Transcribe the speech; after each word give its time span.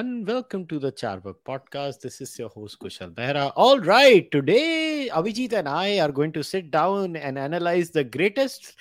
Everyone. 0.00 0.24
Welcome 0.24 0.66
to 0.68 0.78
the 0.78 0.90
Carvaka 0.92 1.34
podcast. 1.46 2.00
This 2.00 2.22
is 2.22 2.38
your 2.38 2.48
host, 2.48 2.78
Kushal 2.78 3.12
Mehra. 3.14 3.52
All 3.54 3.78
right, 3.80 4.30
today 4.30 5.10
Abhijit 5.12 5.52
and 5.52 5.68
I 5.68 5.98
are 5.98 6.10
going 6.10 6.32
to 6.32 6.42
sit 6.42 6.70
down 6.70 7.16
and 7.16 7.38
analyze 7.38 7.90
the 7.90 8.02
greatest 8.02 8.76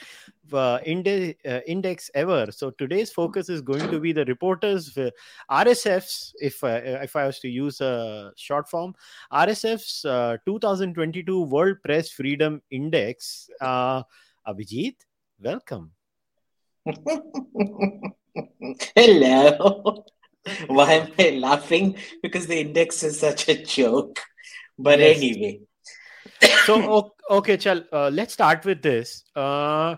uh, 0.54 0.80
uh, 0.80 0.80
index 1.68 2.10
ever. 2.14 2.48
So 2.52 2.70
today's 2.72 3.12
focus 3.12 3.50
is 3.50 3.62
going 3.62 3.92
to 3.92 4.00
be 4.00 4.14
the 4.14 4.24
reporters, 4.26 4.98
uh, 4.98 5.10
RSF's, 5.52 6.34
if 6.40 6.64
uh, 6.64 6.80
if 7.04 7.18
I 7.18 7.26
was 7.26 7.40
to 7.40 7.50
use 7.50 7.82
a 7.82 8.32
short 8.38 8.70
form, 8.70 8.96
RSF's 9.34 10.06
uh, 10.06 10.38
2022 10.46 11.44
World 11.44 11.84
Press 11.84 12.10
Freedom 12.10 12.62
Index. 12.72 13.50
Uh, 13.60 14.04
Abhijit, 14.48 14.96
welcome. 15.42 15.92
Hello. 18.96 20.06
Why 20.68 20.94
am 20.94 21.12
I 21.20 21.30
laughing? 21.32 21.98
Because 22.22 22.48
the 22.48 22.60
index 22.60 23.04
is 23.04 23.20
such 23.20 23.48
a 23.50 23.64
joke. 23.64 24.20
But 24.78 25.00
Yes. 25.00 25.18
anyway, 25.18 25.60
so 26.66 27.14
okay 27.30 27.58
chal 27.58 27.84
uh, 27.92 28.10
let's 28.10 28.34
start 28.34 28.66
with 28.66 28.82
this. 28.82 29.24
Uh, 29.36 29.96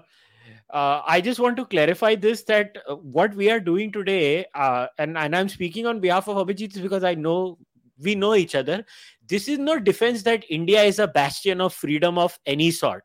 uh, 0.74 1.02
i 1.06 1.20
just 1.20 1.40
want 1.40 1.58
to 1.58 1.66
clarify 1.66 2.16
this 2.16 2.44
that 2.44 2.78
uh, 2.88 2.96
what 2.96 3.34
we 3.36 3.50
are 3.52 3.60
doing 3.60 3.92
today 3.92 4.46
uh, 4.56 4.88
and, 4.98 5.18
and 5.18 5.36
i'm 5.36 5.50
speaking 5.50 5.86
on 5.86 6.00
behalf 6.00 6.30
of 6.30 6.38
abhijit 6.38 6.82
because 6.82 7.04
i 7.04 7.14
know 7.14 7.58
we 8.02 8.16
know 8.16 8.36
each 8.36 8.56
other. 8.56 8.84
This 9.28 9.48
is 9.48 9.60
no 9.60 9.78
defense 9.80 10.24
that 10.24 10.44
india 10.50 10.82
is 10.84 11.00
a 11.00 11.08
bastion 11.08 11.62
of 11.62 11.74
freedom 11.74 12.18
of 12.18 12.38
any 12.46 12.72
sort. 12.72 13.04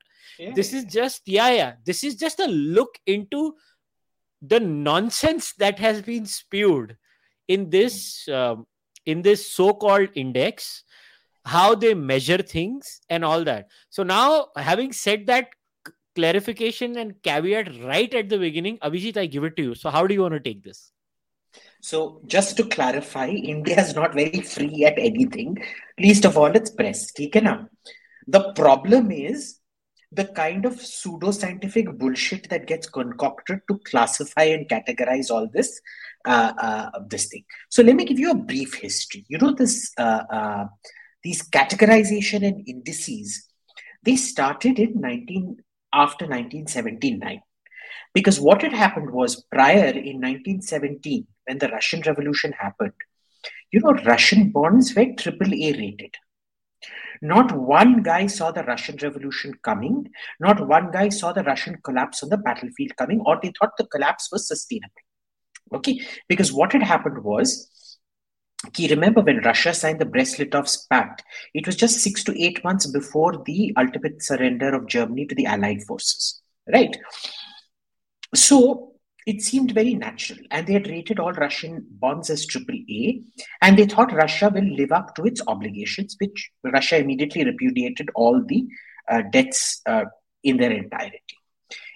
This 0.54 0.72
is 0.72 0.84
just 0.84 1.22
yeah 1.26 1.50
yeah. 1.50 1.72
This 1.84 2.02
is 2.02 2.16
just 2.16 2.40
a 2.40 2.46
look 2.46 2.98
into 3.06 3.54
the 4.42 4.60
nonsense 4.60 5.52
that 5.58 5.78
has 5.78 6.02
been 6.02 6.26
spewed 6.26 6.96
in 7.48 7.70
this 7.70 8.28
um, 8.28 8.66
in 9.04 9.22
this 9.22 9.50
so-called 9.50 10.08
index 10.14 10.82
how 11.44 11.76
they 11.76 11.94
measure 11.94 12.38
things 12.38 13.00
and 13.08 13.24
all 13.24 13.44
that. 13.44 13.68
So 13.88 14.02
now 14.02 14.48
having 14.56 14.92
said 14.92 15.26
that 15.26 15.48
clarification 16.16 16.96
and 16.98 17.14
caveat 17.22 17.68
right 17.84 18.12
at 18.14 18.28
the 18.28 18.38
beginning 18.38 18.78
abhijit 18.78 19.16
i 19.16 19.26
give 19.26 19.44
it 19.44 19.56
to 19.56 19.62
you. 19.62 19.74
So 19.74 19.90
how 19.90 20.06
do 20.06 20.14
you 20.14 20.22
want 20.22 20.34
to 20.34 20.40
take 20.40 20.62
this? 20.64 20.90
So, 21.80 22.20
just 22.26 22.56
to 22.56 22.64
clarify, 22.64 23.28
India 23.28 23.80
is 23.80 23.94
not 23.94 24.12
very 24.12 24.40
free 24.40 24.84
at 24.84 24.98
anything, 24.98 25.58
least 26.00 26.24
of 26.24 26.36
all 26.36 26.46
its 26.46 26.70
press. 26.70 27.12
The 27.12 28.52
problem 28.54 29.12
is 29.12 29.60
the 30.12 30.26
kind 30.26 30.64
of 30.64 30.80
pseudo-scientific 30.80 31.98
bullshit 31.98 32.48
that 32.48 32.66
gets 32.66 32.88
concocted 32.88 33.60
to 33.68 33.78
classify 33.84 34.44
and 34.44 34.68
categorize 34.68 35.30
all 35.30 35.48
this 35.52 35.80
uh, 36.24 36.52
uh, 36.58 36.90
this 37.08 37.26
thing. 37.26 37.44
So 37.70 37.82
let 37.82 37.96
me 37.96 38.04
give 38.04 38.18
you 38.18 38.30
a 38.30 38.34
brief 38.34 38.74
history. 38.74 39.24
You 39.28 39.38
know 39.38 39.52
this 39.52 39.92
uh, 39.98 40.22
uh, 40.30 40.66
these 41.26 41.42
categorization 41.50 42.46
and 42.46 42.62
indices 42.68 43.46
they 44.06 44.16
started 44.16 44.78
in 44.78 45.00
19 45.00 45.56
after 45.92 46.24
1979 46.24 47.40
because 48.14 48.38
what 48.40 48.62
had 48.62 48.72
happened 48.72 49.10
was 49.10 49.44
prior 49.50 49.90
in 50.10 50.20
1917 50.26 51.26
when 51.46 51.58
the 51.58 51.68
russian 51.68 52.00
revolution 52.06 52.52
happened 52.52 52.92
you 53.72 53.80
know 53.80 53.94
russian 54.12 54.50
bonds 54.50 54.94
were 54.94 55.08
triple 55.18 55.52
a 55.52 55.72
rated 55.80 56.14
not 57.22 57.52
one 57.52 58.02
guy 58.02 58.26
saw 58.26 58.50
the 58.50 58.64
russian 58.64 58.96
revolution 59.02 59.54
coming 59.62 60.08
not 60.40 60.66
one 60.66 60.90
guy 60.90 61.08
saw 61.08 61.32
the 61.32 61.44
russian 61.44 61.76
collapse 61.84 62.22
on 62.22 62.28
the 62.28 62.36
battlefield 62.36 62.96
coming 62.96 63.20
or 63.26 63.38
they 63.42 63.52
thought 63.58 63.76
the 63.78 63.86
collapse 63.86 64.28
was 64.32 64.46
sustainable 64.46 65.06
okay 65.72 66.00
because 66.28 66.52
what 66.52 66.72
had 66.72 66.82
happened 66.82 67.22
was 67.24 67.70
Ki, 68.72 68.88
remember 68.88 69.20
when 69.20 69.42
Russia 69.44 69.72
signed 69.74 70.00
the 70.00 70.06
Brest-Litovsk 70.06 70.88
Pact? 70.88 71.22
It 71.54 71.66
was 71.66 71.76
just 71.76 72.00
six 72.00 72.24
to 72.24 72.42
eight 72.42 72.64
months 72.64 72.86
before 72.86 73.42
the 73.44 73.72
ultimate 73.76 74.22
surrender 74.22 74.74
of 74.74 74.86
Germany 74.86 75.26
to 75.26 75.34
the 75.34 75.46
Allied 75.46 75.82
forces, 75.84 76.40
right? 76.72 76.96
So 78.34 78.95
it 79.26 79.42
seemed 79.42 79.72
very 79.72 79.94
natural, 79.94 80.38
and 80.52 80.66
they 80.66 80.72
had 80.72 80.86
rated 80.86 81.18
all 81.18 81.32
Russian 81.32 81.84
bonds 81.90 82.30
as 82.30 82.46
AAA. 82.46 83.24
And 83.60 83.76
they 83.76 83.86
thought 83.86 84.12
Russia 84.12 84.50
will 84.54 84.76
live 84.76 84.92
up 84.92 85.16
to 85.16 85.24
its 85.24 85.42
obligations, 85.48 86.14
which 86.20 86.50
Russia 86.62 86.98
immediately 86.98 87.44
repudiated 87.44 88.08
all 88.14 88.42
the 88.46 88.66
uh, 89.10 89.22
debts 89.32 89.82
uh, 89.86 90.04
in 90.44 90.58
their 90.58 90.70
entirety. 90.70 91.20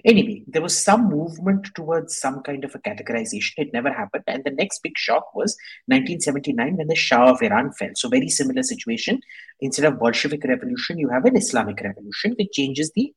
Anyway, 0.05 0.43
there 0.49 0.63
was 0.63 0.77
some 0.77 1.09
movement 1.09 1.69
towards 1.77 2.19
some 2.19 2.43
kind 2.43 2.65
of 2.65 2.75
a 2.75 2.79
categorization. 2.79 3.53
It 3.59 3.73
never 3.73 3.93
happened. 3.93 4.25
And 4.27 4.43
the 4.43 4.51
next 4.51 4.83
big 4.83 4.97
shock 4.97 5.33
was 5.35 5.57
1979 5.87 6.79
when 6.79 6.89
the 6.89 6.97
Shah 6.97 7.31
of 7.31 7.43
Iran 7.43 7.71
fell. 7.73 7.91
So, 7.95 8.09
very 8.09 8.29
similar 8.29 8.63
situation. 8.63 9.21
Instead 9.61 9.85
of 9.85 10.01
Bolshevik 10.01 10.43
revolution, 10.45 10.99
you 10.99 11.11
have 11.11 11.27
an 11.27 11.37
Islamic 11.37 11.81
revolution, 11.81 12.35
which 12.39 12.53
changes 12.53 12.91
the 12.97 13.13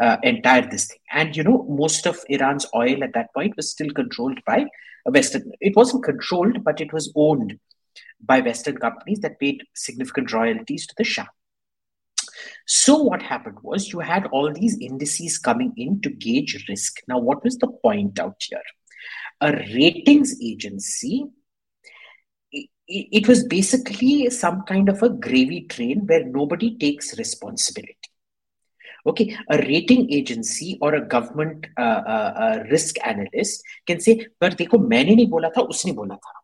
uh, 0.00 0.16
entire 0.22 0.68
this 0.68 0.86
thing. 0.86 0.98
And 1.12 1.36
you 1.36 1.44
know, 1.44 1.66
most 1.68 2.06
of 2.06 2.18
Iran's 2.28 2.66
oil 2.74 3.04
at 3.04 3.12
that 3.14 3.32
point 3.34 3.56
was 3.56 3.70
still 3.70 3.90
controlled 3.90 4.38
by 4.46 4.66
Western. 5.06 5.52
It 5.60 5.76
wasn't 5.76 6.04
controlled, 6.04 6.64
but 6.64 6.80
it 6.80 6.92
was 6.92 7.12
owned 7.14 7.58
by 8.20 8.40
Western 8.40 8.76
companies 8.78 9.20
that 9.20 9.38
paid 9.38 9.62
significant 9.74 10.32
royalties 10.32 10.86
to 10.86 10.94
the 10.96 11.04
Shah. 11.04 11.26
So 12.66 12.96
what 13.02 13.22
happened 13.22 13.58
was 13.62 13.92
you 13.92 14.00
had 14.00 14.26
all 14.28 14.52
these 14.52 14.78
indices 14.80 15.38
coming 15.38 15.72
in 15.76 16.00
to 16.02 16.10
gauge 16.10 16.64
risk. 16.68 16.98
Now, 17.08 17.18
what 17.18 17.42
was 17.44 17.58
the 17.58 17.68
point 17.68 18.18
out 18.18 18.36
here? 18.48 18.62
A 19.40 19.52
ratings 19.52 20.40
agency. 20.42 21.26
It 22.52 23.28
was 23.28 23.44
basically 23.44 24.30
some 24.30 24.62
kind 24.62 24.88
of 24.88 25.02
a 25.02 25.10
gravy 25.10 25.62
train 25.62 26.06
where 26.06 26.24
nobody 26.24 26.76
takes 26.76 27.16
responsibility. 27.18 28.09
Okay, 29.07 29.37
a 29.49 29.57
rating 29.57 30.11
agency 30.11 30.77
or 30.81 30.95
a 30.95 31.07
government 31.07 31.67
uh, 31.77 31.81
uh, 31.81 32.33
uh, 32.37 32.63
risk 32.71 32.95
analyst 33.05 33.63
can 33.87 33.99
say, 33.99 34.15
"पर 34.41 34.53
देखो 34.53 34.79
मैंने 34.79 35.15
नहीं 35.15 35.27
बोला 35.29 35.49
था, 35.49 35.61
उसने 35.61 35.91
बोला 35.91 36.15
था." 36.15 36.41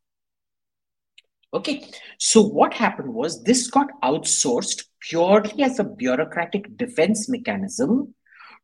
Okay, 1.53 1.91
so 2.17 2.41
what 2.41 2.73
happened 2.73 3.13
was 3.13 3.43
this 3.43 3.69
got 3.69 3.87
outsourced 4.03 4.85
purely 5.01 5.63
as 5.63 5.79
a 5.79 5.83
bureaucratic 5.83 6.77
defense 6.77 7.27
mechanism 7.27 8.15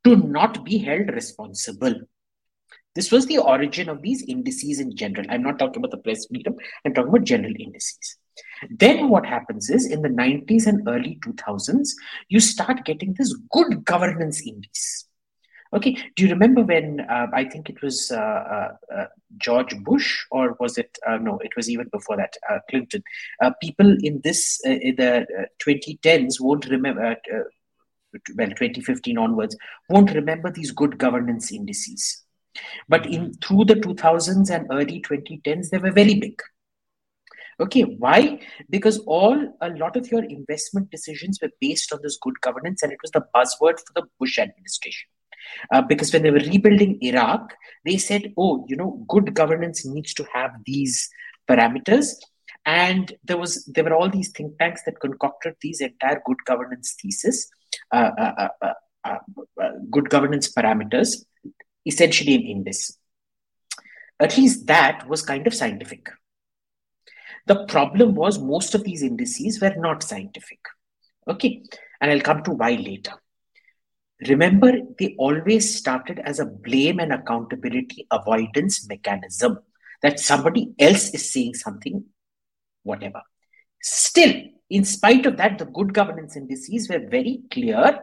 to 0.05 0.15
not 0.15 0.63
be 0.63 0.77
held 0.77 1.09
responsible. 1.09 1.95
This 2.95 3.11
was 3.11 3.25
the 3.25 3.39
origin 3.39 3.89
of 3.89 4.01
these 4.01 4.23
indices 4.23 4.79
in 4.79 4.95
general. 4.95 5.25
I'm 5.29 5.43
not 5.43 5.59
talking 5.59 5.77
about 5.77 5.91
the 5.91 5.97
press 5.97 6.25
freedom, 6.27 6.55
I'm 6.85 6.93
talking 6.93 7.09
about 7.09 7.25
general 7.25 7.53
indices. 7.59 8.17
Then 8.70 9.08
what 9.08 9.26
happens 9.26 9.70
is 9.70 9.86
in 9.86 10.02
the 10.02 10.08
90s 10.08 10.66
and 10.66 10.86
early 10.88 11.18
2000s, 11.24 11.94
you 12.28 12.40
start 12.40 12.84
getting 12.84 13.14
this 13.14 13.34
good 13.50 13.84
governance 13.84 14.46
index. 14.46 15.06
Okay, 15.74 15.96
do 16.16 16.24
you 16.24 16.28
remember 16.28 16.62
when 16.62 17.00
uh, 17.00 17.28
I 17.32 17.44
think 17.44 17.70
it 17.70 17.80
was 17.80 18.10
uh, 18.10 18.16
uh, 18.16 18.72
uh, 18.94 19.06
George 19.38 19.74
Bush, 19.82 20.22
or 20.30 20.54
was 20.60 20.76
it 20.76 20.98
uh, 21.06 21.16
no? 21.16 21.38
It 21.38 21.56
was 21.56 21.70
even 21.70 21.88
before 21.88 22.18
that, 22.18 22.34
uh, 22.50 22.58
Clinton. 22.68 23.02
People 23.62 23.96
in 24.02 24.20
this 24.22 24.60
in 24.66 24.96
the 24.96 25.22
uh, 25.22 25.44
2010s 25.64 26.40
won't 26.40 26.66
remember. 26.66 27.16
Well, 28.36 28.50
2015 28.50 29.16
onwards 29.16 29.56
won't 29.88 30.12
remember 30.12 30.50
these 30.50 30.72
good 30.72 30.98
governance 30.98 31.50
indices, 31.50 32.22
but 32.86 33.06
in 33.06 33.32
through 33.42 33.64
the 33.64 33.76
2000s 33.76 34.50
and 34.50 34.66
early 34.70 35.00
2010s, 35.00 35.70
they 35.70 35.78
were 35.78 35.92
very 35.92 36.16
big. 36.20 36.38
Okay, 37.62 37.82
why? 37.82 38.40
Because 38.68 38.98
all 39.06 39.56
a 39.60 39.70
lot 39.70 39.96
of 39.96 40.10
your 40.10 40.24
investment 40.24 40.90
decisions 40.90 41.38
were 41.40 41.50
based 41.60 41.92
on 41.92 42.00
this 42.02 42.18
good 42.20 42.40
governance, 42.40 42.82
and 42.82 42.92
it 42.92 42.98
was 43.02 43.12
the 43.12 43.24
buzzword 43.34 43.78
for 43.78 43.92
the 43.94 44.02
Bush 44.18 44.38
administration. 44.38 45.08
Uh, 45.72 45.82
because 45.82 46.12
when 46.12 46.22
they 46.22 46.30
were 46.30 46.38
rebuilding 46.38 46.98
Iraq, 47.02 47.54
they 47.84 47.98
said, 47.98 48.32
"Oh, 48.36 48.66
you 48.68 48.76
know, 48.76 49.04
good 49.08 49.32
governance 49.34 49.86
needs 49.86 50.12
to 50.14 50.26
have 50.34 50.50
these 50.66 51.08
parameters." 51.48 52.14
And 52.64 53.12
there 53.24 53.38
was 53.38 53.64
there 53.66 53.84
were 53.84 53.94
all 53.94 54.10
these 54.10 54.30
think 54.30 54.58
tanks 54.58 54.82
that 54.86 55.00
concocted 55.00 55.54
these 55.60 55.80
entire 55.80 56.20
good 56.24 56.44
governance 56.44 56.96
thesis, 57.00 57.48
uh, 57.92 58.10
uh, 58.18 58.48
uh, 58.62 58.72
uh, 59.04 59.18
uh, 59.60 59.70
good 59.90 60.10
governance 60.10 60.52
parameters, 60.52 61.24
essentially 61.86 62.34
in 62.34 62.42
Indus. 62.42 62.98
At 64.20 64.36
least 64.36 64.66
that 64.66 65.08
was 65.08 65.22
kind 65.22 65.46
of 65.46 65.54
scientific. 65.54 66.08
The 67.46 67.64
problem 67.66 68.14
was 68.14 68.38
most 68.38 68.74
of 68.74 68.84
these 68.84 69.02
indices 69.02 69.60
were 69.60 69.74
not 69.76 70.02
scientific. 70.02 70.60
Okay, 71.26 71.62
and 72.00 72.10
I'll 72.10 72.20
come 72.20 72.42
to 72.44 72.52
why 72.52 72.72
later. 72.72 73.12
Remember, 74.28 74.72
they 74.98 75.16
always 75.18 75.76
started 75.76 76.20
as 76.20 76.38
a 76.38 76.46
blame 76.46 77.00
and 77.00 77.12
accountability 77.12 78.06
avoidance 78.10 78.88
mechanism 78.88 79.58
that 80.02 80.20
somebody 80.20 80.72
else 80.78 81.10
is 81.10 81.32
saying 81.32 81.54
something, 81.54 82.04
whatever. 82.84 83.22
Still, 83.80 84.32
in 84.70 84.84
spite 84.84 85.26
of 85.26 85.36
that, 85.38 85.58
the 85.58 85.64
good 85.64 85.92
governance 85.92 86.36
indices 86.36 86.88
were 86.88 87.04
very 87.08 87.42
clear 87.50 88.00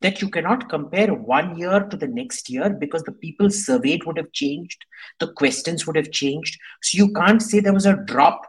that 0.00 0.22
you 0.22 0.28
cannot 0.28 0.68
compare 0.68 1.12
one 1.12 1.58
year 1.58 1.80
to 1.80 1.96
the 1.96 2.06
next 2.06 2.48
year 2.48 2.70
because 2.70 3.02
the 3.02 3.12
people 3.12 3.50
surveyed 3.50 4.04
would 4.04 4.16
have 4.16 4.32
changed, 4.32 4.84
the 5.18 5.32
questions 5.32 5.86
would 5.86 5.96
have 5.96 6.10
changed. 6.10 6.58
So 6.82 6.98
you 6.98 7.12
can't 7.12 7.42
say 7.42 7.60
there 7.60 7.72
was 7.72 7.86
a 7.86 7.96
drop 7.96 8.42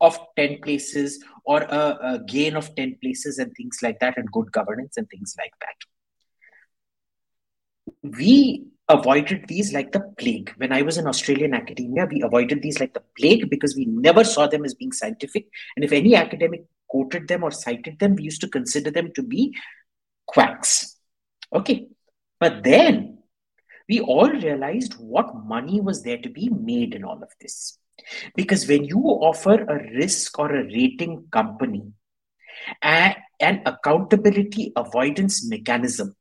of 0.00 0.18
10 0.36 0.60
places 0.62 1.22
or 1.44 1.62
a, 1.62 1.98
a 2.02 2.20
gain 2.26 2.56
of 2.56 2.74
10 2.74 2.98
places 3.02 3.38
and 3.38 3.52
things 3.54 3.78
like 3.82 3.98
that, 4.00 4.16
and 4.16 4.30
good 4.30 4.52
governance 4.52 4.96
and 4.96 5.08
things 5.08 5.34
like 5.38 5.52
that. 5.60 5.76
We 8.18 8.66
avoided 8.88 9.46
these 9.48 9.72
like 9.72 9.92
the 9.92 10.00
plague. 10.18 10.52
When 10.56 10.72
I 10.72 10.82
was 10.82 10.96
in 10.98 11.06
Australian 11.06 11.54
academia, 11.54 12.06
we 12.06 12.22
avoided 12.22 12.62
these 12.62 12.78
like 12.78 12.94
the 12.94 13.02
plague 13.18 13.50
because 13.50 13.74
we 13.74 13.86
never 13.86 14.22
saw 14.24 14.46
them 14.46 14.64
as 14.64 14.74
being 14.74 14.92
scientific. 14.92 15.46
And 15.74 15.84
if 15.84 15.92
any 15.92 16.14
academic 16.14 16.66
quoted 16.88 17.28
them 17.28 17.42
or 17.42 17.50
cited 17.50 17.98
them, 17.98 18.14
we 18.14 18.22
used 18.24 18.40
to 18.42 18.48
consider 18.48 18.90
them 18.90 19.12
to 19.14 19.22
be 19.22 19.54
quacks. 20.26 20.96
Okay. 21.52 21.88
But 22.38 22.62
then 22.62 23.18
we 23.88 24.00
all 24.00 24.28
realized 24.28 24.94
what 24.94 25.44
money 25.46 25.80
was 25.80 26.02
there 26.02 26.18
to 26.18 26.28
be 26.28 26.48
made 26.48 26.94
in 26.94 27.04
all 27.04 27.22
of 27.22 27.30
this. 27.40 27.78
Because 28.34 28.68
when 28.68 28.84
you 28.84 28.98
offer 28.98 29.54
a 29.54 29.96
risk 29.96 30.38
or 30.38 30.54
a 30.54 30.64
rating 30.64 31.26
company 31.30 31.92
an 33.40 33.62
accountability 33.66 34.72
avoidance 34.76 35.48
mechanism 35.48 36.14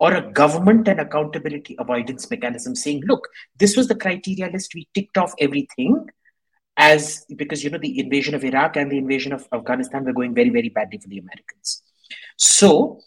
or 0.00 0.14
a 0.14 0.32
government 0.32 0.88
and 0.88 1.00
accountability 1.00 1.76
avoidance 1.78 2.30
mechanism 2.30 2.74
saying, 2.74 3.02
look, 3.06 3.28
this 3.58 3.76
was 3.76 3.88
the 3.88 3.94
criteria 3.94 4.50
list, 4.50 4.74
we 4.74 4.88
ticked 4.94 5.18
off 5.18 5.32
everything 5.38 6.06
as 6.76 7.26
because 7.36 7.62
you 7.62 7.68
know 7.68 7.78
the 7.78 8.00
invasion 8.00 8.34
of 8.34 8.44
Iraq 8.44 8.76
and 8.76 8.90
the 8.90 8.96
invasion 8.96 9.32
of 9.32 9.46
Afghanistan 9.52 10.04
were 10.04 10.12
going 10.12 10.34
very, 10.34 10.48
very 10.48 10.70
badly 10.70 10.98
for 10.98 11.08
the 11.08 11.18
Americans. 11.18 11.82
So 12.38 13.00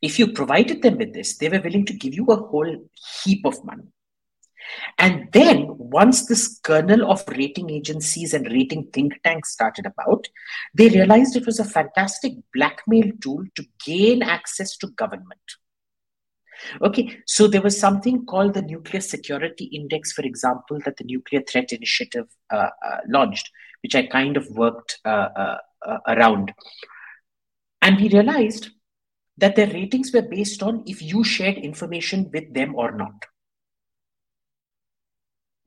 if 0.00 0.18
you 0.18 0.32
provided 0.32 0.82
them 0.82 0.98
with 0.98 1.12
this, 1.12 1.36
they 1.38 1.48
were 1.48 1.60
willing 1.60 1.84
to 1.86 1.94
give 1.94 2.14
you 2.14 2.26
a 2.26 2.36
whole 2.36 2.88
heap 3.24 3.44
of 3.44 3.64
money. 3.64 3.84
And 4.98 5.28
then, 5.32 5.66
once 5.68 6.26
this 6.26 6.58
kernel 6.62 7.10
of 7.10 7.26
rating 7.28 7.70
agencies 7.70 8.34
and 8.34 8.50
rating 8.50 8.88
think 8.92 9.20
tanks 9.22 9.52
started 9.52 9.86
about, 9.86 10.28
they 10.74 10.88
realized 10.88 11.36
it 11.36 11.46
was 11.46 11.60
a 11.60 11.64
fantastic 11.64 12.32
blackmail 12.54 13.10
tool 13.20 13.44
to 13.54 13.64
gain 13.84 14.22
access 14.22 14.76
to 14.78 14.88
government. 14.88 15.40
Okay, 16.80 17.18
so 17.26 17.46
there 17.46 17.62
was 17.62 17.78
something 17.78 18.24
called 18.24 18.54
the 18.54 18.62
Nuclear 18.62 19.00
Security 19.00 19.66
Index, 19.66 20.12
for 20.12 20.22
example, 20.22 20.78
that 20.84 20.96
the 20.96 21.04
Nuclear 21.04 21.42
Threat 21.42 21.72
Initiative 21.72 22.26
uh, 22.50 22.70
uh, 22.84 22.98
launched, 23.08 23.50
which 23.82 23.94
I 23.94 24.06
kind 24.06 24.36
of 24.36 24.48
worked 24.50 24.98
uh, 25.04 25.28
uh, 25.36 25.58
uh 25.86 25.98
around. 26.08 26.52
And 27.82 28.00
we 28.00 28.08
realized 28.08 28.70
that 29.38 29.54
their 29.54 29.68
ratings 29.68 30.12
were 30.12 30.22
based 30.22 30.62
on 30.62 30.82
if 30.86 31.02
you 31.02 31.22
shared 31.22 31.58
information 31.58 32.30
with 32.32 32.54
them 32.54 32.74
or 32.74 32.92
not. 32.92 33.26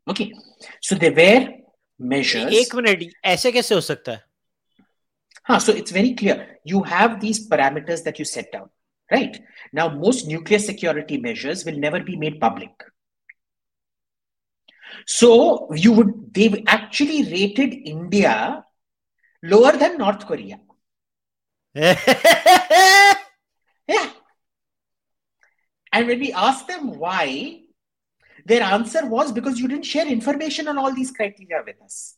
Okay, 0.08 0.32
so 0.80 0.94
there 0.94 1.12
were 1.12 1.48
measures. 1.98 2.52
एक 2.52 2.74
minute 2.74 3.10
ऐसे 3.24 3.52
कैसे 3.52 3.74
हो 3.74 3.80
सकता 3.80 4.12
है? 4.12 4.22
हाँ, 5.48 5.60
so 5.60 5.72
it's 5.72 5.92
very 5.92 6.14
clear. 6.14 6.58
You 6.64 6.82
have 6.82 7.20
these 7.20 7.48
parameters 7.48 8.02
that 8.04 8.18
you 8.18 8.24
set 8.24 8.50
down. 8.52 8.70
Right. 9.12 9.38
Now, 9.72 9.88
most 9.90 10.26
nuclear 10.26 10.58
security 10.58 11.18
measures 11.18 11.64
will 11.64 11.78
never 11.78 12.00
be 12.00 12.16
made 12.16 12.40
public. 12.40 12.70
So 15.06 15.68
you 15.74 15.92
would 15.92 16.32
they've 16.32 16.62
actually 16.66 17.24
rated 17.24 17.74
India 17.74 18.64
lower 19.42 19.72
than 19.72 19.98
North 19.98 20.26
Korea. 20.26 20.60
yeah. 21.74 21.96
And 25.92 26.06
when 26.06 26.18
we 26.20 26.32
asked 26.32 26.68
them 26.68 26.98
why, 26.98 27.60
their 28.49 28.63
answer 28.63 29.05
was 29.05 29.31
because 29.31 29.59
you 29.59 29.67
didn't 29.67 29.85
share 29.85 30.07
information 30.07 30.67
on 30.67 30.77
all 30.77 30.93
these 30.93 31.11
criteria 31.11 31.61
with 31.65 31.79
us. 31.83 32.15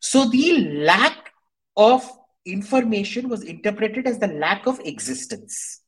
So 0.00 0.30
the 0.30 0.70
lack 0.90 1.30
of 1.76 2.10
information 2.46 3.28
was 3.28 3.42
interpreted 3.42 4.06
as 4.06 4.18
the 4.18 4.28
lack 4.28 4.66
of 4.66 4.80
existence. 4.80 5.82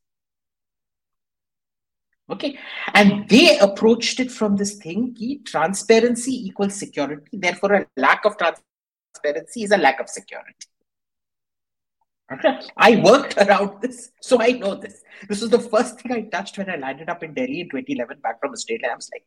Okay. 2.29 2.59
And 2.93 3.27
they 3.29 3.59
approached 3.59 4.21
it 4.21 4.31
from 4.31 4.57
this 4.57 4.75
thing 4.75 5.15
ki 5.15 5.41
transparency 5.47 6.47
equals 6.47 6.75
security. 6.75 7.31
Therefore, 7.33 7.73
a 7.73 7.87
lack 7.97 8.27
of 8.27 8.37
transparency 8.37 9.63
is 9.63 9.71
a 9.71 9.79
lack 9.79 9.99
of 9.99 10.11
security. 10.11 10.67
Okay. 12.31 12.61
I 12.77 12.97
worked 12.97 13.37
around 13.39 13.81
this, 13.81 14.11
so 14.21 14.43
I 14.43 14.51
know 14.51 14.75
this. 14.75 15.03
This 15.29 15.41
was 15.41 15.51
the 15.51 15.61
first 15.61 16.01
thing 16.01 16.13
I 16.13 16.23
touched 16.23 16.59
when 16.59 16.69
I 16.69 16.77
landed 16.77 17.09
up 17.09 17.23
in 17.23 17.33
Delhi 17.33 17.61
in 17.61 17.71
2011 17.71 18.19
back 18.21 18.41
from 18.41 18.53
Australia. 18.53 18.89
I 18.93 18.97
was 18.97 19.09
like, 19.15 19.25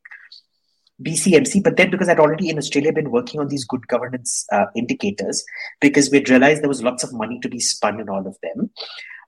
BCMC, 1.02 1.62
but 1.62 1.76
then 1.76 1.90
because 1.90 2.08
I'd 2.08 2.20
already 2.20 2.50
in 2.50 2.58
Australia 2.58 2.92
been 2.92 3.10
working 3.10 3.40
on 3.40 3.48
these 3.48 3.64
good 3.64 3.86
governance 3.88 4.46
uh, 4.52 4.66
indicators, 4.76 5.44
because 5.80 6.10
we'd 6.10 6.30
realized 6.30 6.62
there 6.62 6.68
was 6.68 6.82
lots 6.82 7.02
of 7.02 7.12
money 7.12 7.40
to 7.40 7.48
be 7.48 7.58
spun 7.60 8.00
in 8.00 8.08
all 8.08 8.26
of 8.26 8.36
them. 8.42 8.70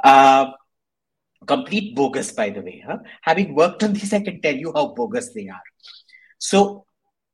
Uh, 0.02 0.52
complete 1.46 1.94
bogus 1.94 2.32
by 2.32 2.50
the 2.50 2.60
way 2.60 2.82
huh? 2.84 2.96
having 3.20 3.54
worked 3.54 3.84
on 3.84 3.92
these 3.92 4.12
i 4.12 4.20
can 4.20 4.40
tell 4.40 4.54
you 4.54 4.72
how 4.74 4.88
bogus 4.94 5.32
they 5.34 5.48
are 5.48 5.62
so 6.38 6.86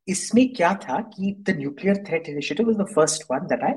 इसमें 0.08 0.54
क्या 0.54 0.72
था 0.82 1.00
कि 1.14 1.44
the 1.44 1.54
nuclear 1.54 1.94
threat 1.94 2.28
initiative 2.28 2.66
was 2.66 2.76
the 2.76 2.86
first 2.86 3.24
one 3.28 3.46
that 3.48 3.62
I 3.62 3.74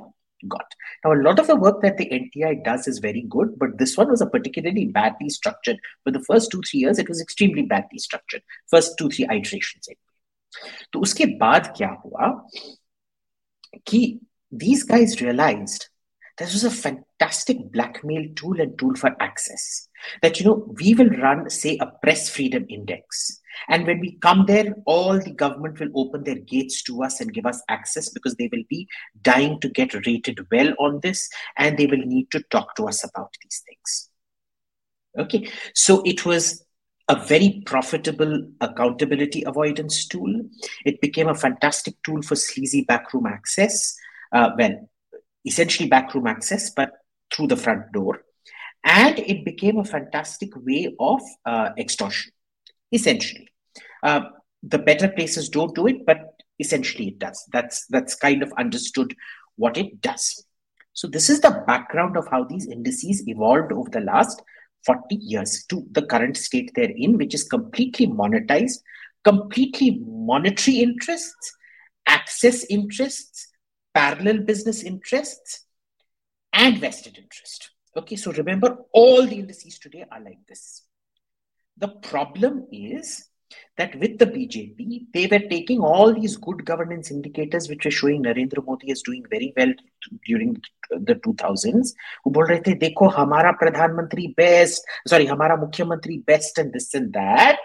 got. 0.47 0.65
Now, 1.03 1.13
a 1.13 1.21
lot 1.21 1.39
of 1.39 1.47
the 1.47 1.55
work 1.55 1.81
that 1.81 1.97
the 1.97 2.09
NTI 2.09 2.63
does 2.63 2.87
is 2.87 2.99
very 2.99 3.25
good, 3.29 3.57
but 3.57 3.77
this 3.77 3.95
one 3.97 4.09
was 4.09 4.21
a 4.21 4.25
particularly 4.25 4.85
badly 4.85 5.29
structured. 5.29 5.77
For 6.03 6.11
the 6.11 6.23
first 6.23 6.51
two, 6.51 6.61
three 6.69 6.81
years, 6.81 6.99
it 6.99 7.09
was 7.09 7.21
extremely 7.21 7.63
badly 7.63 7.99
structured. 7.99 8.41
First 8.69 8.97
two, 8.97 9.09
three 9.09 9.25
iterations. 9.25 9.87
तो 10.93 10.99
उसके 10.99 11.25
बाद 11.41 11.73
क्या 11.77 11.89
हुआ 12.05 12.29
कि 13.87 14.19
these 14.51 14.83
guys 14.83 15.21
realized 15.21 15.89
this 16.37 16.53
was 16.53 16.63
a 16.63 16.69
fantastic 16.69 17.57
blackmail 17.71 18.27
tool 18.35 18.59
and 18.59 18.77
tool 18.77 18.95
for 18.95 19.15
access 19.19 19.87
that 20.21 20.39
you 20.39 20.45
know 20.45 20.67
we 20.79 20.93
will 20.93 21.09
run 21.09 21.49
say 21.49 21.77
a 21.77 21.87
press 22.03 22.29
freedom 22.29 22.65
index 22.69 23.41
and 23.69 23.87
when 23.87 23.99
we 23.99 24.17
come 24.19 24.45
there 24.45 24.75
all 24.85 25.19
the 25.19 25.31
government 25.31 25.79
will 25.79 25.91
open 25.95 26.23
their 26.23 26.35
gates 26.35 26.83
to 26.83 27.03
us 27.03 27.21
and 27.21 27.33
give 27.33 27.45
us 27.45 27.63
access 27.69 28.09
because 28.09 28.35
they 28.35 28.49
will 28.51 28.63
be 28.69 28.87
dying 29.21 29.59
to 29.61 29.69
get 29.69 29.93
rated 30.05 30.39
well 30.51 30.73
on 30.79 30.99
this 31.01 31.29
and 31.57 31.77
they 31.77 31.85
will 31.85 32.05
need 32.05 32.29
to 32.31 32.43
talk 32.51 32.75
to 32.75 32.87
us 32.87 33.03
about 33.03 33.33
these 33.43 33.63
things 33.67 34.09
okay 35.17 35.49
so 35.73 36.01
it 36.05 36.25
was 36.25 36.65
a 37.10 37.24
very 37.26 37.62
profitable 37.66 38.46
accountability 38.60 39.42
avoidance 39.42 40.06
tool. 40.06 40.32
It 40.84 41.00
became 41.00 41.28
a 41.28 41.34
fantastic 41.34 42.00
tool 42.04 42.22
for 42.22 42.36
sleazy 42.36 42.82
backroom 42.82 43.26
access 43.26 43.96
uh, 44.32 44.50
well 44.56 44.88
essentially 45.44 45.88
backroom 45.88 46.26
access 46.26 46.70
but 46.70 46.92
through 47.32 47.48
the 47.48 47.56
front 47.56 47.92
door. 47.92 48.22
And 48.84 49.18
it 49.18 49.44
became 49.44 49.78
a 49.78 49.84
fantastic 49.84 50.50
way 50.54 50.94
of 50.98 51.20
uh, 51.44 51.70
extortion 51.76 52.32
essentially. 52.92 53.48
Uh, 54.02 54.22
the 54.62 54.78
better 54.78 55.08
places 55.08 55.48
don't 55.48 55.74
do 55.74 55.86
it 55.88 56.06
but 56.06 56.18
essentially 56.60 57.08
it 57.08 57.18
does. 57.18 57.44
That's 57.52 57.86
that's 57.86 58.14
kind 58.14 58.42
of 58.42 58.52
understood 58.56 59.14
what 59.56 59.76
it 59.76 60.00
does. 60.00 60.44
So 60.92 61.08
this 61.08 61.30
is 61.30 61.40
the 61.40 61.64
background 61.66 62.16
of 62.16 62.28
how 62.30 62.44
these 62.44 62.68
indices 62.68 63.26
evolved 63.26 63.72
over 63.72 63.90
the 63.90 64.00
last 64.00 64.42
40 64.84 65.16
years 65.16 65.64
to 65.66 65.86
the 65.92 66.02
current 66.02 66.36
state 66.36 66.70
they're 66.74 66.94
in 66.96 67.16
which 67.16 67.34
is 67.34 67.44
completely 67.44 68.06
monetized 68.06 68.80
completely 69.24 70.00
monetary 70.04 70.78
interests 70.78 71.56
access 72.06 72.64
interests 72.64 73.48
parallel 73.94 74.38
business 74.38 74.82
interests 74.82 75.66
and 76.52 76.78
vested 76.78 77.18
interest 77.18 77.70
Okay, 77.96 78.14
so 78.16 78.30
remember 78.32 78.78
all 78.92 79.26
the 79.26 79.36
indices 79.36 79.78
today 79.78 80.04
are 80.10 80.20
like 80.20 80.46
this. 80.48 80.82
The 81.76 81.88
problem 81.88 82.66
is 82.70 83.26
that 83.76 83.94
with 83.96 84.18
the 84.18 84.26
BJP, 84.26 85.06
they 85.12 85.26
were 85.26 85.48
taking 85.48 85.80
all 85.80 86.12
these 86.12 86.36
good 86.36 86.64
governance 86.64 87.10
indicators 87.10 87.68
which 87.68 87.84
were 87.84 87.90
showing 87.90 88.22
Narendra 88.22 88.64
Modi 88.64 88.90
is 88.90 89.02
doing 89.02 89.24
very 89.30 89.52
well 89.56 89.72
during 90.26 90.60
the 90.90 91.14
2000s. 91.14 91.92
Who 92.24 92.30
bol 92.30 92.44
rahe 92.44 92.64
the, 92.64 92.74
dekho 92.76 93.12
hamara 93.12 93.56
pradhan 93.58 93.96
mantri 93.98 94.34
best, 94.36 94.84
sorry, 95.06 95.26
hamara 95.26 95.58
mukhyamantri 95.58 96.24
best 96.24 96.58
and 96.58 96.72
this 96.72 96.92
and 96.94 97.12
that. 97.12 97.58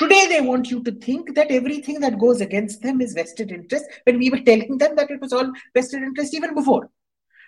Today 0.00 0.26
they 0.26 0.40
want 0.40 0.70
you 0.70 0.82
to 0.82 0.90
think 0.90 1.36
that 1.36 1.52
everything 1.52 2.00
that 2.00 2.18
goes 2.18 2.40
against 2.40 2.82
them 2.82 3.00
is 3.00 3.14
vested 3.14 3.52
interest 3.52 3.84
when 4.02 4.18
we 4.18 4.28
were 4.28 4.40
telling 4.40 4.76
them 4.78 4.96
that 4.96 5.10
it 5.10 5.20
was 5.20 5.32
all 5.32 5.52
vested 5.72 6.02
interest 6.02 6.34
even 6.34 6.54
before. 6.54 6.90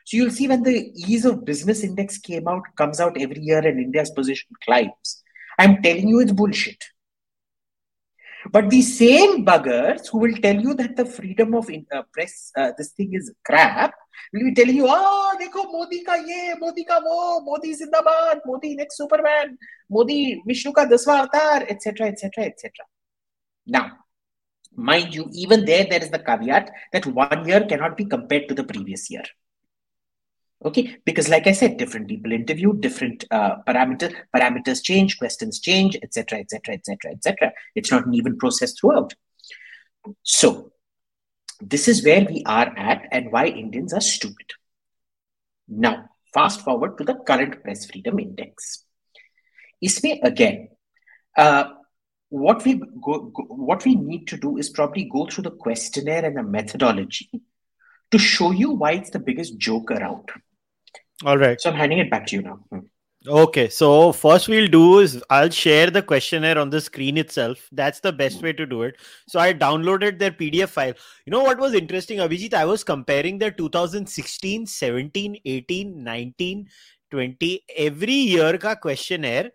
So 0.04 0.16
you'll 0.16 0.30
see 0.30 0.46
when 0.46 0.62
the 0.62 0.92
ease 0.94 1.24
of 1.24 1.44
business 1.44 1.82
index 1.82 2.18
came 2.18 2.46
out, 2.46 2.62
comes 2.76 3.00
out 3.00 3.20
every 3.20 3.40
year 3.40 3.58
and 3.58 3.80
India's 3.80 4.10
position 4.10 4.48
climbs 4.64 5.24
I'm 5.58 5.82
telling 5.82 6.08
you 6.08 6.20
it's 6.20 6.32
bullshit. 6.32 6.82
But 8.52 8.70
the 8.70 8.82
same 8.82 9.44
buggers 9.44 10.08
who 10.08 10.18
will 10.18 10.36
tell 10.36 10.54
you 10.54 10.74
that 10.74 10.96
the 10.96 11.04
freedom 11.04 11.54
of 11.54 11.68
uh, 11.68 12.02
press, 12.12 12.52
uh, 12.56 12.72
this 12.78 12.92
thing 12.92 13.12
is 13.12 13.32
crap, 13.44 13.94
will 14.32 14.44
be 14.44 14.54
telling 14.54 14.76
you, 14.76 14.86
oh, 14.88 15.36
dekho, 15.40 15.64
Modi 15.72 16.02
ka 16.04 16.14
ye, 16.14 16.54
Modi 16.58 16.84
ka 16.84 17.00
wo, 17.02 17.40
Modi 17.40 17.74
zindabad, 17.74 18.40
Modi 18.44 18.76
next 18.76 18.96
Superman, 18.98 19.58
Modi 19.90 20.42
Vishnu 20.46 20.72
ka 20.72 20.84
daswa 20.84 21.28
etc., 21.68 22.08
etc., 22.08 22.44
etc. 22.44 22.70
Now, 23.66 23.92
mind 24.74 25.14
you, 25.14 25.28
even 25.32 25.64
there, 25.64 25.86
there 25.88 26.02
is 26.02 26.10
the 26.10 26.18
caveat 26.18 26.70
that 26.92 27.06
one 27.06 27.48
year 27.48 27.64
cannot 27.64 27.96
be 27.96 28.04
compared 28.04 28.48
to 28.48 28.54
the 28.54 28.64
previous 28.64 29.10
year 29.10 29.24
okay? 30.64 30.96
Because 31.04 31.28
like 31.28 31.46
i 31.46 31.52
said 31.52 31.76
different 31.76 32.08
people 32.08 32.32
interview 32.32 32.72
different 32.74 33.24
uh, 33.30 33.56
parameter 33.66 34.14
parameters 34.34 34.82
change 34.82 35.18
questions 35.18 35.60
change 35.60 35.96
etc 36.02 36.38
etc 36.38 36.74
etc 36.74 37.12
etc 37.12 37.52
it's 37.74 37.90
not 37.90 38.06
an 38.06 38.14
even 38.14 38.36
process 38.38 38.72
throughout. 38.78 39.14
So 40.22 40.72
this 41.60 41.88
is 41.88 42.04
where 42.04 42.24
we 42.24 42.42
are 42.46 42.72
at 42.76 43.08
and 43.10 43.32
why 43.32 43.46
indians 43.46 43.92
are 43.92 44.00
stupid. 44.00 44.52
Now 45.68 46.08
fast 46.32 46.60
forward 46.60 46.98
to 46.98 47.04
the 47.04 47.14
current 47.14 47.62
press 47.62 47.86
freedom 47.86 48.18
index. 48.18 48.84
Isme 49.84 50.20
again 50.22 50.68
uh, 51.36 51.64
what 52.28 52.64
we 52.64 52.74
go, 52.74 53.20
go, 53.20 53.42
what 53.44 53.84
we 53.84 53.94
need 53.94 54.26
to 54.28 54.36
do 54.36 54.56
is 54.56 54.70
probably 54.70 55.04
go 55.04 55.26
through 55.26 55.44
the 55.44 55.50
questionnaire 55.50 56.24
and 56.24 56.36
the 56.36 56.42
methodology 56.42 57.30
to 58.10 58.18
show 58.18 58.50
you 58.50 58.70
why 58.70 58.92
it's 58.92 59.10
the 59.10 59.18
biggest 59.18 59.56
joke 59.58 59.90
around 59.90 60.28
all 61.24 61.38
right. 61.38 61.60
So 61.60 61.70
I'm 61.70 61.76
handing 61.76 61.98
it 61.98 62.10
back 62.10 62.26
to 62.28 62.36
you 62.36 62.42
now. 62.42 62.60
Hmm. 62.70 62.80
Okay, 63.28 63.68
so 63.68 64.12
first 64.12 64.46
we'll 64.46 64.68
do 64.68 65.00
is 65.00 65.20
I'll 65.30 65.50
share 65.50 65.90
the 65.90 66.00
questionnaire 66.00 66.58
on 66.58 66.70
the 66.70 66.80
screen 66.80 67.18
itself. 67.18 67.68
That's 67.72 67.98
the 67.98 68.12
best 68.12 68.40
way 68.40 68.52
to 68.52 68.64
do 68.64 68.82
it. 68.82 68.98
So 69.26 69.40
I 69.40 69.52
downloaded 69.52 70.20
their 70.20 70.30
PDF 70.30 70.68
file. 70.68 70.92
You 71.24 71.32
know 71.32 71.42
what 71.42 71.58
was 71.58 71.74
interesting, 71.74 72.18
Abhijit? 72.18 72.54
I 72.54 72.64
was 72.64 72.84
comparing 72.84 73.38
their 73.38 73.50
2016, 73.50 74.66
17, 74.66 75.38
18, 75.44 76.04
19, 76.04 76.68
20, 77.10 77.64
every 77.76 78.12
year 78.12 78.58
ka 78.58 78.76
questionnaire 78.76 79.50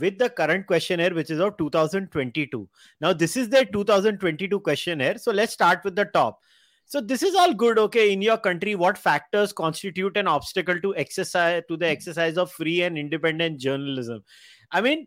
with 0.00 0.18
the 0.18 0.30
current 0.30 0.66
questionnaire, 0.66 1.14
which 1.14 1.30
is 1.30 1.38
of 1.38 1.56
2022. 1.56 2.68
Now, 3.00 3.12
this 3.12 3.36
is 3.36 3.48
their 3.48 3.64
2022 3.64 4.58
questionnaire. 4.58 5.18
So 5.18 5.30
let's 5.30 5.52
start 5.52 5.84
with 5.84 5.94
the 5.94 6.06
top. 6.06 6.40
So 6.86 7.00
this 7.00 7.22
is 7.22 7.34
all 7.34 7.54
good, 7.54 7.78
okay. 7.78 8.12
In 8.12 8.22
your 8.22 8.38
country, 8.38 8.74
what 8.74 8.98
factors 8.98 9.52
constitute 9.52 10.16
an 10.16 10.28
obstacle 10.28 10.80
to 10.80 10.94
exercise 10.96 11.62
to 11.68 11.76
the 11.76 11.88
exercise 11.88 12.36
of 12.36 12.52
free 12.52 12.82
and 12.82 12.98
independent 12.98 13.58
journalism? 13.58 14.22
I 14.70 14.80
mean, 14.80 15.06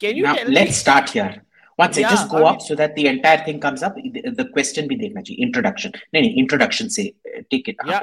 can 0.00 0.16
you? 0.16 0.24
Now, 0.24 0.34
let's 0.46 0.70
me? 0.70 0.72
start 0.72 1.10
here. 1.10 1.44
Once 1.78 1.96
yeah, 1.96 2.10
just 2.10 2.28
go 2.28 2.44
I 2.44 2.50
up 2.50 2.56
mean, 2.56 2.60
so 2.60 2.74
that 2.74 2.94
the 2.96 3.06
entire 3.06 3.44
thing 3.44 3.60
comes 3.60 3.82
up. 3.82 3.94
The, 3.94 4.48
question 4.52 4.88
be 4.88 4.96
dekhna 4.96 5.36
Introduction. 5.38 5.92
No, 6.12 6.20
no, 6.20 6.26
introduction. 6.26 6.90
Say, 6.90 7.14
take 7.50 7.68
it. 7.68 7.76
Yeah. 7.86 8.00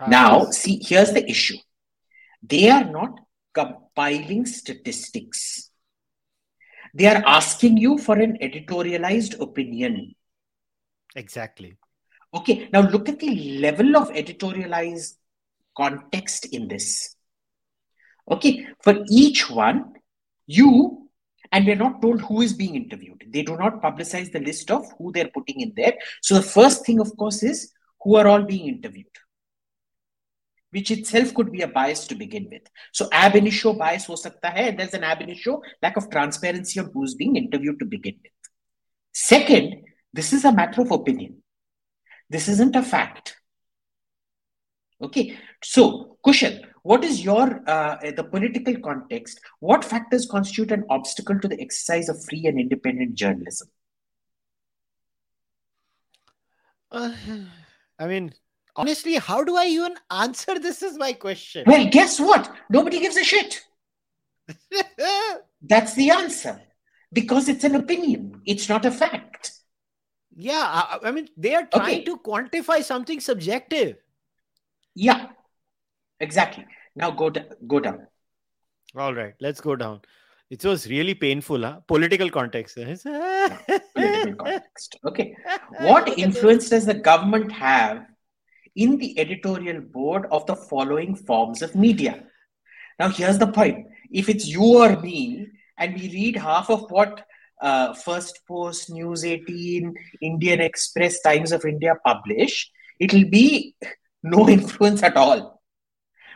Uh, 0.00 0.08
now, 0.08 0.44
see, 0.46 0.80
here's 0.82 1.12
the 1.12 1.28
issue. 1.28 1.58
They 2.42 2.70
are 2.70 2.84
not 2.84 3.20
compiling 3.52 4.46
statistics. 4.46 5.70
They 6.94 7.06
are 7.06 7.22
asking 7.26 7.76
you 7.76 7.98
for 7.98 8.16
an 8.16 8.38
editorialized 8.40 9.40
opinion. 9.40 10.14
Exactly. 11.14 11.76
Okay, 12.34 12.68
now 12.72 12.80
look 12.80 13.08
at 13.08 13.20
the 13.20 13.58
level 13.60 13.96
of 13.96 14.10
editorialized 14.10 15.14
context 15.76 16.46
in 16.46 16.66
this. 16.66 17.14
Okay, 18.28 18.66
for 18.82 19.04
each 19.08 19.48
one, 19.48 19.92
you, 20.46 21.08
and 21.52 21.64
we're 21.64 21.76
not 21.76 22.02
told 22.02 22.22
who 22.22 22.40
is 22.40 22.52
being 22.52 22.74
interviewed. 22.74 23.24
They 23.28 23.42
do 23.42 23.56
not 23.56 23.80
publicize 23.80 24.32
the 24.32 24.40
list 24.40 24.70
of 24.72 24.84
who 24.98 25.12
they're 25.12 25.30
putting 25.32 25.60
in 25.60 25.74
there. 25.76 25.94
So 26.22 26.34
the 26.34 26.42
first 26.42 26.84
thing, 26.84 26.98
of 26.98 27.16
course, 27.16 27.44
is 27.44 27.72
who 28.02 28.16
are 28.16 28.26
all 28.26 28.42
being 28.42 28.66
interviewed, 28.66 29.06
which 30.70 30.90
itself 30.90 31.32
could 31.34 31.52
be 31.52 31.62
a 31.62 31.68
bias 31.68 32.06
to 32.08 32.16
begin 32.16 32.48
with. 32.50 32.62
So 32.92 33.08
ab 33.12 33.36
initio 33.36 33.74
bias 33.74 34.06
ho 34.06 34.16
sakta 34.16 34.50
hai, 34.50 34.72
there's 34.72 34.94
an 34.94 35.04
ab 35.04 35.22
initio 35.22 35.60
lack 35.80 35.96
of 35.96 36.10
transparency 36.10 36.80
on 36.80 36.90
who's 36.92 37.14
being 37.14 37.36
interviewed 37.36 37.78
to 37.78 37.84
begin 37.84 38.16
with. 38.20 38.32
Second, 39.12 39.84
this 40.12 40.32
is 40.32 40.44
a 40.44 40.52
matter 40.52 40.80
of 40.80 40.90
opinion. 40.90 41.43
This 42.30 42.48
isn't 42.48 42.76
a 42.76 42.82
fact. 42.82 43.36
Okay, 45.02 45.36
so 45.62 46.16
Kushal, 46.24 46.60
what 46.82 47.04
is 47.04 47.24
your 47.24 47.62
uh, 47.68 47.96
the 48.16 48.24
political 48.24 48.78
context? 48.80 49.40
What 49.60 49.84
factors 49.84 50.26
constitute 50.30 50.70
an 50.70 50.84
obstacle 50.88 51.38
to 51.40 51.48
the 51.48 51.60
exercise 51.60 52.08
of 52.08 52.24
free 52.24 52.46
and 52.46 52.58
independent 52.58 53.14
journalism? 53.14 53.68
Uh, 56.90 57.12
I 57.98 58.06
mean, 58.06 58.32
honestly, 58.76 59.14
how 59.16 59.44
do 59.44 59.56
I 59.56 59.66
even 59.66 59.94
answer 60.10 60.58
this? 60.58 60.82
Is 60.82 60.96
my 60.96 61.12
question. 61.12 61.64
Well, 61.66 61.88
guess 61.90 62.20
what? 62.20 62.52
Nobody 62.70 63.00
gives 63.00 63.16
a 63.16 63.24
shit. 63.24 63.62
That's 65.62 65.94
the 65.94 66.10
answer 66.10 66.60
because 67.12 67.48
it's 67.48 67.64
an 67.64 67.74
opinion. 67.76 68.42
It's 68.44 68.68
not 68.68 68.84
a 68.84 68.90
fact. 68.90 69.33
Yeah, 70.36 70.64
I, 70.66 70.98
I 71.04 71.10
mean, 71.12 71.28
they 71.36 71.54
are 71.54 71.66
trying 71.66 72.00
okay. 72.00 72.04
to 72.04 72.18
quantify 72.18 72.82
something 72.82 73.20
subjective. 73.20 73.96
Yeah, 74.94 75.28
exactly. 76.20 76.66
Now 76.96 77.10
go 77.10 77.30
to, 77.30 77.46
go 77.66 77.80
down. 77.80 78.06
All 78.96 79.14
right, 79.14 79.34
let's 79.40 79.60
go 79.60 79.76
down. 79.76 80.02
It 80.50 80.64
was 80.64 80.88
really 80.88 81.14
painful, 81.14 81.62
huh? 81.62 81.80
Political 81.86 82.30
context. 82.30 82.74
political 82.76 84.34
context. 84.36 84.96
Okay. 85.04 85.34
What 85.80 86.18
influence 86.18 86.68
does 86.68 86.86
the 86.86 86.94
government 86.94 87.50
have 87.50 88.06
in 88.76 88.98
the 88.98 89.18
editorial 89.18 89.80
board 89.80 90.26
of 90.30 90.46
the 90.46 90.54
following 90.54 91.16
forms 91.16 91.62
of 91.62 91.74
media? 91.74 92.24
Now, 92.98 93.08
here's 93.08 93.38
the 93.38 93.48
point. 93.48 93.86
If 94.10 94.28
it's 94.28 94.46
you 94.46 94.62
or 94.62 95.00
me, 95.00 95.48
and 95.78 95.94
we 95.94 96.08
read 96.08 96.36
half 96.36 96.70
of 96.70 96.90
what 96.90 97.26
uh, 97.60 97.94
First 97.94 98.40
Post, 98.46 98.90
News 98.90 99.24
18, 99.24 99.94
Indian 100.20 100.60
Express, 100.60 101.20
Times 101.20 101.52
of 101.52 101.64
India 101.64 101.94
publish, 102.04 102.70
it'll 102.98 103.28
be 103.28 103.74
no 104.22 104.48
influence 104.48 105.02
at 105.02 105.16
all. 105.16 105.62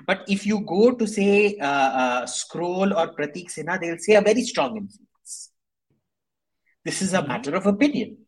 But 0.07 0.25
if 0.29 0.47
you 0.47 0.61
go 0.61 0.93
to 0.93 1.07
say 1.07 1.57
uh, 1.57 1.67
uh, 1.67 2.27
Scroll 2.27 2.93
or 2.93 3.15
Pratik 3.15 3.51
Sinha, 3.53 3.81
they'll 3.81 3.99
say 3.99 4.15
a 4.15 4.21
very 4.21 4.43
strong 4.43 4.77
influence. 4.77 5.51
This 6.85 7.03
is 7.03 7.15
a 7.15 7.27
matter 7.27 7.55
of 7.55 7.67
opinion. 7.67 8.19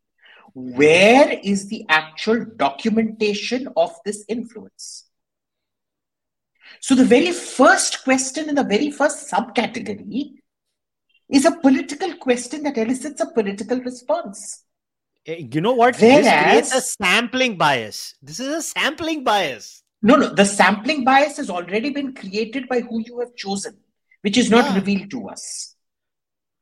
Where 0.53 1.39
is 1.43 1.69
the 1.69 1.85
actual 1.87 2.45
documentation 2.57 3.69
of 3.77 3.95
this 4.05 4.25
influence? 4.27 5.05
So, 6.81 6.95
the 6.95 7.05
very 7.05 7.31
first 7.31 8.03
question 8.03 8.49
in 8.49 8.55
the 8.55 8.63
very 8.63 8.91
first 8.91 9.31
subcategory 9.31 10.40
is 11.31 11.45
a 11.45 11.51
political 11.51 12.13
question 12.15 12.63
that 12.63 12.77
elicits 12.77 13.21
a 13.21 13.31
political 13.31 13.79
response. 13.79 14.63
Eh, 15.25 15.47
you 15.51 15.61
know 15.61 15.73
what? 15.73 15.97
Whereas, 15.97 16.25
this 16.25 16.43
creates 16.43 16.75
a 16.75 16.81
sampling 16.81 17.57
bias. 17.57 18.15
This 18.21 18.39
is 18.39 18.47
a 18.47 18.61
sampling 18.61 19.23
bias. 19.23 19.83
No, 20.01 20.15
no. 20.15 20.33
The 20.33 20.45
sampling 20.45 21.03
bias 21.03 21.37
has 21.37 21.49
already 21.49 21.91
been 21.91 22.13
created 22.13 22.67
by 22.67 22.81
who 22.81 23.01
you 23.05 23.19
have 23.19 23.35
chosen, 23.35 23.77
which 24.21 24.37
is 24.37 24.49
not 24.49 24.65
yeah. 24.65 24.75
revealed 24.75 25.11
to 25.11 25.29
us. 25.29 25.75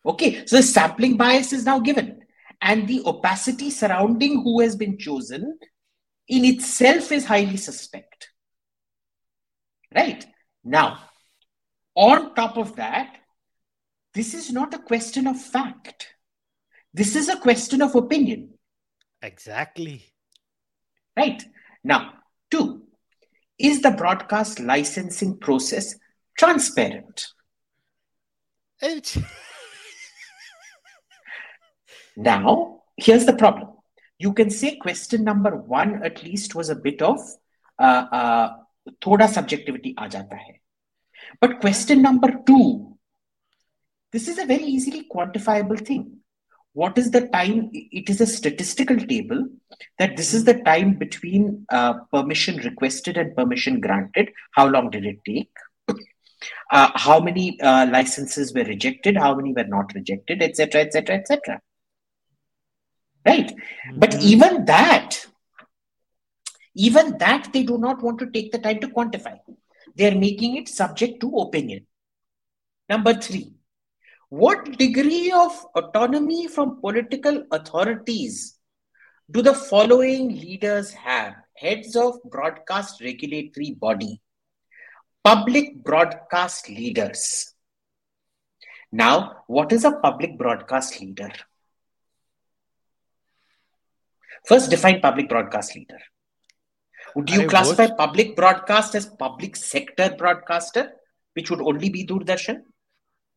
Okay, 0.06 0.46
so 0.46 0.58
the 0.58 0.64
sampling 0.64 1.18
bias 1.18 1.52
is 1.52 1.66
now 1.66 1.80
given, 1.80 2.22
and 2.62 2.88
the 2.88 3.02
opacity 3.06 3.70
surrounding 3.70 4.44
who 4.44 4.62
has 4.62 4.76
been 4.76 4.98
chosen 4.98 5.58
in 6.28 6.46
itself 6.46 7.12
is 7.12 7.26
highly 7.26 7.58
suspect. 7.58 8.30
Right? 9.94 10.26
Now, 10.64 11.00
on 11.96 12.36
top 12.36 12.58
of 12.58 12.76
that, 12.76 13.19
this 14.14 14.34
is 14.34 14.52
not 14.52 14.74
a 14.74 14.80
question 14.80 15.28
of 15.28 15.40
fact. 15.40 16.08
This 16.94 17.16
is 17.16 17.30
a 17.30 17.38
question 17.38 17.82
of 17.82 17.96
opinion. 17.96 18.56
Exactly. 19.22 20.06
Right. 21.16 21.44
Now, 21.84 22.14
two, 22.50 22.84
is 23.58 23.82
the 23.82 23.92
broadcast 23.92 24.60
licensing 24.60 25.38
process 25.38 25.96
transparent? 26.38 27.28
now, 32.18 32.82
here's 32.98 33.26
the 33.26 33.34
problem. 33.34 33.68
You 34.18 34.34
can 34.34 34.50
say 34.50 34.78
question 34.78 35.24
number 35.24 35.56
one 35.56 36.02
at 36.04 36.24
least 36.24 36.56
was 36.56 36.70
a 36.70 36.76
bit 36.76 37.02
of 37.02 37.20
uh, 37.78 38.06
uh, 38.12 38.50
thoda 39.02 39.28
subjectivity 39.28 39.94
aa 39.98 40.08
jata 40.08 40.38
hai. 40.38 40.60
But 41.42 41.60
question 41.60 42.02
number 42.02 42.32
two 42.46 42.89
this 44.12 44.28
is 44.28 44.38
a 44.38 44.46
very 44.46 44.64
easily 44.64 45.08
quantifiable 45.14 45.86
thing. 45.86 46.18
What 46.74 46.98
is 46.98 47.12
the 47.12 47.28
time? 47.28 47.70
It 47.74 48.10
is 48.10 48.22
a 48.22 48.26
statistical 48.28 48.98
table 48.98 49.48
that 49.98 50.16
this 50.18 50.34
is 50.34 50.46
the 50.46 50.56
time 50.62 50.94
between 50.94 51.66
uh, 51.70 51.94
permission 52.14 52.58
requested 52.58 53.18
and 53.18 53.36
permission 53.36 53.80
granted. 53.80 54.32
How 54.52 54.68
long 54.68 54.90
did 54.90 55.06
it 55.06 55.20
take? 55.26 55.52
Uh, 56.72 56.90
how 56.96 57.20
many 57.20 57.60
uh, 57.60 57.86
licenses 57.92 58.54
were 58.54 58.64
rejected? 58.64 59.18
How 59.18 59.36
many 59.36 59.52
were 59.54 59.66
not 59.66 59.94
rejected? 59.94 60.42
Etc. 60.42 60.80
Etc. 60.82 61.16
Etc. 61.16 61.60
right? 63.26 63.54
But 63.98 64.12
Mhm. 64.12 64.22
even 64.22 64.66
that, 64.66 65.26
even 66.76 67.18
that 67.18 67.52
they 67.52 67.64
do 67.64 67.78
not 67.78 68.02
want 68.02 68.20
to 68.20 68.30
take 68.32 68.54
the 68.54 68.58
time 68.60 68.80
to 68.80 68.88
quantify. 68.88 69.38
They 69.96 70.08
are 70.10 70.16
making 70.16 70.56
it 70.56 70.70
subject 70.70 71.20
to 71.22 71.28
opinion. 71.40 71.86
Number 72.88 73.14
three, 73.16 73.52
what 74.30 74.78
degree 74.78 75.32
of 75.32 75.66
autonomy 75.76 76.48
from 76.48 76.80
political 76.80 77.44
authorities 77.52 78.58
do 79.30 79.42
the 79.42 79.54
following 79.54 80.30
leaders 80.30 80.92
have? 80.94 81.36
Heads 81.56 81.96
of 81.96 82.20
broadcast 82.24 83.02
regulatory 83.02 83.72
body, 83.72 84.22
public 85.24 85.84
broadcast 85.84 86.70
leaders. 86.70 87.54
Now, 88.92 89.44
what 89.48 89.74
is 89.74 89.84
a 89.84 89.92
public 89.92 90.38
broadcast 90.38 91.02
leader? 91.02 91.32
First, 94.46 94.70
define 94.70 95.02
public 95.02 95.28
broadcast 95.28 95.76
leader. 95.76 96.00
Would 97.16 97.30
you 97.30 97.42
Arey, 97.42 97.50
classify 97.50 97.88
both. 97.88 97.98
public 97.98 98.36
broadcast 98.36 98.96
as 98.96 99.06
public 99.08 99.56
sector 99.56 100.16
broadcaster, 100.18 100.94
which 101.34 101.50
would 101.50 101.62
only 101.62 101.90
be 101.90 102.06
Doordarshan? 102.06 102.62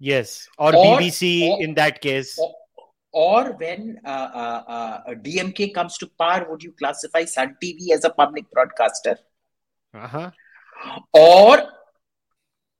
Yes, 0.02 0.48
or, 0.58 0.74
Or- 0.74 0.98
BBC 0.98 1.48
or- 1.48 1.62
in 1.62 1.74
that 1.74 2.00
case. 2.00 2.36
Or, 2.36 2.54
or 3.12 3.52
when 3.52 4.00
uh, 4.04 4.08
uh, 4.08 4.62
uh, 4.76 5.14
DMK 5.14 5.72
comes 5.72 5.96
to 5.98 6.08
power, 6.18 6.44
would 6.50 6.62
you 6.62 6.72
classify 6.72 7.24
Sun 7.24 7.56
TV 7.62 7.90
as 7.92 8.02
a 8.02 8.10
public 8.10 8.50
broadcaster? 8.50 9.16
Uh-huh. 9.94 10.30
Or 11.12 11.62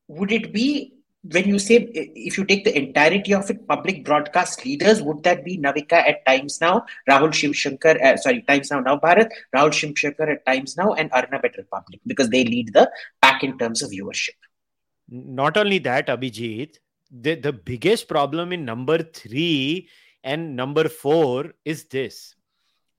would 0.09 0.33
it 0.33 0.53
be 0.53 0.95
when 1.31 1.47
you 1.49 1.61
say 1.61 1.77
if 1.77 2.37
you 2.37 2.45
take 2.45 2.65
the 2.65 2.77
entirety 2.77 3.33
of 3.35 3.49
it, 3.51 3.69
public 3.69 4.05
broadcast 4.05 4.65
leaders, 4.65 5.01
would 5.01 5.23
that 5.23 5.45
be 5.45 5.57
Navika 5.59 5.93
at 5.93 6.27
Times 6.27 6.61
Now, 6.61 6.85
Rahul 7.09 7.31
Shivshankar, 7.31 8.03
uh, 8.03 8.17
sorry, 8.17 8.43
Times 8.43 8.73
Now 8.73 8.81
Now 8.81 8.99
Bharat, 8.99 9.31
Rahul 9.55 9.71
Shivshankar 9.71 10.29
at 10.33 10.45
Times 10.45 10.77
Now, 10.77 10.95
and 10.95 11.13
Arnab 11.13 11.45
at 11.45 11.57
Republic 11.57 12.01
because 12.05 12.31
they 12.31 12.43
lead 12.43 12.73
the 12.73 12.91
pack 13.21 13.45
in 13.45 13.57
terms 13.59 13.83
of 13.83 13.91
viewership. 13.93 14.35
Not 15.09 15.57
only 15.57 15.79
that, 15.79 16.09
Abhijit, 16.09 16.79
the, 17.13 17.35
the 17.35 17.53
biggest 17.53 18.09
problem 18.09 18.53
in 18.53 18.65
number 18.65 19.03
three 19.03 19.89
and 20.25 20.57
number 20.57 20.89
four 20.89 21.53
is 21.65 21.85
this. 21.85 22.35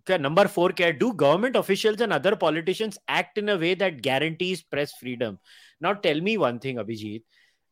Okay, 0.02 0.22
number 0.22 0.48
four, 0.48 0.70
care 0.70 0.94
do 0.94 1.14
government 1.14 1.56
officials 1.56 2.02
and 2.02 2.12
other 2.12 2.36
politicians 2.36 2.98
act 3.08 3.38
in 3.38 3.48
a 3.50 3.58
way 3.58 3.74
that 3.74 4.02
guarantees 4.02 4.62
press 4.62 4.94
freedom? 5.00 5.40
Now 5.80 5.94
tell 5.94 6.20
me 6.20 6.38
one 6.38 6.60
thing, 6.60 6.76
Abhijit. 6.76 7.24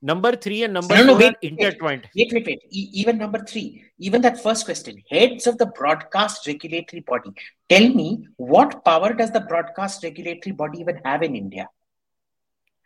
Number 0.01 0.35
three 0.35 0.63
and 0.63 0.73
number 0.73 0.95
no, 0.95 1.03
no, 1.03 1.17
wait, 1.17 1.35
intertwined. 1.43 2.09
Wait, 2.15 2.31
wait, 2.33 2.45
wait. 2.47 2.63
E- 2.71 2.89
even 2.93 3.19
number 3.19 3.37
three, 3.37 3.83
even 3.99 4.21
that 4.21 4.41
first 4.41 4.65
question, 4.65 4.97
heads 5.11 5.45
of 5.45 5.59
the 5.59 5.67
broadcast 5.67 6.47
regulatory 6.47 7.01
body. 7.01 7.29
Tell 7.69 7.87
me, 7.87 8.25
what 8.37 8.83
power 8.83 9.13
does 9.13 9.29
the 9.29 9.41
broadcast 9.41 10.03
regulatory 10.03 10.53
body 10.53 10.79
even 10.79 10.99
have 11.05 11.21
in 11.21 11.35
India? 11.35 11.69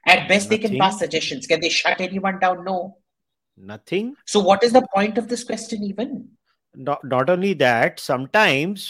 At 0.05 0.27
best, 0.27 0.49
Nothing. 0.49 0.61
they 0.61 0.67
can 0.67 0.77
pass 0.77 0.99
suggestions. 0.99 1.47
Can 1.47 1.61
they 1.61 1.69
shut 1.69 2.01
anyone 2.01 2.39
down? 2.39 2.65
No. 2.65 2.97
nothing. 3.57 4.15
So 4.25 4.39
what 4.39 4.63
is 4.63 4.73
the 4.73 4.85
point 4.93 5.17
of 5.17 5.27
this 5.27 5.43
question 5.43 5.83
even? 5.83 6.29
Not, 6.75 7.03
not 7.05 7.29
only 7.29 7.53
that, 7.55 7.99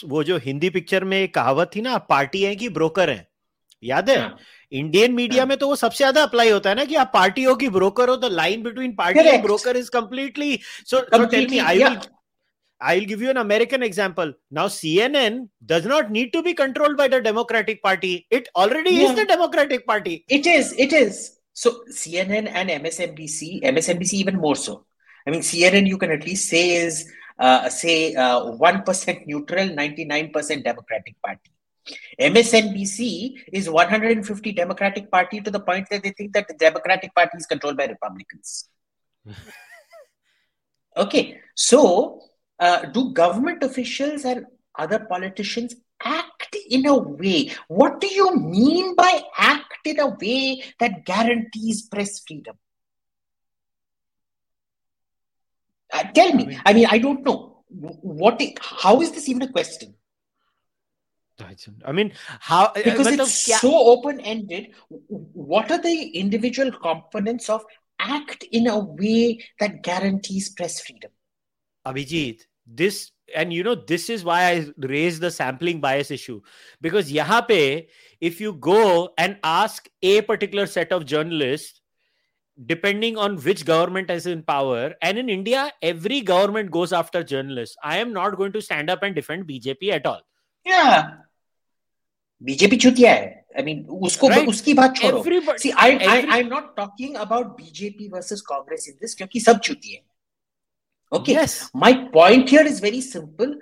वो 0.06 0.24
जो 0.24 0.38
Hindi 0.38 0.70
picture 0.70 1.04
में 1.04 1.18
एक 1.18 1.34
कहावत 1.34 1.72
थी 1.76 1.82
ना 1.82 1.98
party 2.10 2.44
है 2.44 2.56
कि 2.56 2.70
broker 2.70 3.10
है। 3.10 3.28
याद 3.84 4.10
है? 4.10 4.18
हाँ। 4.20 4.38
इंडियन 4.72 5.14
मीडिया 5.14 5.42
हाँ। 5.42 5.48
में 5.48 5.58
तो 5.58 5.68
वो 5.68 5.76
सबसे 5.76 5.98
ज़्यादा 5.98 6.24
अप्लाई 6.24 6.50
होता 6.50 6.70
है 6.70 6.76
ना 6.76 6.86
कि 6.86 6.96
आप 6.96 7.12
पार्टी 7.14 7.44
हो 7.44 7.56
कि 7.56 7.70
ब्रोकर 7.70 8.10
हो 8.10 8.16
तो 8.16 8.30
line 8.30 8.64
between 8.64 8.96
party 8.96 9.20
and 9.20 9.42
broker 9.44 9.78
is 9.78 9.90
completely 9.92 10.60
so 10.92 11.02
tell 11.26 11.48
me 11.50 11.58
I 11.60 11.78
will 11.78 11.98
I 12.82 13.00
will 13.00 13.06
give 13.08 13.24
you 13.24 13.30
an 13.30 13.38
American 13.38 13.84
example 13.84 14.34
now 14.54 14.70
CNN 14.70 15.48
does 15.64 15.88
not 15.88 16.10
need 16.12 16.32
to 16.34 16.42
be 16.42 16.54
controlled 16.54 16.98
by 16.98 17.10
the 17.10 17.22
Democratic 17.24 17.82
Party 17.84 18.14
it 18.32 18.50
already 18.56 18.98
is 19.04 19.14
the 19.22 19.28
Democratic 19.28 19.88
Party 19.88 20.24
it 20.30 20.48
is 20.48 20.74
it 20.76 20.94
is 20.94 21.22
So, 21.56 21.86
CNN 21.90 22.50
and 22.52 22.70
MSNBC, 22.70 23.64
MSNBC 23.64 24.14
even 24.16 24.36
more 24.36 24.58
so. 24.58 24.86
I 25.26 25.32
mean, 25.32 25.40
CNN, 25.40 25.88
you 25.88 25.98
can 25.98 26.12
at 26.12 26.26
least 26.26 26.50
say 26.50 26.76
is, 26.76 27.10
uh, 27.40 27.70
say, 27.70 28.14
uh, 28.14 28.42
1% 28.42 29.26
neutral, 29.26 29.70
99% 29.70 30.64
Democratic 30.66 31.16
Party. 31.26 31.52
MSNBC 32.20 33.36
is 33.54 33.70
150 33.70 34.52
Democratic 34.52 35.10
Party 35.10 35.40
to 35.40 35.50
the 35.50 35.62
point 35.62 35.88
that 35.90 36.04
they 36.04 36.12
think 36.12 36.34
that 36.34 36.50
the 36.50 36.56
Democratic 36.56 37.16
Party 37.16 37.38
is 37.38 37.46
controlled 37.46 37.78
by 37.78 37.86
Republicans. 37.86 38.68
okay, 40.98 41.40
so 41.56 42.20
uh, 42.60 42.86
do 42.88 43.14
government 43.14 43.64
officials 43.64 44.26
and 44.26 44.46
other 44.78 45.00
politicians 45.00 45.74
act 46.04 46.35
in 46.70 46.86
a 46.86 46.98
way. 46.98 47.52
What 47.68 48.00
do 48.02 48.08
you 48.08 48.36
mean 48.36 48.96
by 48.96 49.22
act 49.38 49.86
in 49.86 50.00
a 50.00 50.10
way 50.10 50.64
that 50.80 51.06
guarantees 51.06 51.84
press 51.84 52.20
freedom? 52.26 52.58
Uh, 55.94 56.04
tell 56.14 56.34
me. 56.34 56.58
I 56.66 56.74
mean, 56.74 56.88
I 56.90 56.98
don't 56.98 57.24
know. 57.24 57.64
What? 57.70 58.42
Is, 58.42 58.52
how 58.60 59.02
is 59.02 59.12
this 59.12 59.30
even 59.30 59.44
a 59.44 59.52
question? 59.52 59.96
I 61.86 61.92
mean, 61.92 62.14
how? 62.40 62.66
Uh, 62.66 62.82
because 62.84 63.08
it's 63.08 63.50
of, 63.50 63.60
so 63.60 63.72
open 63.74 64.22
ended. 64.22 64.74
What 64.88 65.70
are 65.70 65.82
the 65.82 66.10
individual 66.10 66.72
components 66.72 67.50
of 67.50 67.66
act 68.00 68.44
in 68.52 68.68
a 68.68 68.80
way 68.80 69.44
that 69.60 69.84
guarantees 69.84 70.50
press 70.50 70.80
freedom? 70.82 71.12
Abhijit, 71.86 72.44
this 72.67 73.11
and 73.35 73.53
you 73.53 73.63
know 73.63 73.75
this 73.75 74.09
is 74.11 74.25
why 74.25 74.39
I 74.53 74.55
raised 74.93 75.21
the 75.21 75.31
sampling 75.31 75.81
bias 75.81 76.11
issue 76.11 76.41
because 76.81 77.13
यहाँ 77.13 77.47
पे 77.49 77.59
if 78.21 78.41
you 78.41 78.53
go 78.69 78.81
and 79.17 79.37
ask 79.43 79.89
a 80.03 80.21
particular 80.31 80.67
set 80.67 80.93
of 80.93 81.05
journalists 81.13 81.81
depending 82.73 83.17
on 83.17 83.37
which 83.45 83.65
government 83.65 84.11
is 84.11 84.27
in 84.27 84.43
power 84.43 84.95
and 85.03 85.19
in 85.25 85.29
India 85.29 85.61
every 85.91 86.21
government 86.21 86.71
goes 86.71 86.93
after 86.93 87.23
journalists 87.23 87.77
I 87.83 87.99
am 87.99 88.13
not 88.13 88.37
going 88.37 88.53
to 88.53 88.61
stand 88.61 88.91
up 88.91 89.03
and 89.03 89.15
defend 89.15 89.47
BJP 89.47 89.93
at 90.01 90.07
all 90.13 90.21
yeah 90.67 91.03
BJP 92.41 92.77
चुतिया 92.83 93.13
है 93.13 93.25
I 93.59 93.63
mean 93.63 93.85
उसको 94.09 94.29
Right. 94.29 94.49
उसकी 94.49 94.75
बात 94.75 94.97
छोड़ो 94.97 95.19
everybody 95.19 95.59
See, 95.65 95.73
I, 95.73 95.89
I, 95.89 96.13
every- 96.19 96.31
I'm 96.37 96.49
not 96.53 96.69
talking 96.77 97.17
about 97.25 97.51
BJP 97.59 98.07
versus 98.13 98.43
Congress 98.51 98.87
in 98.93 98.95
this 99.03 99.15
क्योंकि 99.15 99.41
सब 99.41 99.59
चुती 99.67 99.93
है. 99.95 100.01
Okay. 101.12 101.34
Yes. 101.34 101.70
My 101.74 102.08
point 102.10 102.50
here 102.50 102.64
is 102.64 102.80
very 102.80 103.02
simple. 103.02 103.56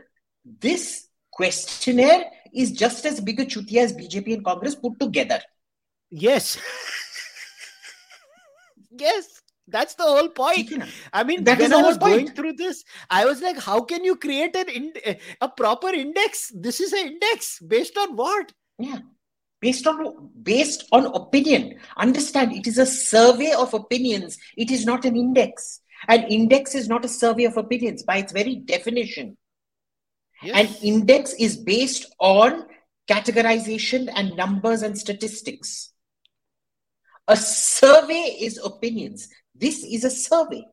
This 0.44 1.08
questionnaire 1.32 2.26
is 2.54 2.72
just 2.72 3.06
as 3.06 3.20
big 3.20 3.40
a 3.40 3.46
chutia 3.46 3.82
as 3.82 3.94
BJP 3.94 4.36
and 4.36 4.46
Congress 4.46 4.76
put 4.76 5.00
together. 5.00 5.42
Yes. 6.10 6.58
yes. 8.92 9.42
That's 9.68 9.96
the 9.96 10.04
whole 10.04 10.30
point. 10.30 10.72
I 11.14 11.24
mean, 11.24 11.44
that 11.46 11.60
when 11.60 11.74
I 11.74 11.82
was 11.82 11.98
point. 11.98 12.14
going 12.14 12.28
through 12.32 12.54
this, 12.54 12.84
I 13.10 13.26
was 13.26 13.42
like, 13.42 13.58
how 13.58 13.82
can 13.82 14.04
you 14.04 14.16
create 14.16 14.56
an 14.56 14.70
ind- 14.70 15.00
eh, 15.04 15.16
a 15.40 15.48
proper 15.48 15.90
index? 15.90 16.52
This 16.54 16.82
is 16.82 16.92
an 16.92 17.08
index 17.08 17.60
based 17.60 17.98
on 17.98 18.16
what? 18.16 18.52
Yeah. 18.78 19.00
Based 19.62 19.88
on 19.88 20.30
based 20.44 20.84
on 20.92 21.06
opinion. 21.06 21.80
Understand 21.96 22.52
it 22.52 22.68
is 22.68 22.78
a 22.78 22.86
survey 22.86 23.54
of 23.54 23.74
opinions. 23.74 24.38
It 24.58 24.70
is 24.70 24.86
not 24.86 25.06
an 25.06 25.16
index. 25.16 25.80
An 26.08 26.24
index 26.24 26.76
is 26.76 26.88
not 26.88 27.06
a 27.06 27.08
survey 27.08 27.46
of 27.46 27.58
opinions 27.58 28.04
by 28.04 28.18
its 28.18 28.32
very 28.32 28.56
definition. 28.56 29.38
Yes. 30.42 30.56
An 30.56 30.84
index 30.84 31.34
is 31.34 31.58
based 31.58 32.14
on 32.20 32.66
categorization 33.10 34.12
and 34.14 34.36
numbers 34.36 34.82
and 34.82 34.98
statistics. 34.98 35.94
A 37.28 37.38
survey 37.38 38.38
is 38.42 38.60
opinions. 38.64 39.30
This 39.56 39.84
is 39.84 40.04
a 40.04 40.10
survey. 40.10 40.64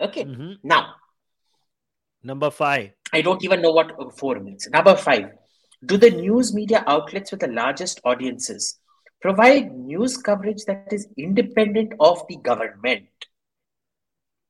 Okay. 0.00 0.24
Mhm. 0.24 0.58
Now, 0.62 0.96
Number 2.26 2.50
five. 2.50 2.92
I 3.12 3.20
don't 3.20 3.44
even 3.44 3.60
know 3.60 3.70
what 3.72 3.92
uh, 4.00 4.08
four 4.08 4.40
means. 4.40 4.66
Number 4.70 4.96
five, 4.96 5.32
do 5.84 5.98
the 5.98 6.10
news 6.10 6.54
media 6.54 6.82
outlets 6.86 7.30
with 7.30 7.40
the 7.40 7.48
largest 7.48 8.00
audiences 8.02 8.80
provide 9.20 9.72
news 9.72 10.16
coverage 10.16 10.64
that 10.64 10.90
is 10.90 11.06
independent 11.18 11.92
of 12.00 12.22
the 12.28 12.36
government? 12.38 13.06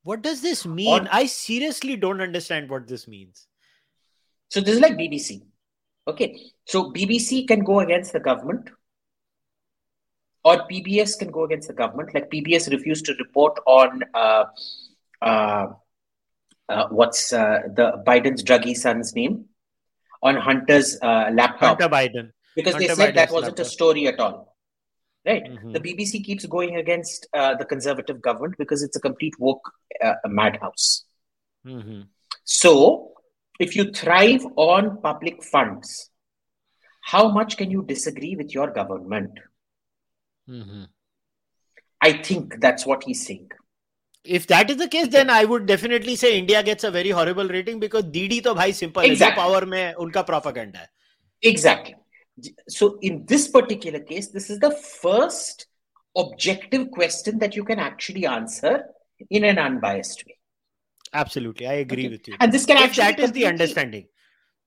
What 0.04 0.22
does 0.22 0.42
this 0.42 0.66
mean? 0.66 1.08
I 1.10 1.26
seriously 1.26 1.96
don't 1.96 2.20
understand 2.20 2.68
what 2.68 2.86
this 2.86 3.08
means. 3.08 3.46
So 4.50 4.60
this 4.60 4.76
is 4.76 4.80
like 4.80 4.92
BBC. 4.92 5.42
Okay. 6.06 6.38
So 6.66 6.92
BBC 6.92 7.48
can 7.48 7.64
go 7.64 7.80
against 7.80 8.12
the 8.12 8.20
government, 8.20 8.68
or 10.44 10.68
PBS 10.68 11.18
can 11.18 11.30
go 11.30 11.44
against 11.44 11.68
the 11.68 11.74
government. 11.74 12.14
Like 12.14 12.30
PBS 12.30 12.70
refused 12.70 13.06
to 13.06 13.14
report 13.14 13.58
on 13.66 14.02
uh, 14.12 14.44
uh, 15.22 15.66
uh, 16.68 16.88
what's 16.90 17.32
uh, 17.32 17.60
the 17.74 18.02
Biden's 18.06 18.44
druggy 18.44 18.76
son's 18.76 19.14
name 19.14 19.46
on 20.22 20.36
Hunter's 20.36 20.98
uh, 21.00 21.30
laptop 21.32 21.80
Hunter 21.80 21.88
Biden. 21.88 22.30
because 22.54 22.74
they 22.74 22.88
Hunter 22.88 23.02
said 23.02 23.14
that 23.14 23.30
wasn't 23.30 23.58
a 23.58 23.64
story 23.64 24.06
at 24.06 24.20
all 24.20 24.53
right? 25.26 25.44
Mm-hmm. 25.44 25.72
The 25.72 25.80
BBC 25.80 26.24
keeps 26.24 26.46
going 26.46 26.76
against 26.76 27.26
uh, 27.32 27.54
the 27.54 27.64
conservative 27.64 28.20
government 28.20 28.56
because 28.58 28.82
it's 28.82 28.96
a 28.96 29.00
complete 29.00 29.34
woke 29.38 29.70
uh, 30.02 30.14
madhouse. 30.26 31.04
Mm-hmm. 31.66 32.02
So, 32.44 33.12
if 33.58 33.74
you 33.76 33.90
thrive 33.90 34.46
on 34.56 35.00
public 35.00 35.42
funds, 35.42 36.10
how 37.02 37.28
much 37.28 37.56
can 37.56 37.70
you 37.70 37.82
disagree 37.82 38.36
with 38.36 38.54
your 38.54 38.70
government? 38.70 39.32
Mm-hmm. 40.48 40.84
I 42.00 42.12
think 42.12 42.60
that's 42.60 42.84
what 42.84 43.04
he's 43.04 43.26
saying. 43.26 43.50
If 44.24 44.46
that 44.48 44.70
is 44.70 44.78
the 44.78 44.88
case, 44.88 45.08
then 45.08 45.28
I 45.28 45.44
would 45.44 45.66
definitely 45.66 46.16
say 46.16 46.38
India 46.38 46.62
gets 46.62 46.84
a 46.84 46.90
very 46.90 47.10
horrible 47.10 47.46
rating 47.46 47.78
because 47.78 48.04
DD 48.04 48.42
to 48.44 48.54
bhai 48.54 48.72
simple 48.72 49.02
exactly. 49.02 49.42
power 49.42 49.66
mein 49.66 49.94
unka 49.94 50.24
propaganda. 50.26 50.88
Exactly 51.42 51.94
So, 52.69 52.97
in 53.01 53.25
this 53.25 53.47
particular 53.49 53.99
case, 53.99 54.29
this 54.29 54.49
is 54.49 54.59
the 54.59 54.71
first 54.71 55.67
objective 56.15 56.89
question 56.91 57.39
that 57.39 57.55
you 57.55 57.63
can 57.63 57.79
actually 57.79 58.25
answer 58.25 58.85
in 59.29 59.43
an 59.43 59.59
unbiased 59.59 60.23
way. 60.25 60.37
Absolutely, 61.13 61.67
I 61.67 61.73
agree 61.73 62.05
Okay. 62.05 62.09
with 62.09 62.27
you. 62.27 62.35
And 62.39 62.51
this 62.53 62.65
can 62.65 62.77
If 62.77 62.83
actually 62.83 63.03
that 63.03 63.09
is 63.11 63.15
the 63.17 63.23
completely- 63.25 63.45
understanding, 63.47 64.07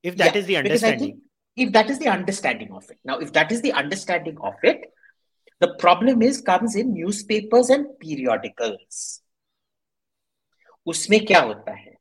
if 0.03 0.17
that 0.17 0.35
Yeah, 0.35 0.41
is 0.41 0.47
the 0.47 0.55
because 0.55 0.83
I 0.83 0.89
understanding, 0.93 1.09
think 1.09 1.23
if 1.57 1.73
that 1.73 1.91
is 1.91 1.99
the 1.99 2.09
understanding 2.09 2.73
of 2.73 2.91
it. 2.91 2.99
Now, 3.05 3.19
if 3.19 3.33
that 3.33 3.53
is 3.53 3.63
the 3.63 3.73
understanding 3.73 4.37
of 4.41 4.55
it, 4.63 4.81
the 5.61 5.75
problem 5.79 6.23
is 6.23 6.41
comes 6.41 6.75
in 6.77 6.93
newspapers 6.93 7.71
and 7.71 7.87
periodicals. 8.01 9.21
उसमें 10.87 11.25
क्या 11.27 11.41
होता 11.41 11.73
है? 11.73 11.93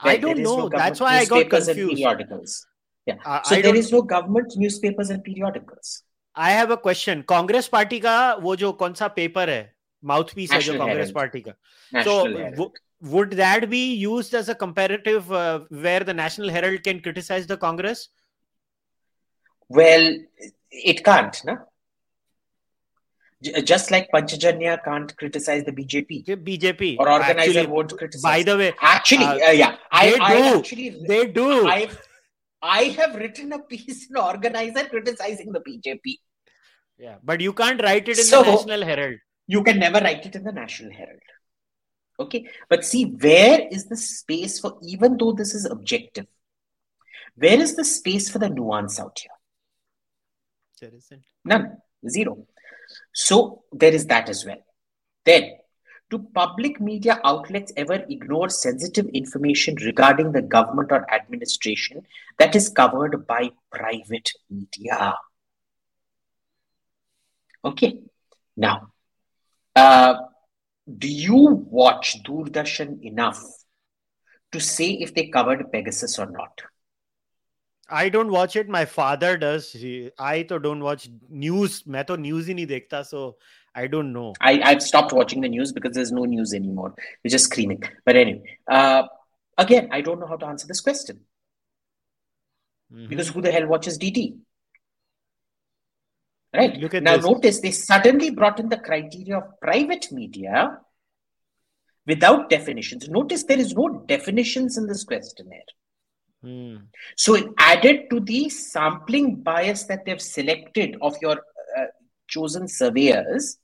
I 0.00 0.12
There- 0.16 0.20
don't 0.20 0.36
there 0.36 0.42
is 0.42 0.48
no 0.48 0.56
know. 0.56 0.68
That's 0.68 0.98
government 0.98 1.00
why 1.00 1.18
I 1.18 1.24
got 1.24 1.36
newspapers 1.38 1.68
and 1.68 1.78
confused. 1.78 2.66
periodicals. 3.06 3.06
Yeah. 3.06 3.16
Uh, 3.24 3.42
So 3.42 3.56
I 3.56 3.62
there 3.62 3.72
don't- 3.72 3.76
is 3.76 3.92
no 3.92 4.02
government 4.02 4.52
newspapers 4.56 5.10
and 5.10 5.24
periodicals. 5.24 6.02
I 6.34 6.50
have 6.52 6.70
a 6.70 6.76
question. 6.76 7.22
Congress 7.28 7.68
party 7.68 7.98
का 8.00 8.16
वो 8.42 8.56
जो 8.56 8.72
कौन 8.82 8.92
सा 8.94 9.06
paper 9.14 9.50
है 9.50 9.62
mouth 10.04 10.34
piece 10.34 10.52
है 10.52 10.60
जो 10.60 10.72
National 10.72 10.86
Congress 10.86 11.06
Herald. 11.06 11.14
Party 11.14 11.40
का 11.40 11.52
National 11.94 12.04
so 12.04 12.26
Herald. 12.26 12.54
w- 12.56 12.72
would 13.14 13.32
that 13.38 13.68
be 13.70 13.80
used 14.02 14.34
as 14.34 14.48
a 14.48 14.54
comparative 14.54 15.32
uh, 15.32 15.60
where 15.86 16.00
the 16.10 16.14
national 16.14 16.48
herald 16.56 16.82
can 16.82 17.00
criticize 17.00 17.46
the 17.46 17.56
congress 17.56 18.08
Well, 19.76 20.04
it 20.70 21.04
can't, 21.04 21.38
no? 21.44 21.54
J- 23.42 23.62
Just 23.70 23.90
like 23.94 24.08
Panchajanya 24.14 24.76
can't 24.84 25.16
criticize 25.16 25.64
the 25.64 25.72
BJP 25.72 26.24
bjp 26.46 26.96
or 26.98 27.08
organizer 27.10 27.50
actually, 27.60 27.66
won't 27.66 27.92
criticize. 27.98 28.22
by 28.22 28.42
the 28.42 28.56
way 28.56 28.72
actually, 28.80 29.24
uh, 29.26 29.48
uh, 29.48 29.50
yeah, 29.50 29.76
I, 29.92 30.10
they 30.10 30.18
I 30.18 30.30
do. 30.38 30.58
actually, 30.58 30.88
they 31.10 31.26
do 31.26 31.68
I, 31.68 31.88
I 32.63 32.83
have 32.97 33.15
written 33.15 33.51
a 33.53 33.59
piece 33.59 34.09
in 34.09 34.17
organizer 34.17 34.85
criticizing 34.93 35.51
the 35.51 35.59
BJP. 35.67 36.15
yeah 37.05 37.17
but 37.29 37.41
you 37.45 37.53
can't 37.61 37.81
write 37.85 38.07
it 38.13 38.17
in 38.23 38.25
So- 38.31 38.41
the 38.43 38.51
national 38.55 38.83
herald 38.91 39.19
You 39.53 39.61
can 39.67 39.79
never 39.83 39.99
write 40.03 40.25
it 40.27 40.35
in 40.37 40.43
the 40.47 40.51
National 40.57 40.91
Herald. 40.97 41.23
Okay, 42.23 42.39
but 42.73 42.85
see, 42.89 43.01
where 43.23 43.57
is 43.77 43.81
the 43.89 43.97
space 43.97 44.53
for, 44.61 44.69
even 44.93 45.17
though 45.23 45.33
this 45.39 45.51
is 45.57 45.65
objective, 45.75 46.27
where 47.45 47.59
is 47.65 47.73
the 47.79 47.83
space 47.89 48.29
for 48.35 48.39
the 48.43 48.49
nuance 48.59 48.95
out 49.03 49.19
here? 49.23 49.37
there 50.79 50.93
isn't 50.99 51.25
None, 51.51 51.65
zero. 52.15 52.33
So 53.25 53.63
there 53.83 53.93
is 53.99 54.05
that 54.13 54.29
as 54.35 54.45
well. 54.45 54.61
Then, 55.25 55.51
do 56.12 56.18
public 56.34 56.80
media 56.80 57.20
outlets 57.24 57.72
ever 57.76 58.04
ignore 58.08 58.48
sensitive 58.48 59.06
information 59.12 59.74
regarding 59.76 60.32
the 60.32 60.42
government 60.42 60.90
or 60.90 61.10
administration 61.12 62.02
that 62.38 62.56
is 62.56 62.68
covered 62.68 63.26
by 63.26 63.50
private 63.70 64.30
media? 64.48 65.14
Okay, 67.64 68.00
now, 68.56 68.92
uh, 69.76 70.14
do 70.96 71.08
you 71.08 71.66
watch 71.70 72.22
Doordarshan 72.22 73.02
enough 73.02 73.42
to 74.52 74.60
say 74.60 74.90
if 74.90 75.14
they 75.14 75.26
covered 75.26 75.70
Pegasus 75.70 76.18
or 76.18 76.26
not? 76.26 76.62
I 77.90 78.08
don't 78.10 78.30
watch 78.30 78.54
it. 78.56 78.68
My 78.68 78.84
father 78.84 79.38
does. 79.38 79.72
He, 79.72 80.10
I 80.18 80.42
तो 80.42 80.62
don't 80.62 80.80
watch 80.80 81.08
news. 81.30 81.82
मैं 81.88 82.04
तो 82.04 82.16
news 82.16 82.46
ही 82.46 82.54
नहीं 82.54 82.66
देखता, 82.66 83.06
so 83.06 83.36
I 83.75 83.87
don't 83.87 84.13
know. 84.13 84.33
I, 84.39 84.61
I've 84.63 84.83
stopped 84.83 85.13
watching 85.13 85.41
the 85.41 85.49
news 85.49 85.71
because 85.71 85.95
there's 85.95 86.11
no 86.11 86.25
news 86.25 86.53
anymore. 86.53 86.93
You're 87.23 87.31
just 87.31 87.45
screaming. 87.45 87.83
But 88.05 88.15
anyway, 88.15 88.57
uh, 88.69 89.07
again, 89.57 89.89
I 89.91 90.01
don't 90.01 90.19
know 90.19 90.27
how 90.27 90.37
to 90.37 90.45
answer 90.45 90.67
this 90.67 90.79
question 90.81 91.21
Mhm. 92.93 93.09
because 93.09 93.29
who 93.29 93.41
the 93.41 93.51
hell 93.51 93.65
watches 93.67 93.97
DD? 93.97 94.37
Right. 96.55 96.75
Look 96.77 96.93
at 96.93 97.01
now, 97.01 97.15
this. 97.17 97.25
notice 97.25 97.59
they 97.61 97.71
suddenly 97.71 98.29
brought 98.29 98.59
in 98.59 98.69
the 98.69 98.77
criteria 98.77 99.37
of 99.39 99.59
private 99.59 100.11
media 100.11 100.79
without 102.05 102.49
definitions. 102.49 103.09
Notice 103.09 103.43
there 103.43 103.59
is 103.59 103.73
no 103.73 104.03
definitions 104.07 104.77
in 104.77 104.85
this 104.85 105.03
questionnaire. 105.03 105.63
Hmm. 106.43 106.75
So, 107.15 107.33
it 107.35 107.45
added 107.57 108.09
to 108.11 108.19
the 108.19 108.49
sampling 108.49 109.37
bias 109.37 109.85
that 109.85 110.05
they've 110.05 110.21
selected 110.21 110.95
of 111.01 111.15
your 111.21 111.37
uh, 111.77 111.85
chosen 112.27 112.67
surveyors, 112.67 113.57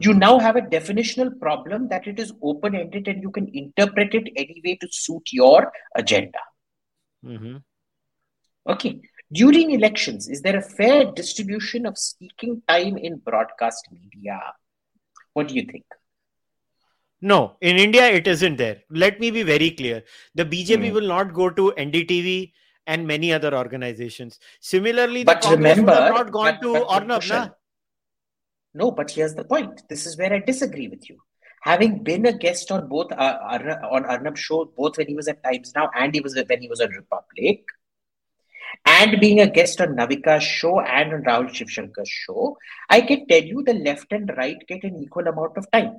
you 0.00 0.14
now 0.14 0.38
have 0.38 0.56
a 0.56 0.60
definitional 0.60 1.38
problem 1.40 1.88
that 1.88 2.06
it 2.06 2.18
is 2.18 2.32
open 2.42 2.74
ended 2.74 3.08
and 3.08 3.22
you 3.22 3.30
can 3.30 3.48
interpret 3.54 4.14
it 4.14 4.32
any 4.36 4.60
way 4.64 4.76
to 4.76 4.88
suit 4.90 5.22
your 5.32 5.72
agenda. 5.96 6.38
Mhm. 7.24 7.62
Okay. 8.66 9.00
During 9.32 9.72
elections, 9.72 10.28
is 10.28 10.40
there 10.42 10.56
a 10.56 10.62
fair 10.62 11.12
distribution 11.12 11.84
of 11.86 11.98
speaking 11.98 12.62
time 12.68 12.96
in 12.96 13.16
broadcast 13.16 13.88
media? 13.92 14.40
What 15.34 15.48
do 15.48 15.54
you 15.54 15.62
think? 15.62 15.84
No, 17.20 17.56
in 17.60 17.76
India 17.76 18.08
it 18.08 18.26
isn't 18.26 18.56
there. 18.56 18.82
Let 18.90 19.18
me 19.20 19.30
be 19.30 19.42
very 19.42 19.70
clear. 19.72 20.04
The 20.34 20.44
BJP 20.44 20.88
Hmm. 20.88 20.94
will 20.94 21.08
not 21.08 21.34
go 21.34 21.50
to 21.50 21.72
NDTV 21.76 22.52
and 22.86 23.06
many 23.06 23.32
other 23.32 23.54
organizations. 23.54 24.38
Similarly, 24.60 25.24
But 25.24 25.42
the 25.42 25.48
Congress 25.48 25.76
remember, 25.78 26.02
have 26.02 26.14
not 26.14 26.30
gone 26.30 26.58
but- 26.62 26.62
to 26.62 27.06
na? 27.06 27.48
No, 28.78 28.92
but 28.92 29.10
here's 29.10 29.34
the 29.34 29.42
point. 29.42 29.82
This 29.88 30.06
is 30.06 30.16
where 30.16 30.32
I 30.32 30.38
disagree 30.38 30.86
with 30.86 31.10
you. 31.10 31.18
Having 31.62 32.04
been 32.04 32.26
a 32.26 32.32
guest 32.32 32.70
on 32.70 32.88
both 32.88 33.10
uh, 33.10 33.38
Arna- 33.42 33.80
on 33.90 34.04
Arnab's 34.04 34.38
show, 34.38 34.66
both 34.76 34.96
when 34.96 35.08
he 35.08 35.16
was 35.16 35.26
at 35.26 35.42
Times 35.42 35.72
Now 35.74 35.90
and 35.98 36.14
he 36.14 36.20
was 36.20 36.36
when 36.36 36.62
he 36.62 36.68
was 36.68 36.80
on 36.80 36.90
Republic, 36.90 37.64
and 38.86 39.18
being 39.20 39.40
a 39.40 39.50
guest 39.50 39.80
on 39.80 39.96
Navika's 39.96 40.44
show 40.44 40.78
and 40.80 41.12
on 41.12 41.24
Rahul 41.24 41.50
Shivshankar's 41.56 42.08
show, 42.08 42.56
I 42.88 43.00
can 43.00 43.26
tell 43.26 43.42
you 43.42 43.64
the 43.64 43.74
left 43.74 44.12
and 44.12 44.32
right 44.36 44.56
get 44.68 44.84
an 44.84 45.02
equal 45.02 45.26
amount 45.26 45.56
of 45.56 45.68
time. 45.72 45.96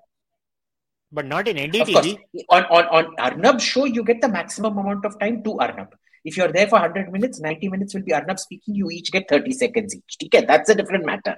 But 1.12 1.26
not 1.26 1.50
in 1.50 1.58
NDTV. 1.58 2.18
on, 2.50 2.64
on, 2.64 2.86
on 2.86 3.16
Arnab's 3.18 3.64
show, 3.64 3.84
you 3.84 4.06
get 4.06 4.22
the 4.22 4.30
maximum 4.30 4.78
amount 4.78 5.04
of 5.04 5.20
time 5.20 5.44
to 5.44 5.60
Arnab. 5.60 5.94
If 6.24 6.38
you're 6.38 6.52
there 6.52 6.68
for 6.68 6.80
100 6.80 7.12
minutes, 7.12 7.42
90 7.42 7.68
minutes 7.68 7.94
will 7.94 8.04
be 8.04 8.14
Arnab 8.14 8.40
speaking. 8.40 8.76
You 8.76 8.90
each 8.90 9.12
get 9.12 9.28
30 9.28 9.52
seconds 9.52 9.96
each. 9.96 10.18
Okay, 10.34 10.46
that's 10.46 10.70
a 10.70 10.76
different 10.76 11.06
matter. 11.06 11.36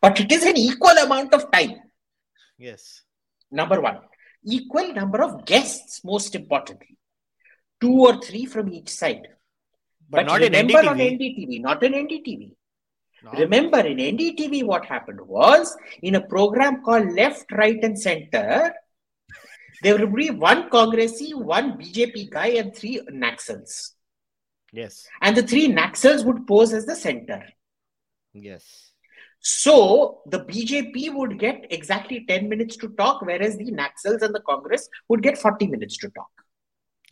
But 0.00 0.20
it 0.20 0.30
is 0.30 0.44
an 0.44 0.56
equal 0.56 0.96
amount 1.04 1.34
of 1.34 1.50
time. 1.50 1.76
Yes. 2.56 3.02
Number 3.50 3.80
one, 3.80 3.98
equal 4.44 4.92
number 4.92 5.22
of 5.22 5.44
guests, 5.44 6.04
most 6.04 6.34
importantly. 6.34 6.96
Two 7.80 8.00
or 8.00 8.20
three 8.20 8.44
from 8.44 8.68
each 8.68 8.88
side. 8.88 9.28
But, 10.10 10.26
not 10.26 10.42
in 10.42 10.52
remember 10.52 10.88
on 10.88 10.98
NDTV. 10.98 11.18
NDTV, 11.18 11.60
not 11.60 11.82
in 11.82 11.92
NDTV. 11.92 12.52
No. 13.24 13.32
Remember 13.32 13.80
in 13.80 13.98
NDTV, 13.98 14.64
what 14.64 14.84
happened 14.84 15.20
was 15.20 15.76
in 16.02 16.14
a 16.14 16.20
program 16.20 16.82
called 16.82 17.12
Left, 17.12 17.50
Right, 17.52 17.78
and 17.82 17.98
Center, 17.98 18.72
there 19.82 19.98
will 19.98 20.06
be 20.06 20.30
one 20.30 20.70
Congressi, 20.70 21.34
one 21.34 21.78
BJP 21.78 22.30
guy, 22.30 22.48
and 22.48 22.74
three 22.74 23.00
Naxals. 23.10 23.92
Yes. 24.72 25.06
And 25.20 25.36
the 25.36 25.42
three 25.42 25.68
Naxals 25.68 26.24
would 26.24 26.46
pose 26.46 26.72
as 26.72 26.86
the 26.86 26.96
center. 26.96 27.44
Yes. 28.32 28.92
So 29.40 30.20
the 30.26 30.40
BJP 30.40 31.14
would 31.14 31.38
get 31.38 31.66
exactly 31.70 32.24
10 32.28 32.48
minutes 32.48 32.76
to 32.78 32.88
talk, 32.90 33.22
whereas 33.22 33.56
the 33.56 33.70
Naxals 33.72 34.22
and 34.22 34.34
the 34.34 34.42
Congress 34.46 34.88
would 35.08 35.22
get 35.22 35.38
40 35.38 35.66
minutes 35.68 35.96
to 35.98 36.08
talk. 36.10 36.28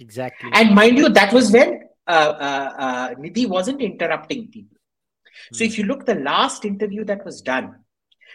Exactly. 0.01 0.51
And 0.53 0.75
mind 0.75 0.99
you, 0.99 1.09
that 1.09 1.33
was 1.33 1.51
when 1.53 1.81
uh, 2.07 2.11
uh, 2.11 2.73
uh, 2.79 3.15
Nidhi 3.15 3.49
wasn't 3.49 3.81
interrupting 3.81 4.49
people. 4.49 4.77
So 5.53 5.65
Hmm. 5.65 5.69
if 5.71 5.79
you 5.79 5.85
look, 5.85 6.07
the 6.07 6.15
last 6.17 6.65
interview 6.65 7.05
that 7.05 7.25
was 7.25 7.41
done 7.43 7.77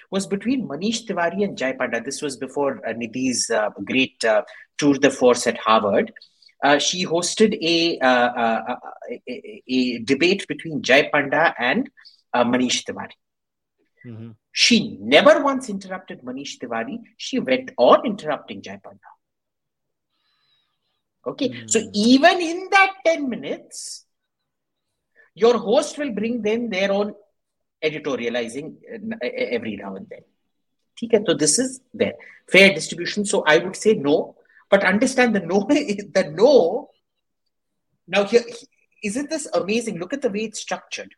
was 0.10 0.26
between 0.28 0.68
Manish 0.68 1.06
Tiwari 1.06 1.44
and 1.44 1.58
Jai 1.58 1.74
Panda. 1.74 2.02
This 2.02 2.22
was 2.22 2.38
before 2.38 2.86
uh, 2.88 2.94
Nidhi's 2.94 3.50
uh, 3.50 3.70
great 3.84 4.24
uh, 4.24 4.44
tour 4.78 4.96
de 4.96 5.10
force 5.10 5.48
at 5.48 5.58
Harvard. 5.58 6.12
Uh, 6.64 6.78
she 6.78 7.06
hosted 7.06 7.58
a, 7.62 7.98
a, 8.00 8.78
a- 9.68 10.00
debate 10.00 10.48
between 10.48 10.82
Jai 10.84 11.10
Panda 11.12 11.54
and 11.58 11.90
uh, 12.34 12.44
Manish 12.44 12.84
Tiwari. 12.84 13.12
Mhm. 14.06 14.36
She 14.52 14.98
never 15.00 15.44
once 15.44 15.70
interrupted 15.70 16.22
Manish 16.22 16.58
Tiwari. 16.60 17.00
She 17.18 17.40
went 17.40 17.72
on 17.78 18.06
interrupting 18.06 18.62
Jai 18.62 18.78
Panda. 18.78 19.00
Okay, 21.26 21.66
so 21.68 21.80
Hmm. 21.80 21.90
even 21.94 22.42
in 22.42 22.68
that 22.72 22.94
10 23.06 23.30
minutes, 23.30 24.06
your 25.36 25.58
host 25.58 25.98
will 25.98 26.12
bring 26.12 26.42
them 26.42 26.70
their 26.70 26.92
own 26.92 27.14
editorializing 27.84 28.76
uh, 28.92 29.18
every 29.22 29.76
now 29.78 29.96
and 29.96 30.08
then. 30.10 30.24
Okay, 31.04 31.24
so 31.26 31.34
this 31.34 31.58
is 31.60 31.80
there. 31.94 32.16
Fair 32.50 32.74
distribution. 32.74 33.26
So 33.26 33.44
I 33.46 33.58
would 33.60 33.76
say 33.76 33.94
no, 33.94 34.36
but 34.70 34.84
understand 34.84 35.36
the 35.36 35.40
no, 35.40 35.62
the 35.70 36.32
no 36.36 36.90
Now, 38.08 38.26
here, 38.26 38.44
isn't 39.04 39.30
this 39.30 39.48
amazing? 39.54 39.98
Look 40.00 40.14
at 40.14 40.22
the 40.22 40.30
way 40.30 40.46
it's 40.46 40.60
structured. 40.60 41.14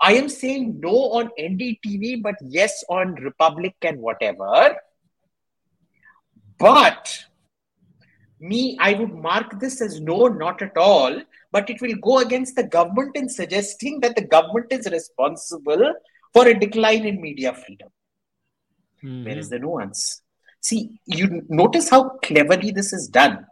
I 0.00 0.14
am 0.14 0.28
saying 0.28 0.80
no 0.80 0.90
on 0.90 1.30
NDTV, 1.38 2.22
but 2.22 2.36
yes 2.40 2.84
on 2.88 3.14
Republic 3.14 3.74
and 3.82 3.98
whatever. 4.00 4.76
But 6.58 7.24
me, 8.40 8.76
I 8.80 8.94
would 8.94 9.12
mark 9.12 9.58
this 9.58 9.80
as 9.80 10.00
no, 10.00 10.28
not 10.28 10.62
at 10.62 10.76
all. 10.76 11.20
But 11.50 11.70
it 11.70 11.80
will 11.80 11.96
go 12.02 12.18
against 12.18 12.56
the 12.56 12.62
government 12.62 13.16
in 13.16 13.28
suggesting 13.28 14.00
that 14.00 14.14
the 14.14 14.26
government 14.26 14.66
is 14.70 14.86
responsible 14.90 15.94
for 16.32 16.46
a 16.46 16.58
decline 16.58 17.06
in 17.06 17.20
media 17.20 17.54
freedom. 17.54 17.88
Mm-hmm. 19.02 19.24
Where 19.24 19.38
is 19.38 19.48
the 19.48 19.58
nuance? 19.58 20.22
See, 20.60 21.00
you 21.06 21.42
notice 21.48 21.88
how 21.88 22.10
cleverly 22.22 22.70
this 22.70 22.92
is 22.92 23.08
done. 23.08 23.46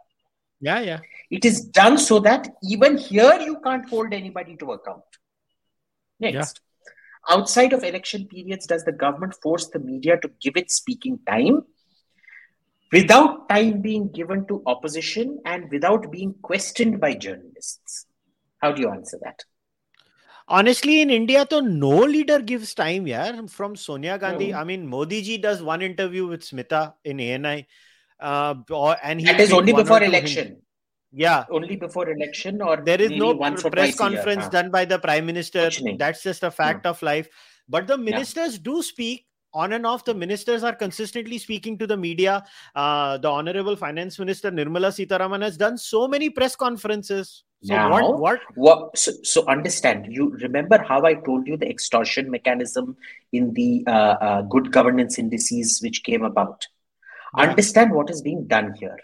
Yeah, 0.59 0.79
yeah. 0.81 0.99
It 1.31 1.45
is 1.45 1.65
done 1.65 1.97
so 1.97 2.19
that 2.19 2.47
even 2.63 2.97
here 2.97 3.39
you 3.39 3.59
can't 3.61 3.87
hold 3.89 4.13
anybody 4.13 4.55
to 4.57 4.73
account. 4.73 5.03
Next. 6.19 6.61
Yeah. 7.27 7.35
Outside 7.37 7.73
of 7.73 7.83
election 7.83 8.27
periods, 8.27 8.65
does 8.65 8.85
the 8.85 8.91
government 8.91 9.35
force 9.41 9.67
the 9.67 9.79
media 9.79 10.17
to 10.19 10.31
give 10.41 10.55
it 10.55 10.71
speaking 10.71 11.19
time 11.27 11.63
without 12.91 13.49
time 13.49 13.81
being 13.81 14.09
given 14.09 14.47
to 14.47 14.63
opposition 14.65 15.39
and 15.45 15.69
without 15.69 16.09
being 16.11 16.33
questioned 16.41 17.01
by 17.01 17.13
journalists? 17.15 18.05
How 18.61 18.71
do 18.71 18.81
you 18.81 18.89
answer 18.89 19.19
that? 19.23 19.43
Honestly, 20.47 21.01
in 21.01 21.09
India, 21.09 21.45
though, 21.49 21.59
no 21.59 21.99
leader 21.99 22.39
gives 22.39 22.73
time, 22.73 23.05
yeah. 23.05 23.45
From 23.47 23.75
Sonia 23.75 24.17
Gandhi, 24.17 24.53
no. 24.53 24.59
I 24.59 24.63
mean, 24.63 24.87
Modi 24.87 25.21
ji 25.21 25.37
does 25.37 25.61
one 25.61 25.81
interview 25.81 26.25
with 26.25 26.41
Smita 26.41 26.93
in 27.03 27.19
ANI, 27.19 27.67
uh, 28.21 28.55
and 29.03 29.19
he 29.19 29.25
that 29.25 29.41
is 29.41 29.51
only 29.51 29.73
before 29.73 30.01
election. 30.01 30.61
Yeah, 31.11 31.45
only 31.49 31.77
before 31.77 32.09
election, 32.09 32.61
or 32.61 32.77
there 32.77 33.01
is 33.01 33.11
no 33.11 33.35
press 33.35 33.95
conference 33.95 34.43
year, 34.43 34.49
done 34.49 34.71
by 34.71 34.85
the 34.85 34.99
prime 34.99 35.25
minister. 35.25 35.69
That's 35.97 36.21
just 36.21 36.43
a 36.43 36.51
fact 36.51 36.85
of 36.85 37.01
life. 37.01 37.27
But 37.69 37.87
the 37.87 37.97
ministers 37.97 38.53
yeah. 38.53 38.63
do 38.63 38.83
speak 38.83 39.25
on 39.53 39.73
and 39.73 39.85
off. 39.85 40.03
The 40.03 40.13
ministers 40.13 40.63
are 40.63 40.75
consistently 40.75 41.37
speaking 41.37 41.77
to 41.77 41.87
the 41.87 41.95
media. 41.95 42.43
Uh, 42.75 43.17
the 43.17 43.29
honorable 43.29 43.75
finance 43.75 44.19
minister 44.19 44.51
Nirmala 44.51 44.91
Sitharaman 44.91 45.41
has 45.41 45.55
done 45.55 45.77
so 45.77 46.07
many 46.07 46.29
press 46.29 46.55
conferences 46.55 47.43
so 47.63 47.73
now, 47.73 47.89
what, 47.89 48.19
what? 48.19 48.39
what 48.55 48.97
so, 48.97 49.11
so, 49.23 49.45
understand, 49.47 50.05
you 50.09 50.37
remember 50.41 50.77
how 50.77 51.03
I 51.03 51.15
told 51.15 51.47
you 51.47 51.57
the 51.57 51.67
extortion 51.67 52.29
mechanism 52.29 52.95
in 53.33 53.53
the 53.53 53.83
uh, 53.87 53.91
uh, 53.91 54.41
good 54.43 54.71
governance 54.71 55.17
indices 55.17 55.81
which 55.81 56.03
came 56.03 56.23
about? 56.23 56.67
Yeah. 57.35 57.49
Understand 57.49 57.93
what 57.93 58.11
is 58.11 58.21
being 58.21 58.45
done 58.45 58.75
here. 58.79 58.97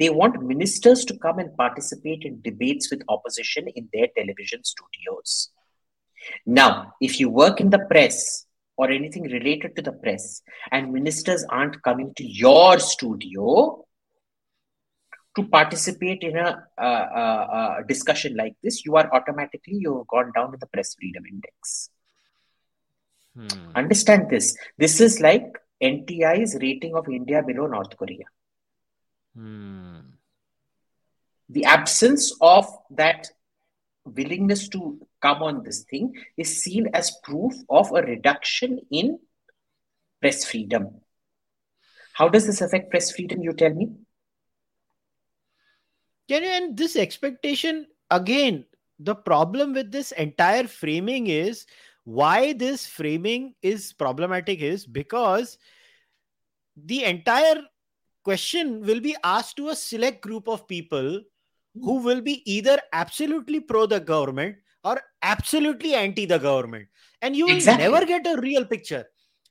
They 0.00 0.08
want 0.08 0.42
ministers 0.42 1.04
to 1.04 1.18
come 1.18 1.38
and 1.38 1.54
participate 1.56 2.22
in 2.24 2.40
debates 2.40 2.90
with 2.90 3.02
opposition 3.08 3.68
in 3.68 3.88
their 3.92 4.08
television 4.16 4.64
studios. 4.64 5.50
Now, 6.46 6.94
if 7.02 7.20
you 7.20 7.28
work 7.28 7.60
in 7.60 7.68
the 7.68 7.80
press 7.80 8.46
or 8.78 8.90
anything 8.90 9.24
related 9.24 9.76
to 9.76 9.82
the 9.82 9.92
press 9.92 10.40
and 10.72 10.90
ministers 10.92 11.44
aren't 11.50 11.82
coming 11.82 12.14
to 12.16 12.24
your 12.24 12.78
studio, 12.78 13.84
to 15.36 15.44
participate 15.44 16.22
in 16.22 16.36
a, 16.36 17.84
discussion 17.86 18.34
like 18.36 18.54
this, 18.62 18.84
you 18.84 18.96
are 18.96 19.08
automatically 19.14 19.76
you've 19.78 20.06
gone 20.08 20.32
down 20.34 20.50
to 20.52 20.58
the 20.58 20.66
press 20.66 20.94
freedom 20.94 21.24
index. 21.26 21.90
Hmm. 23.36 23.72
Understand 23.76 24.30
this. 24.30 24.56
This 24.78 25.00
is 25.00 25.20
like 25.20 25.44
NTI's 25.82 26.56
rating 26.60 26.94
of 26.96 27.08
India 27.08 27.42
below 27.46 27.66
North 27.66 27.96
Korea. 27.96 28.24
Hmm. 29.40 30.00
The 31.48 31.64
absence 31.64 32.36
of 32.42 32.66
that 32.90 33.28
willingness 34.04 34.68
to 34.68 35.00
come 35.22 35.42
on 35.42 35.62
this 35.62 35.84
thing 35.84 36.14
is 36.36 36.62
seen 36.62 36.88
as 36.92 37.16
proof 37.24 37.54
of 37.70 37.90
a 37.92 38.02
reduction 38.02 38.80
in 38.90 39.18
press 40.20 40.44
freedom. 40.44 41.00
How 42.12 42.28
does 42.28 42.46
this 42.46 42.60
affect 42.60 42.90
press 42.90 43.12
freedom, 43.12 43.42
you 43.42 43.54
tell 43.54 43.72
me? 43.72 43.88
and 46.30 46.76
this 46.76 46.94
expectation 46.94 47.86
again 48.12 48.64
the 49.00 49.14
problem 49.14 49.72
with 49.72 49.90
this 49.90 50.12
entire 50.12 50.68
framing 50.68 51.26
is 51.26 51.66
why 52.04 52.52
this 52.52 52.86
framing 52.86 53.52
is 53.62 53.92
problematic 53.92 54.60
is 54.60 54.86
because 54.86 55.58
the 56.76 57.02
entire 57.02 57.62
question 58.30 58.80
will 58.90 59.00
be 59.00 59.14
asked 59.34 59.56
to 59.60 59.68
a 59.68 59.76
select 59.76 60.20
group 60.22 60.48
of 60.48 60.66
people 60.72 61.12
hmm. 61.20 61.84
who 61.84 61.98
will 62.08 62.20
be 62.30 62.36
either 62.56 62.78
absolutely 63.04 63.60
pro 63.60 63.86
the 63.94 64.00
government 64.00 64.56
or 64.84 64.98
absolutely 65.34 65.94
anti 65.94 66.26
the 66.34 66.38
government 66.48 66.88
and 67.22 67.36
you 67.36 67.46
will 67.46 67.56
exactly. 67.60 67.86
never 67.86 68.04
get 68.06 68.26
a 68.26 68.40
real 68.40 68.64
picture 68.64 69.04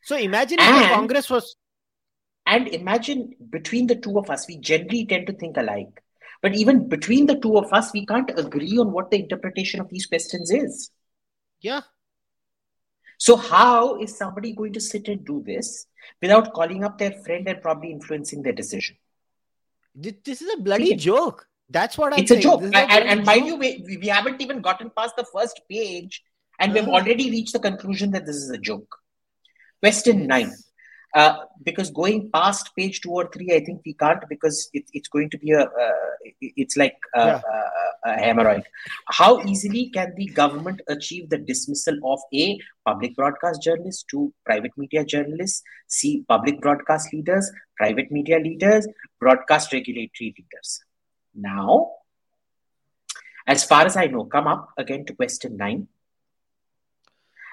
so 0.04 0.18
imagine 0.18 0.60
and, 0.60 0.84
if 0.84 0.92
congress 0.92 1.30
was 1.30 1.56
and 2.46 2.68
imagine 2.82 3.26
between 3.58 3.86
the 3.88 3.96
two 3.96 4.18
of 4.18 4.30
us 4.36 4.48
we 4.48 4.58
generally 4.58 5.06
tend 5.06 5.28
to 5.28 5.34
think 5.42 5.58
alike 5.58 6.04
but 6.42 6.56
even 6.56 6.88
between 6.88 7.26
the 7.26 7.36
two 7.36 7.58
of 7.58 7.72
us, 7.74 7.92
we 7.94 8.06
can't 8.06 8.32
agree 8.38 8.78
on 8.78 8.92
what 8.92 9.12
the 9.12 9.20
interpretation 9.20 9.82
of 9.82 9.89
these 9.89 10.06
questions 10.06 10.52
is. 10.52 10.89
Yeah. 11.60 11.82
So, 13.18 13.36
how 13.36 14.00
is 14.00 14.18
somebody 14.18 14.54
going 14.54 14.74
to 14.74 14.80
sit 14.80 15.10
and 15.10 15.26
do 15.26 15.44
this 15.46 15.86
without 16.22 16.54
calling 16.54 16.84
up 16.84 16.98
their 16.98 17.12
friend 17.12 17.48
and 17.48 17.62
probably 17.62 17.92
influencing 17.92 18.42
their 18.42 18.54
decision? 18.54 18.98
This 19.96 20.42
is 20.42 20.54
a 20.54 20.62
bloody 20.62 20.96
joke. 20.96 21.48
That's 21.70 21.98
what 21.98 22.14
I'm 22.14 22.20
it's 22.20 22.30
saying. 22.30 22.40
a 22.40 22.44
joke. 22.44 22.62
And, 22.64 22.76
and 22.76 23.26
mind 23.26 23.46
you, 23.46 23.56
we, 23.56 24.00
we 24.02 24.08
haven't 24.08 24.42
even 24.42 24.62
gotten 24.62 24.92
past 24.96 25.16
the 25.16 25.26
first 25.26 25.62
page, 25.70 26.24
and 26.60 26.72
uh 26.72 26.74
we've 26.76 26.84
uh-huh. 26.84 26.94
already 26.94 27.30
reached 27.30 27.54
the 27.54 27.60
conclusion 27.60 28.12
that 28.12 28.26
this 28.26 28.38
is 28.38 28.50
a 28.50 28.58
joke. 28.58 28.96
Question 29.82 30.28
nine 30.28 30.52
uh, 31.15 31.45
because 31.63 31.89
going 31.89 32.30
past 32.32 32.76
page 32.76 33.02
two 33.02 33.12
or 33.12 33.30
three, 33.32 33.54
I 33.56 33.63
think 33.63 33.82
we 33.86 33.93
can't 33.93 34.24
because 34.30 34.69
it, 34.74 34.86
it's 34.93 35.10
going 35.10 35.30
to 35.32 35.38
be 35.38 35.52
a, 35.52 35.62
uh, 35.62 35.91
it's 36.39 36.78
like 36.78 36.98
a, 37.15 37.26
yeah. 37.26 37.41
a, 38.06 38.12
a, 38.12 38.17
hemorrhoid. 38.17 38.63
How 39.08 39.41
easily 39.43 39.89
can 39.89 40.13
the 40.15 40.28
government 40.28 40.82
achieve 40.88 41.30
the 41.30 41.39
dismissal 41.39 41.98
of 42.06 42.19
a 42.34 42.60
public 42.86 43.15
broadcast 43.15 43.62
journalist, 43.62 44.06
two 44.10 44.34
private 44.45 44.72
media 44.78 45.04
journalists, 45.04 45.63
C 45.88 46.26
public 46.28 46.62
broadcast 46.62 47.12
leaders, 47.12 47.52
private 47.78 48.12
media 48.12 48.38
leaders, 48.38 48.88
broadcast 49.19 49.74
regulatory 49.74 50.36
leaders? 50.38 50.84
Now, 51.34 51.91
as 53.48 53.63
far 53.63 53.86
as 53.86 53.98
I 53.98 54.06
know, 54.06 54.26
come 54.26 54.48
up 54.48 54.69
again 54.78 55.06
to 55.06 55.13
question 55.13 55.58
nine. 55.58 55.88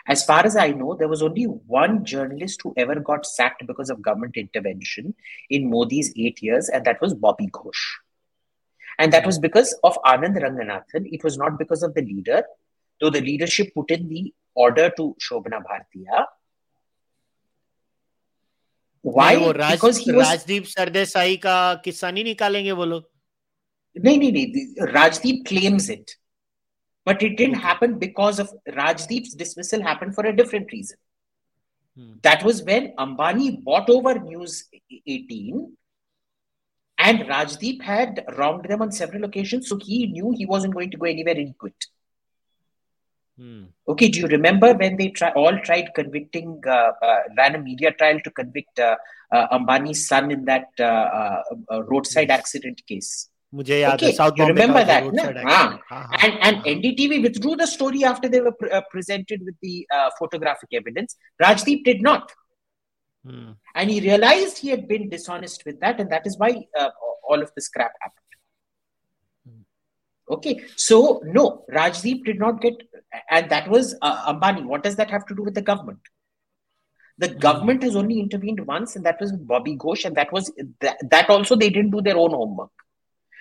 As 0.09 0.25
far 0.25 0.47
as 0.47 0.57
I 0.57 0.71
know, 0.71 0.95
there 0.95 1.09
was 1.09 1.23
only 1.23 1.45
one 1.45 2.05
journalist 2.05 2.61
who 2.63 2.73
ever 2.77 3.01
got 3.01 3.27
sacked 3.27 3.67
because 3.67 3.91
of 3.91 4.01
government 4.03 4.37
intervention 4.37 5.15
in 5.51 5.69
Modi's 5.69 6.13
eight 6.17 6.43
years, 6.43 6.69
and 6.69 6.85
that 6.85 7.01
was 7.01 7.15
Bobby 7.15 7.49
Ghosh. 7.49 7.83
And 8.99 9.13
that 9.13 9.27
was 9.27 9.39
because 9.39 9.75
of 9.83 9.99
Anand 10.05 10.41
Ranganathan. 10.41 11.09
It 11.13 11.25
was 11.25 11.37
not 11.37 11.59
because 11.59 11.83
of 11.83 11.95
the 11.95 12.03
leader, 12.03 12.45
though 13.01 13.11
the 13.11 13.21
leadership 13.21 13.75
put 13.75 13.91
in 13.91 14.09
the 14.09 14.33
order 14.55 14.91
to 14.97 15.17
Shobhana 15.21 15.63
Bhartia. 15.63 16.27
Why? 19.03 19.37
वो 19.37 19.53
राज, 19.55 19.73
because 19.73 19.99
he 19.99 20.13
was... 20.13 20.27
Rajdeep 20.27 20.65
Sardesai 20.65 21.37
का 21.43 21.75
किस्सा 21.85 22.11
नहीं 22.11 22.25
निकालेंगे 22.25 22.73
वो 22.73 22.85
लोग 22.85 23.05
नहीं 24.05 24.19
नहीं 24.19 24.33
नहीं 24.33 24.93
Rajdeep 24.93 25.45
claims 25.47 25.89
it 25.89 26.17
but 27.07 27.23
it 27.23 27.37
didn't 27.37 27.55
happen 27.55 27.99
because 27.99 28.41
of 28.41 28.53
Rajdeep's 28.69 29.35
dismissal 29.35 29.81
happened 29.81 30.15
for 30.15 30.27
a 30.27 30.37
different 30.37 30.71
reason. 30.73 30.99
Hmm. 31.97 32.15
That 32.23 32.43
was 32.43 32.63
when 32.65 32.95
Ambani 32.99 33.63
bought 33.63 33.89
over 33.89 34.19
News 34.19 34.65
18 35.07 35.77
and 36.99 37.21
Rajdeep 37.21 37.81
had 37.81 38.25
wronged 38.37 38.65
them 38.69 38.83
on 38.83 38.91
several 38.91 39.25
occasions, 39.25 39.69
so 39.69 39.79
he 39.81 40.07
knew 40.07 40.35
he 40.37 40.47
wasn't 40.47 40.75
going 40.75 40.91
to 40.91 40.97
go 40.97 41.07
anywhere 41.07 41.35
and 41.35 41.49
he 41.49 41.55
quit. 41.55 41.87
Hmm. 43.39 43.65
Okay, 43.87 44.09
do 44.09 44.21
you 44.21 44.27
remember 44.27 44.75
when 44.75 44.97
they 44.97 45.11
try, 45.11 45.31
all 45.31 45.57
tried 45.61 45.91
convicting, 45.95 46.61
uh, 46.67 46.91
uh, 47.01 47.19
ran 47.37 47.55
a 47.55 47.59
media 47.59 47.93
trial 47.93 48.19
to 48.25 48.31
convict 48.31 48.81
uh, 48.81 48.97
uh 49.31 49.59
Ambani's 49.59 50.09
son 50.09 50.31
in 50.31 50.45
that 50.47 50.69
uh, 50.81 51.43
uh, 51.71 51.83
roadside 51.85 52.31
accident 52.31 52.83
case? 52.89 53.29
मुझे 53.56 53.80
याद 53.80 54.00
okay, 54.00 54.08
है 54.08 54.16
south 54.18 54.38
you 54.40 54.46
remember 54.48 54.84
that 54.90 55.08
no? 55.14 55.24
ah. 55.46 55.80
ah. 55.92 56.08
and 56.26 56.38
and 56.50 56.70
ndtv 56.74 57.22
withdrew 57.24 57.56
the 57.62 57.68
story 57.68 58.04
after 58.12 58.30
they 58.30 58.42
were 58.46 58.54
pre- 58.60 58.72
uh, 58.72 58.82
presented 58.92 59.44
with 59.48 59.58
the 59.62 59.86
uh, 59.98 60.10
photographic 60.20 60.78
evidence 60.82 61.18
rajdeep 61.44 61.84
did 61.90 62.02
not 62.02 62.32
hmm. 63.26 63.52
and 63.76 63.92
he 63.96 64.00
realized 64.08 64.58
he 64.66 64.70
had 64.76 64.88
been 64.94 65.10
dishonest 65.10 65.66
with 65.66 65.80
that 65.82 66.00
and 66.00 66.10
that 66.16 66.32
is 66.32 66.38
why 66.44 66.52
uh, 66.80 66.90
all 67.30 67.42
of 67.48 67.52
this 67.58 67.68
crap 67.76 67.92
happened 68.06 68.40
hmm. 69.50 69.62
okay 70.38 70.56
so 70.88 71.22
no 71.40 71.46
rajdeep 71.80 72.26
did 72.32 72.40
not 72.40 72.62
get 72.62 72.88
and 73.30 73.50
that 73.56 73.70
was 73.78 73.96
uh, 74.02 74.18
ambani 74.34 74.66
what 74.74 74.90
does 74.90 74.96
that 75.02 75.16
have 75.18 75.26
to 75.32 75.36
do 75.36 75.50
with 75.50 75.56
the 75.62 75.68
government 75.74 76.14
the 77.18 77.28
hmm. 77.28 77.40
government 77.48 77.84
has 77.84 77.98
only 78.04 78.20
intervened 78.26 78.68
once 78.76 78.96
and 78.96 79.06
that 79.10 79.26
was 79.26 79.34
with 79.34 79.48
bobby 79.56 79.76
ghosh 79.88 80.06
and 80.06 80.16
that 80.22 80.32
was 80.38 80.54
that, 80.86 81.10
that 81.16 81.36
also 81.38 81.58
they 81.64 81.74
didn't 81.80 81.98
do 81.98 82.08
their 82.08 82.22
own 82.28 82.40
homework 82.44 82.75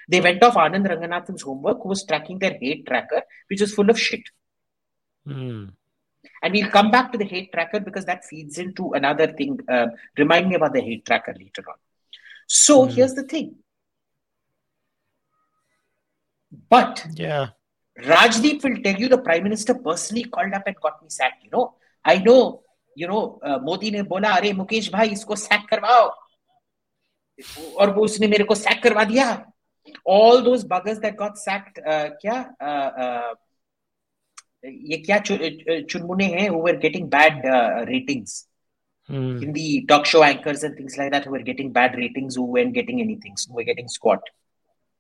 They 0.08 0.22
went 0.22 0.44
off 0.44 0.56
Anand 0.56 0.88
Ranganathan's 0.88 1.42
homework, 1.42 1.82
who 1.84 1.90
was 1.90 2.06
tracking 2.06 2.40
their 2.40 2.58
hate 2.60 2.86
tracker, 2.86 3.24
which 3.48 3.62
was 3.62 3.74
full 3.74 3.90
of 3.90 4.00
shit. 4.00 4.24
Hmm. 5.26 5.66
And 6.42 6.54
we'll 6.54 6.70
come 6.70 6.92
back 6.92 7.12
to 7.12 7.18
the 7.18 7.26
hate 7.26 7.52
tracker 7.52 7.80
because 7.80 8.06
that 8.06 8.24
feeds 8.26 8.58
into 8.58 8.92
another 8.94 9.28
thing. 9.34 9.60
Uh, 9.68 9.88
remind 10.18 10.50
me 10.50 10.56
about 10.56 10.74
the 10.74 10.82
hate 10.82 11.06
tracker 11.06 11.34
later 11.38 11.64
on. 11.68 11.76
So 12.48 12.86
Hmm. 12.86 12.92
here's 12.92 13.14
the 13.16 13.24
thing. 13.24 13.56
But 16.70 17.06
Yeah. 17.16 17.50
Rajdeep 17.98 18.64
will 18.64 18.82
tell 18.84 19.00
you 19.00 19.08
the 19.08 19.18
prime 19.18 19.44
minister 19.44 19.74
personally 19.74 20.26
called 20.26 20.54
up 20.54 20.64
and 20.68 20.76
got 20.82 21.02
me 21.02 21.10
sacked. 21.10 21.44
You 21.44 21.50
know, 21.52 21.76
I 22.04 22.18
know. 22.20 22.62
You 22.98 23.08
know, 23.08 23.40
uh, 23.44 23.60
Modi 23.60 23.92
ने 23.92 24.02
बोला 24.04 24.30
अरे 24.36 24.52
मुकेश 24.54 24.92
भाई 24.92 25.10
इसको 25.12 25.36
sac 25.36 25.66
करवाओ 25.70 26.04
और 27.80 27.90
वो 27.96 28.04
उसने 28.04 28.28
मेरे 28.28 28.44
को 28.44 28.56
सैक 28.56 28.82
करवा 28.84 29.04
दिया 29.04 29.26
all 30.06 30.42
those 30.42 30.64
buggers 30.66 31.02
that 31.02 31.16
got 31.18 31.38
sacked 31.38 31.80
uh, 31.94 32.10
क्या 32.22 32.38
uh, 32.62 32.90
uh, 33.06 33.34
ये 34.66 34.98
क्या 35.06 35.18
चु, 35.20 35.36
uh, 35.36 35.82
चुनमुने 35.90 36.26
हैं 36.34 36.50
who 36.50 36.58
were 36.68 36.78
getting 36.88 37.08
bad 37.10 37.46
uh, 37.46 37.86
ratings 37.94 38.36
Hmm. 39.10 39.38
in 39.44 39.52
the 39.54 39.86
talk 39.90 40.08
show 40.12 40.24
anchors 40.24 40.64
and 40.64 40.76
things 40.76 40.98
like 40.98 41.12
that 41.12 41.26
who 41.26 41.32
were 41.32 41.44
getting 41.48 41.72
bad 41.72 41.96
ratings 41.96 42.38
who 42.40 42.44
weren't 42.54 42.74
getting 42.74 43.02
anything 43.02 43.36
who 43.50 43.54
were 43.58 43.66
getting 43.68 43.88
squat 43.88 44.32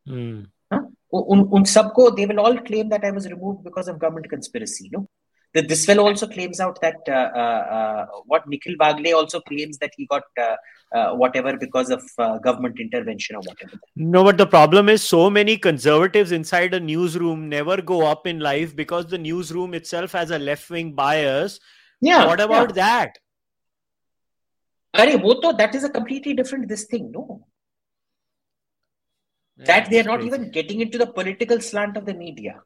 Hmm. 0.05 0.43
huh? 0.73 0.81
उन 1.13 1.41
उन 1.57 1.63
सबको 1.71 2.05
they 2.17 2.27
will 2.31 2.39
all 2.39 2.57
claim 2.67 2.89
that 2.89 3.03
I 3.03 3.11
was 3.15 3.27
removed 3.31 3.63
because 3.63 3.87
of 3.87 3.97
government 3.97 4.29
conspiracy. 4.29 4.89
No, 4.91 5.07
this 5.61 5.85
fellow 5.85 6.05
also 6.05 6.27
claims 6.27 6.59
out 6.59 6.79
that 6.81 6.97
uh, 7.07 7.11
uh, 7.11 8.05
what 8.25 8.47
Nikhil 8.47 8.75
Wagle 8.79 9.15
also 9.15 9.39
claims 9.39 9.77
that 9.77 9.91
he 9.95 10.05
got 10.05 10.23
uh, 10.37 11.13
whatever 11.15 11.57
because 11.57 11.89
of 11.89 12.03
government 12.41 12.79
intervention 12.79 13.35
or 13.35 13.41
whatever. 13.41 13.79
No, 13.95 14.23
but 14.23 14.37
the 14.37 14.47
problem 14.47 14.89
is 14.89 15.01
so 15.01 15.29
many 15.29 15.57
conservatives 15.57 16.31
inside 16.31 16.73
a 16.73 16.79
newsroom 16.79 17.49
never 17.49 17.81
go 17.81 18.05
up 18.05 18.27
in 18.27 18.39
life 18.39 18.75
because 18.75 19.05
the 19.07 19.17
newsroom 19.17 19.73
itself 19.73 20.11
has 20.11 20.31
a 20.31 20.39
left 20.39 20.69
wing 20.69 20.93
bias. 20.93 21.59
Yeah. 22.01 22.25
What 22.25 22.41
about 22.41 22.75
yeah. 22.75 22.83
that? 22.83 23.17
अरे 24.99 25.57
that 25.57 25.75
is 25.75 25.83
a 25.83 25.89
completely 25.89 26.33
different 26.33 26.67
this 26.67 26.85
thing 26.85 27.11
no 27.11 27.45
yeah, 29.57 29.65
that 29.65 29.89
they 29.89 29.99
are 29.99 30.03
not 30.03 30.19
crazy. 30.19 30.27
even 30.27 30.51
getting 30.51 30.81
into 30.81 30.97
the 30.97 31.07
political 31.07 31.59
slant 31.61 31.97
of 31.97 32.05
the 32.05 32.13
media 32.13 32.61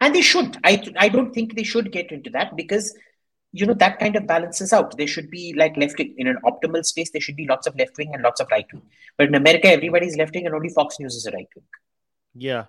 and 0.00 0.14
they 0.14 0.22
should. 0.22 0.58
I 0.64 0.82
I 0.98 1.08
don't 1.08 1.32
think 1.32 1.54
they 1.54 1.62
should 1.62 1.92
get 1.92 2.12
into 2.12 2.30
that 2.30 2.56
because 2.56 2.96
you 3.52 3.66
know 3.66 3.74
that 3.74 3.98
kind 3.98 4.16
of 4.16 4.26
balances 4.26 4.72
out. 4.72 4.96
There 4.96 5.06
should 5.06 5.30
be 5.30 5.54
like 5.56 5.76
left 5.76 5.98
wing 5.98 6.14
in 6.18 6.26
an 6.26 6.38
optimal 6.44 6.84
space. 6.84 7.10
There 7.10 7.20
should 7.20 7.36
be 7.36 7.46
lots 7.46 7.66
of 7.66 7.76
left 7.76 7.98
wing 7.98 8.10
and 8.14 8.22
lots 8.22 8.40
of 8.40 8.48
right 8.50 8.66
wing. 8.72 8.82
But 9.16 9.28
in 9.28 9.34
America, 9.34 9.68
everybody's 9.68 10.16
left 10.16 10.34
wing 10.34 10.46
and 10.46 10.54
only 10.54 10.68
Fox 10.70 10.98
News 11.00 11.14
is 11.14 11.26
a 11.26 11.32
right 11.32 11.48
wing. 11.54 11.64
Yeah. 12.34 12.66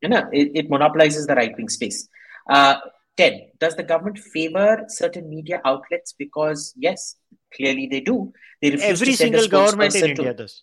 You 0.00 0.10
know, 0.10 0.28
it, 0.32 0.52
it 0.54 0.70
monopolizes 0.70 1.26
the 1.26 1.34
right 1.34 1.56
wing 1.56 1.68
space. 1.68 2.08
Uh, 2.48 2.76
Ten. 3.16 3.48
Does 3.58 3.74
the 3.76 3.82
government 3.82 4.18
favor 4.18 4.84
certain 4.88 5.28
media 5.30 5.60
outlets? 5.64 6.12
Because 6.12 6.74
yes, 6.76 7.16
clearly 7.54 7.86
they 7.90 8.00
do. 8.00 8.32
They 8.60 8.70
refuse 8.70 9.02
Every 9.02 9.06
to 9.06 9.16
send 9.16 9.34
a 9.34 9.40
single 9.40 9.48
government 9.48 9.94
in 9.94 10.04
India 10.04 10.32
to 10.32 10.34
does. 10.34 10.62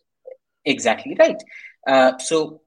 exactly 0.65 1.15
right. 1.19 1.41
Uh, 1.87 2.17
so 2.19 2.61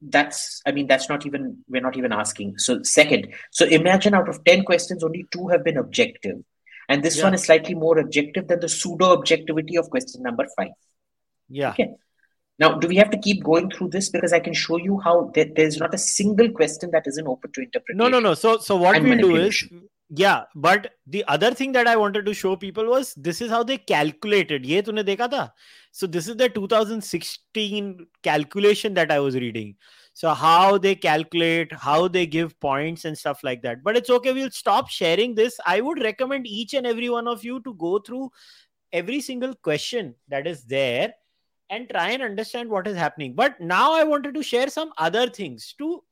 that's 0.00 0.62
I 0.66 0.72
mean 0.72 0.86
that's 0.86 1.08
not 1.08 1.26
even 1.26 1.58
we're 1.68 1.82
not 1.82 1.96
even 1.96 2.12
asking. 2.12 2.58
So 2.58 2.82
second, 2.82 3.28
so 3.50 3.66
imagine 3.66 4.14
out 4.14 4.28
of 4.28 4.44
ten 4.44 4.64
questions, 4.64 5.02
only 5.02 5.26
two 5.32 5.48
have 5.48 5.64
been 5.64 5.76
objective, 5.76 6.36
and 6.88 7.02
this 7.02 7.18
Yeah. 7.18 7.24
one 7.24 7.34
is 7.34 7.44
slightly 7.44 7.74
more 7.74 7.98
objective 7.98 8.48
than 8.48 8.60
the 8.60 8.68
pseudo 8.68 9.06
objectivity 9.06 9.76
of 9.76 9.90
question 9.90 10.22
number 10.22 10.46
five. 10.56 10.70
Yeah. 11.48 11.70
Okay. 11.70 11.94
Now, 12.60 12.76
do 12.76 12.88
we 12.88 12.96
have 12.96 13.10
to 13.10 13.18
keep 13.18 13.44
going 13.44 13.70
through 13.70 13.90
this 13.90 14.08
because 14.08 14.32
I 14.32 14.40
can 14.40 14.52
show 14.52 14.78
you 14.78 14.98
how 14.98 15.30
there, 15.32 15.46
there's 15.54 15.78
not 15.78 15.94
a 15.94 15.98
single 15.98 16.50
question 16.50 16.90
that 16.90 17.04
isn't 17.06 17.26
open 17.26 17.52
to 17.52 17.60
interpretation? 17.60 17.98
No, 17.98 18.08
no, 18.08 18.18
no. 18.18 18.34
So, 18.34 18.58
so 18.58 18.76
what 18.76 19.00
we 19.00 19.16
do 19.16 19.36
is 19.36 19.64
yeah 20.10 20.44
but 20.54 20.92
the 21.06 21.24
other 21.28 21.52
thing 21.52 21.72
that 21.72 21.86
i 21.86 21.94
wanted 21.94 22.24
to 22.24 22.32
show 22.32 22.56
people 22.56 22.86
was 22.86 23.12
this 23.14 23.40
is 23.40 23.50
how 23.50 23.62
they 23.62 23.76
calculated. 23.76 24.64
ye 24.64 24.80
tune 24.80 24.96
dekha 24.96 25.30
tha 25.30 25.52
so 25.92 26.06
this 26.06 26.28
is 26.28 26.36
the 26.36 26.48
2016 26.48 28.06
calculation 28.22 28.94
that 28.94 29.10
i 29.10 29.18
was 29.18 29.34
reading. 29.34 29.74
So 30.12 30.34
how 30.34 30.78
they 30.78 30.94
calculate 30.96 31.72
how 31.72 32.08
they 32.08 32.26
give 32.26 32.58
points 32.60 33.04
and 33.04 33.16
stuff 33.16 33.44
like 33.44 33.62
that. 33.62 33.84
But 33.84 33.96
it's 33.96 34.10
okay 34.10 34.32
we'll 34.32 34.50
stop 34.50 34.88
sharing 34.88 35.34
this. 35.34 35.58
I 35.64 35.80
would 35.80 36.02
recommend 36.02 36.46
each 36.46 36.74
and 36.74 36.86
every 36.86 37.08
one 37.08 37.28
of 37.28 37.44
you 37.44 37.60
to 37.60 37.74
go 37.74 37.98
through 38.00 38.30
every 38.92 39.20
single 39.20 39.54
question 39.54 40.14
that 40.28 40.46
is 40.46 40.64
there 40.64 41.14
and 41.70 41.88
try 41.88 42.10
and 42.10 42.22
understand 42.22 42.68
what 42.68 42.86
is 42.86 42.96
happening. 42.96 43.34
But 43.34 43.60
now 43.60 43.92
i 43.92 44.04
wanted 44.04 44.34
to 44.34 44.42
share 44.42 44.68
some 44.68 44.92
other 44.98 45.28
things 45.28 45.74
to 45.78 46.02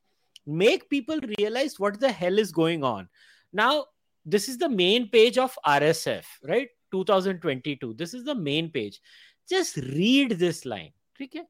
make 0.47 0.89
people 0.89 1.19
realize 1.39 1.81
what 1.81 2.01
the 2.01 2.13
hell 2.13 2.39
is 2.39 2.53
going 2.53 2.85
on. 2.85 3.09
Now, 3.53 3.87
this 4.25 4.49
is 4.49 4.59
the 4.59 4.69
main 4.69 5.09
page 5.09 5.39
of 5.39 5.57
RSF, 5.65 6.25
right? 6.43 6.69
2022. 6.93 7.95
This 7.95 8.15
is 8.15 8.25
the 8.25 8.35
main 8.35 8.71
page. 8.71 9.01
Just 9.49 9.77
read 9.77 10.33
this 10.33 10.65
line. 10.65 10.93
Okay? 11.21 11.43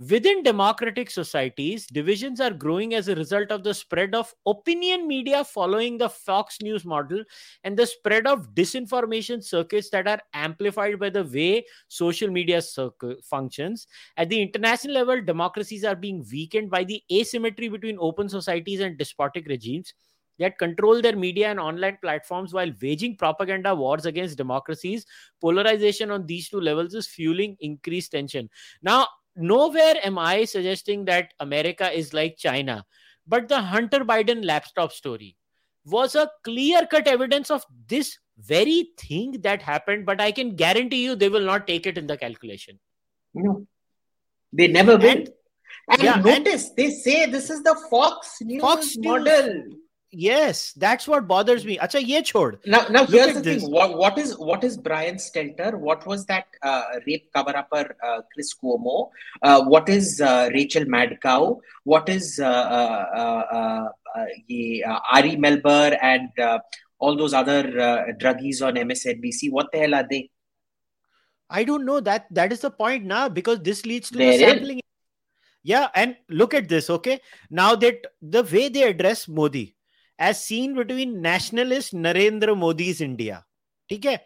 Within 0.00 0.42
democratic 0.42 1.08
societies, 1.08 1.86
divisions 1.86 2.40
are 2.40 2.50
growing 2.50 2.94
as 2.94 3.06
a 3.06 3.14
result 3.14 3.52
of 3.52 3.62
the 3.62 3.72
spread 3.72 4.12
of 4.12 4.34
opinion 4.44 5.06
media 5.06 5.44
following 5.44 5.96
the 5.96 6.08
Fox 6.08 6.60
News 6.60 6.84
model 6.84 7.22
and 7.62 7.76
the 7.76 7.86
spread 7.86 8.26
of 8.26 8.54
disinformation 8.54 9.42
circuits 9.42 9.90
that 9.90 10.08
are 10.08 10.20
amplified 10.32 10.98
by 10.98 11.10
the 11.10 11.22
way 11.22 11.64
social 11.86 12.28
media 12.28 12.60
circle 12.60 13.14
functions. 13.22 13.86
At 14.16 14.30
the 14.30 14.42
international 14.42 14.94
level, 14.94 15.22
democracies 15.22 15.84
are 15.84 15.96
being 15.96 16.26
weakened 16.30 16.70
by 16.70 16.82
the 16.82 17.00
asymmetry 17.12 17.68
between 17.68 17.96
open 18.00 18.28
societies 18.28 18.80
and 18.80 18.98
despotic 18.98 19.46
regimes 19.46 19.94
that 20.38 20.58
control 20.58 21.00
their 21.00 21.16
media 21.16 21.48
and 21.48 21.60
online 21.60 21.98
platforms 22.02 22.52
while 22.52 22.70
waging 22.82 23.16
propaganda 23.16 23.74
wars 23.74 24.06
against 24.06 24.36
democracies. 24.36 25.06
Polarization 25.40 26.10
on 26.10 26.26
these 26.26 26.48
two 26.48 26.60
levels 26.60 26.94
is 26.94 27.06
fueling 27.06 27.56
increased 27.60 28.12
tension. 28.12 28.50
Now, 28.82 29.08
nowhere 29.36 29.94
am 30.02 30.18
I 30.18 30.44
suggesting 30.44 31.04
that 31.06 31.34
America 31.40 31.90
is 31.90 32.12
like 32.14 32.36
China, 32.36 32.84
but 33.26 33.48
the 33.48 33.60
Hunter 33.60 34.00
Biden 34.00 34.44
laptop 34.44 34.92
story 34.92 35.36
was 35.84 36.14
a 36.14 36.30
clear 36.42 36.86
cut 36.86 37.06
evidence 37.06 37.50
of 37.50 37.64
this 37.88 38.18
very 38.38 38.90
thing 38.98 39.32
that 39.42 39.62
happened. 39.62 40.06
But 40.06 40.20
I 40.20 40.32
can 40.32 40.56
guarantee 40.56 41.04
you 41.04 41.14
they 41.14 41.28
will 41.28 41.44
not 41.44 41.66
take 41.66 41.86
it 41.86 41.96
in 41.98 42.06
the 42.06 42.16
calculation. 42.16 42.78
No, 43.34 43.66
they 44.52 44.68
never 44.68 44.96
will. 44.96 45.04
And- 45.08 45.30
And, 45.88 46.02
yeah, 46.02 46.14
and- 46.14 46.24
notice 46.24 46.70
they 46.70 46.88
say 46.90 47.26
this 47.26 47.50
is 47.50 47.62
the 47.62 47.76
Fox 47.90 48.38
News 48.40 48.62
Fox 48.62 48.96
News. 48.96 49.74
Yes, 50.16 50.72
that's 50.74 51.08
what 51.08 51.26
bothers 51.26 51.64
me. 51.66 51.76
Acha, 51.78 52.00
ye 52.00 52.22
chhod. 52.22 52.58
Now, 52.64 52.86
now 52.88 53.00
Look 53.00 53.10
here's 53.10 53.34
the 53.34 53.40
this. 53.40 53.62
thing. 53.62 53.72
What, 53.72 53.98
what 53.98 54.16
is 54.16 54.38
what 54.38 54.62
is 54.62 54.76
Brian 54.76 55.16
Stelter? 55.16 55.74
What 55.76 56.06
was 56.06 56.24
that 56.26 56.46
uh, 56.62 56.84
rape 57.06 57.32
cover-upper 57.34 57.96
uh, 58.02 58.20
Chris 58.32 58.54
Cuomo? 58.54 59.10
Uh, 59.42 59.64
what 59.64 59.88
is 59.88 60.20
uh, 60.20 60.50
Rachel 60.54 60.84
Madcow? 60.84 61.58
What 61.82 62.08
is 62.08 62.38
uh, 62.38 62.46
uh, 62.46 63.06
uh, 63.16 63.56
uh, 63.56 63.88
uh, 64.20 64.24
ye, 64.46 64.84
uh, 64.84 65.00
Ari 65.12 65.32
Melber 65.36 65.98
and 66.00 66.28
uh, 66.38 66.60
all 67.00 67.16
those 67.16 67.34
other 67.34 67.62
uh, 67.80 68.04
druggies 68.20 68.64
on 68.64 68.74
MSNBC? 68.74 69.50
What 69.50 69.72
the 69.72 69.78
hell 69.80 69.94
are 69.96 70.06
they? 70.08 70.30
I 71.50 71.64
don't 71.64 71.84
know 71.84 71.98
that 72.00 72.26
that 72.30 72.52
is 72.52 72.60
the 72.60 72.70
point 72.70 73.04
now 73.04 73.28
because 73.28 73.60
this 73.60 73.84
leads 73.84 74.10
to 74.10 74.18
They're 74.18 74.38
the 74.38 74.44
in. 74.44 74.50
sampling. 74.50 74.80
Yeah, 75.66 75.88
and 75.94 76.16
look 76.28 76.52
at 76.52 76.68
this. 76.68 76.90
Okay, 76.90 77.20
now 77.50 77.74
that 77.76 77.96
the 78.20 78.42
way 78.42 78.68
they 78.68 78.82
address 78.82 79.26
Modi, 79.28 79.73
as 80.18 80.36
seen 80.36 80.74
between 80.74 81.18
nationalist 81.20 81.94
Narendra 81.94 82.54
Modi 82.54 82.90
is 82.90 83.02
India 83.04 83.42
ठीक 83.90 84.04
है? 84.06 84.18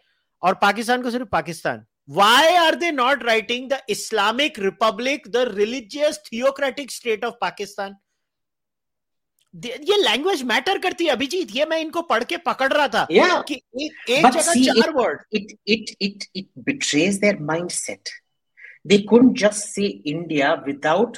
और 0.43 0.53
पाकिस्तान 0.61 1.01
को 1.01 1.11
सिर्फ़ 1.11 1.27
Pakistan. 1.31 1.85
Why 2.09 2.55
are 2.55 2.75
they 2.75 2.91
not 2.91 3.23
writing 3.23 3.69
the 3.69 3.79
Islamic 3.89 4.59
Republic 4.59 5.27
the 5.27 5.45
religious 5.55 6.21
theocratic 6.31 6.91
state 6.91 7.25
of 7.25 7.35
Pakistan 7.41 7.95
ये 9.55 9.97
language 9.97 10.41
matter 10.43 10.77
करती 10.79 11.05
है 11.05 11.11
अभिजीत 11.11 11.55
ये 11.55 11.65
मैं 11.65 11.79
इनको 11.81 12.01
पढ़ 12.09 12.23
के 12.23 12.37
पकड़ 12.37 12.71
रहा 12.73 12.87
था 12.87 13.05
yeah. 13.11 13.43
कि 13.47 13.53
एक 13.55 14.09
एक 14.09 14.25
जगह 14.25 14.63
चार 14.65 14.91
word 14.95 15.19
it 15.33 15.55
it 15.67 15.95
it 16.01 16.25
it 16.35 16.49
betrays 16.59 17.17
their 17.19 17.39
mindset 17.43 18.09
they 18.87 18.97
couldn't 19.11 19.33
just 19.39 19.65
say 19.65 19.85
India 19.85 20.53
without 20.67 21.17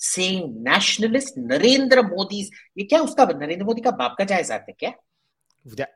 saying 0.00 0.56
nationalist 0.68 1.38
Narendra 1.38 2.02
Modi 2.02 2.40
ये 2.78 2.84
क्या 2.84 3.00
उसका 3.02 3.24
नरेंद्र 3.34 3.64
मोदी 3.64 3.80
का 3.80 3.90
बाप 4.02 4.14
का 4.18 4.24
जायजा 4.24 4.54
है 4.54 4.74
क्या? 4.78 4.92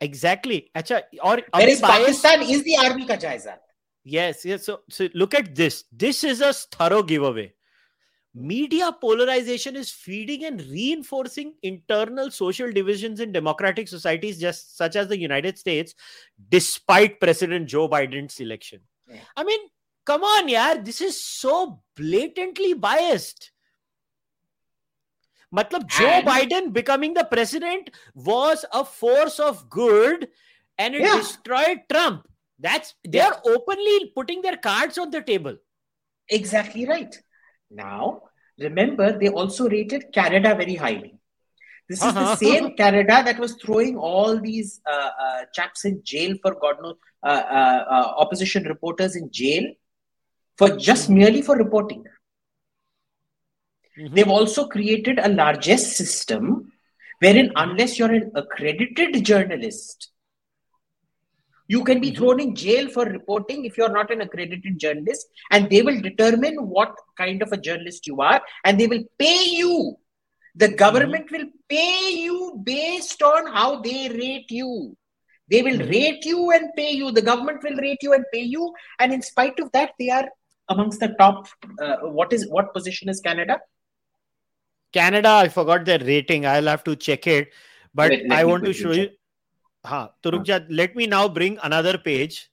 एग्जैक्टली 0.02 0.62
अच्छा 0.74 1.00
और 1.24 1.40
पाकिस्तान 1.52 2.42
इज़ 2.44 2.62
द 2.62 2.78
आर्मी 2.84 3.04
का 3.04 3.14
जायजात 3.16 3.62
yes 4.06 4.42
yes 4.46 4.66
so 4.66 5.08
look 5.14 5.34
at 5.34 5.48
this 5.56 5.84
this 5.96 6.24
is 6.24 6.42
a 6.44 6.50
thorough 6.74 7.02
give 7.02 7.26
away 7.26 7.50
media 8.34 8.88
polarization 9.02 9.76
is 9.76 9.92
feeding 9.94 10.42
and 10.44 10.60
reinforcing 10.92 11.52
internal 11.64 12.28
social 12.30 12.72
division 12.72 13.22
in 13.22 13.32
democratic 13.32 13.88
societies 13.88 14.44
such 14.46 14.96
as 14.96 15.06
the 15.06 15.20
United 15.20 15.56
States 15.56 15.96
despite 16.52 17.18
President 17.20 17.68
Joe 17.68 17.86
Biden 17.88 18.28
election 18.40 18.80
I 19.38 19.44
mean 19.44 19.68
come 20.06 20.48
यार 20.48 20.78
this 20.82 21.02
is 21.02 21.16
so 21.16 21.64
blatantly 21.98 22.74
biased 22.82 23.50
matlab 25.52 25.86
joe 25.88 26.06
And- 26.18 26.26
biden 26.26 26.72
becoming 26.72 27.14
the 27.14 27.24
president 27.24 27.90
was 28.14 28.64
a 28.72 28.84
force 28.84 29.38
of 29.38 29.68
good 29.68 30.28
and 30.78 30.94
it 30.94 31.02
Yeah. 31.02 31.16
destroyed 31.16 31.80
trump 31.92 32.26
that's 32.58 32.94
they 33.06 33.18
Yeah. 33.18 33.28
are 33.28 33.40
openly 33.54 34.12
putting 34.16 34.42
their 34.42 34.56
cards 34.56 34.98
on 34.98 35.10
the 35.10 35.22
table 35.22 35.56
Exactly 36.30 36.86
right. 36.86 37.14
Now, 37.70 38.22
remember, 38.58 39.18
they 39.18 39.28
also 39.28 39.68
rated 39.68 40.10
Canada 40.14 40.54
very 40.54 40.74
highly. 40.74 41.10
This 41.88 41.98
is 41.98 42.04
Uh-huh. 42.04 42.22
the 42.30 42.36
same 42.36 42.68
Canada 42.80 43.16
that 43.26 43.38
was 43.38 43.52
throwing 43.62 43.98
all 43.98 44.40
these 44.40 44.80
uh, 44.86 45.10
uh, 45.24 45.40
chaps 45.52 45.84
in 45.84 46.02
jail 46.02 46.36
for 46.42 46.54
God 46.54 46.80
knows, 46.82 46.96
uh, 47.22 47.42
uh, 47.58 47.84
uh, 47.96 48.14
opposition 48.22 48.64
reporters 48.64 49.16
in 49.16 49.30
jail 49.30 49.64
for 50.56 50.70
just 50.88 51.10
merely 51.10 51.42
for 51.42 51.56
reporting. 51.56 52.04
Mhm. 53.98 54.14
They've 54.14 54.28
also 54.28 54.66
created 54.66 55.18
a 55.18 55.28
largest 55.28 55.96
system 55.96 56.72
wherein, 57.20 57.52
unless 57.56 57.98
you're 57.98 58.12
an 58.12 58.32
accredited 58.34 59.24
journalist, 59.24 60.10
you 61.66 61.82
can 61.84 62.00
be 62.00 62.10
Mhm. 62.10 62.16
thrown 62.16 62.40
in 62.40 62.54
jail 62.54 62.88
for 62.88 63.04
reporting 63.04 63.64
if 63.64 63.78
you're 63.78 63.92
not 63.92 64.10
an 64.10 64.20
accredited 64.20 64.78
journalist, 64.78 65.28
and 65.50 65.70
they 65.70 65.82
will 65.82 66.00
determine 66.00 66.68
what 66.68 66.94
kind 67.16 67.42
of 67.42 67.52
a 67.52 67.56
journalist 67.56 68.06
you 68.06 68.20
are, 68.20 68.42
and 68.64 68.78
they 68.78 68.86
will 68.86 69.04
pay 69.18 69.44
you. 69.44 69.96
The 70.54 70.68
government 70.68 71.30
will 71.30 71.46
pay 71.68 72.10
you 72.10 72.60
based 72.62 73.22
on 73.22 73.46
how 73.46 73.80
they 73.80 74.08
rate 74.08 74.50
you. 74.50 74.96
They 75.48 75.62
will 75.62 75.78
Mhm. 75.78 75.90
rate 75.90 76.24
you 76.24 76.50
and 76.52 76.74
pay 76.76 76.90
you. 76.90 77.10
The 77.10 77.22
government 77.22 77.62
will 77.62 77.76
rate 77.76 78.02
you 78.02 78.12
and 78.12 78.24
pay 78.32 78.42
you, 78.42 78.74
and 78.98 79.12
in 79.12 79.22
spite 79.22 79.58
of 79.58 79.72
that, 79.72 79.92
they 79.98 80.10
are 80.10 80.30
amongst 80.68 81.00
the 81.00 81.08
top. 81.08 81.48
Uh, 81.78 81.96
what 82.18 82.32
is 82.32 82.48
what 82.48 82.72
position 82.72 83.08
is 83.08 83.20
Canada? 83.20 83.60
Canada, 84.94 85.28
I 85.28 85.48
forgot 85.48 85.84
their 85.84 85.98
rating. 85.98 86.46
I'll 86.46 86.72
have 86.72 86.84
to 86.84 86.96
check 86.96 87.26
it. 87.26 87.52
But 87.92 88.10
Let- 88.12 88.28
let 88.28 88.38
I 88.38 88.44
want 88.44 88.64
to 88.64 88.72
show 88.72 88.92
you. 88.92 89.10
Huh. 89.84 90.08
So, 90.24 90.30
Rukja, 90.30 90.66
let 90.70 90.96
me 90.96 91.06
now 91.06 91.28
bring 91.28 91.58
another 91.62 91.98
page 91.98 92.48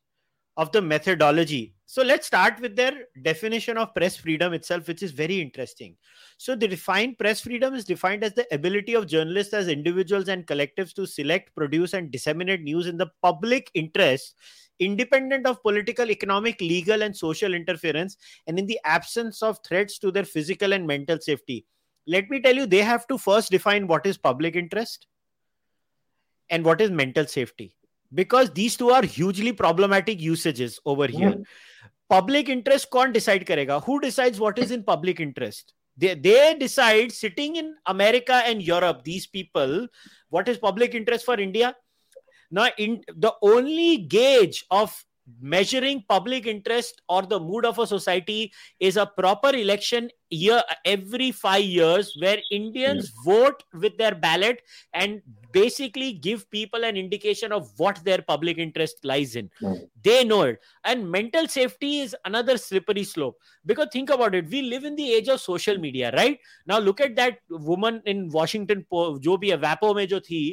of 0.57 0.71
the 0.71 0.81
methodology. 0.81 1.75
So 1.85 2.03
let's 2.03 2.27
start 2.27 2.59
with 2.61 2.75
their 2.75 3.05
definition 3.21 3.77
of 3.77 3.93
press 3.93 4.15
freedom 4.15 4.53
itself, 4.53 4.87
which 4.87 5.03
is 5.03 5.11
very 5.11 5.41
interesting. 5.41 5.95
So 6.37 6.55
the 6.55 6.67
defined 6.67 7.17
press 7.17 7.41
freedom 7.41 7.73
is 7.73 7.83
defined 7.83 8.23
as 8.23 8.33
the 8.33 8.47
ability 8.53 8.93
of 8.93 9.07
journalists 9.07 9.53
as 9.53 9.67
individuals 9.67 10.29
and 10.29 10.47
collectives 10.47 10.93
to 10.95 11.05
select, 11.05 11.53
produce, 11.55 11.93
and 11.93 12.11
disseminate 12.11 12.61
news 12.61 12.87
in 12.87 12.97
the 12.97 13.11
public 13.21 13.71
interest, 13.73 14.35
independent 14.79 15.45
of 15.45 15.61
political, 15.63 16.09
economic, 16.09 16.61
legal, 16.61 17.01
and 17.01 17.15
social 17.15 17.53
interference, 17.53 18.17
and 18.47 18.57
in 18.57 18.65
the 18.65 18.79
absence 18.85 19.41
of 19.41 19.59
threats 19.67 19.99
to 19.99 20.11
their 20.11 20.25
physical 20.25 20.73
and 20.73 20.87
mental 20.87 21.19
safety 21.19 21.65
let 22.07 22.29
me 22.29 22.41
tell 22.41 22.55
you, 22.55 22.65
they 22.65 22.81
have 22.81 23.07
to 23.07 23.17
first 23.17 23.51
define 23.51 23.87
what 23.87 24.05
is 24.05 24.17
public 24.17 24.55
interest 24.55 25.07
and 26.49 26.65
what 26.65 26.81
is 26.81 26.91
mental 26.91 27.25
safety 27.25 27.75
because 28.13 28.51
these 28.51 28.75
two 28.75 28.89
are 28.89 29.03
hugely 29.03 29.53
problematic 29.53 30.21
usages 30.21 30.79
over 30.85 31.07
hmm. 31.07 31.17
here. 31.17 31.43
Public 32.09 32.49
interest 32.49 32.91
can't 32.91 33.13
decide 33.13 33.45
karega. 33.45 33.83
Who 33.85 34.01
decides 34.01 34.39
what 34.39 34.59
is 34.59 34.71
in 34.71 34.83
public 34.83 35.21
interest? 35.21 35.73
They, 35.95 36.15
they 36.15 36.55
decide 36.59 37.11
sitting 37.11 37.55
in 37.55 37.75
America 37.85 38.33
and 38.33 38.61
Europe, 38.61 39.03
these 39.03 39.27
people, 39.27 39.87
what 40.29 40.49
is 40.49 40.57
public 40.57 40.93
interest 40.93 41.25
for 41.25 41.39
India? 41.39 41.75
Now, 42.49 42.67
in 42.77 43.01
the 43.15 43.33
only 43.41 43.97
gauge 43.97 44.65
of 44.71 45.05
measuring 45.39 46.03
public 46.09 46.47
interest 46.47 47.01
or 47.07 47.21
the 47.21 47.39
mood 47.39 47.65
of 47.65 47.79
a 47.79 47.87
society 47.87 48.51
is 48.79 48.97
a 48.97 49.05
proper 49.05 49.49
election 49.49 50.09
year 50.31 50.61
every 50.85 51.31
5 51.31 51.61
years 51.61 52.09
where 52.21 52.39
indians 52.51 53.11
yeah. 53.11 53.21
vote 53.29 53.63
with 53.83 53.97
their 53.97 54.15
ballot 54.15 54.59
and 54.93 55.21
basically 55.53 56.13
give 56.13 56.49
people 56.49 56.85
an 56.89 56.95
indication 56.95 57.51
of 57.51 57.71
what 57.77 57.97
their 58.05 58.21
public 58.21 58.57
interest 58.57 59.03
lies 59.03 59.35
in 59.35 59.49
Mm. 59.61 59.79
they 60.03 60.23
know 60.23 60.41
it 60.43 60.59
and 60.83 61.09
mental 61.15 61.47
safety 61.47 61.99
is 61.99 62.15
another 62.25 62.57
slippery 62.57 63.03
slope 63.03 63.37
because 63.65 63.89
think 63.93 64.09
about 64.09 64.33
it 64.33 64.49
we 64.49 64.61
live 64.61 64.85
in 64.85 64.95
the 64.95 65.07
age 65.13 65.27
of 65.27 65.41
social 65.41 65.77
media 65.77 66.11
right 66.11 66.39
now 66.67 66.79
look 66.79 67.01
at 67.01 67.15
that 67.15 67.37
woman 67.71 68.01
in 68.05 68.27
washington 68.29 68.85
जो 69.27 69.37
भी 69.37 69.49
है 69.49 69.55
वैपो 69.65 69.93
में 69.93 70.07
जो 70.07 70.19
थी 70.19 70.43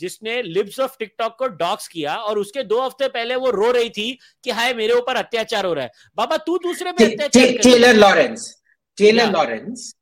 जिसने 0.00 0.42
libs 0.42 0.78
of 0.80 0.96
TikTok 0.98 1.36
को 1.38 1.46
dox 1.62 1.88
किया 1.88 2.16
और 2.16 2.38
उसके 2.38 2.62
दो 2.64 2.80
हफ़्ते 2.80 3.08
पहले 3.08 3.36
वो 3.36 3.50
रो 3.50 3.70
रही 3.70 3.90
थी 3.90 4.18
कि 4.44 4.50
हाय 4.58 4.74
मेरे 4.74 4.94
ऊपर 4.94 5.16
अत्याचार 5.16 5.66
हो 5.66 5.72
रहा 5.74 5.84
है 5.84 5.90
बाबा 6.16 6.36
तू 6.46 6.58
दूसरे 6.66 6.92
पे 6.98 7.12
अत्याचार 7.12 7.62
Taylor 7.62 7.94
Lawrence. 7.94 8.57
Taylor 8.98 9.24
Yeah. 9.30 9.36
Lorenz. 9.36 9.94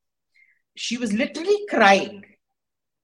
She 0.85 0.97
was 1.03 1.13
literally 1.23 1.59
crying. 1.71 2.23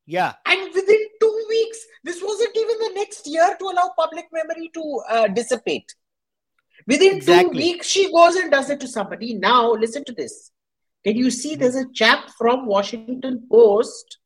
yeah 0.06 0.32
And 0.52 0.62
within 0.78 1.02
two 1.22 1.34
weeks, 1.48 1.78
this 2.04 2.20
wasn't 2.28 2.56
even 2.62 2.78
the 2.84 2.92
next 3.00 3.26
year 3.34 3.48
to 3.58 3.64
allow 3.72 3.92
public 3.98 4.26
memory 4.38 4.70
to 4.74 4.84
uh, 5.08 5.28
dissipate. 5.28 5.94
Within 6.86 7.16
Exactly. 7.16 7.50
two 7.50 7.56
weeks, 7.66 7.86
she 7.86 8.10
goes 8.12 8.34
and 8.36 8.50
does 8.50 8.68
it 8.74 8.80
to 8.80 8.88
somebody. 8.88 9.34
Now, 9.34 9.70
listen 9.72 10.04
to 10.06 10.12
this. 10.12 10.50
Can 11.04 11.16
you 11.16 11.30
see 11.30 11.54
there's 11.54 11.76
a 11.76 11.86
chap 12.00 12.30
from 12.38 12.66
Washington 12.66 13.46
Post 13.50 14.18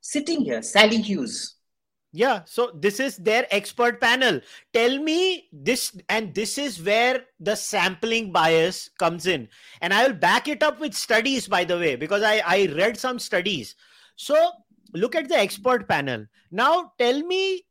sitting 0.00 0.40
here, 0.42 0.62
Sally 0.62 1.00
Hughes. 1.00 1.53
Yeah, 2.16 2.42
so 2.44 2.70
this 2.72 3.00
is 3.00 3.16
their 3.16 3.44
expert 3.50 4.00
panel. 4.00 4.40
Tell 4.72 5.02
me 5.02 5.48
this, 5.52 5.98
and 6.08 6.32
this 6.32 6.58
is 6.58 6.80
where 6.80 7.24
the 7.40 7.56
sampling 7.56 8.30
bias 8.30 8.88
comes 9.00 9.26
in. 9.26 9.48
And 9.80 9.92
I 9.92 10.06
will 10.06 10.14
back 10.14 10.46
it 10.46 10.62
up 10.62 10.78
with 10.78 10.94
studies, 10.94 11.48
by 11.48 11.64
the 11.64 11.76
way, 11.76 11.96
because 11.96 12.22
I, 12.22 12.40
I 12.46 12.72
read 12.76 12.96
some 12.96 13.18
studies. 13.18 13.74
So 14.14 14.52
look 14.92 15.16
at 15.16 15.28
the 15.28 15.36
expert 15.36 15.88
panel. 15.88 16.24
Now 16.52 16.92
tell 17.00 17.20
me, 17.20 17.66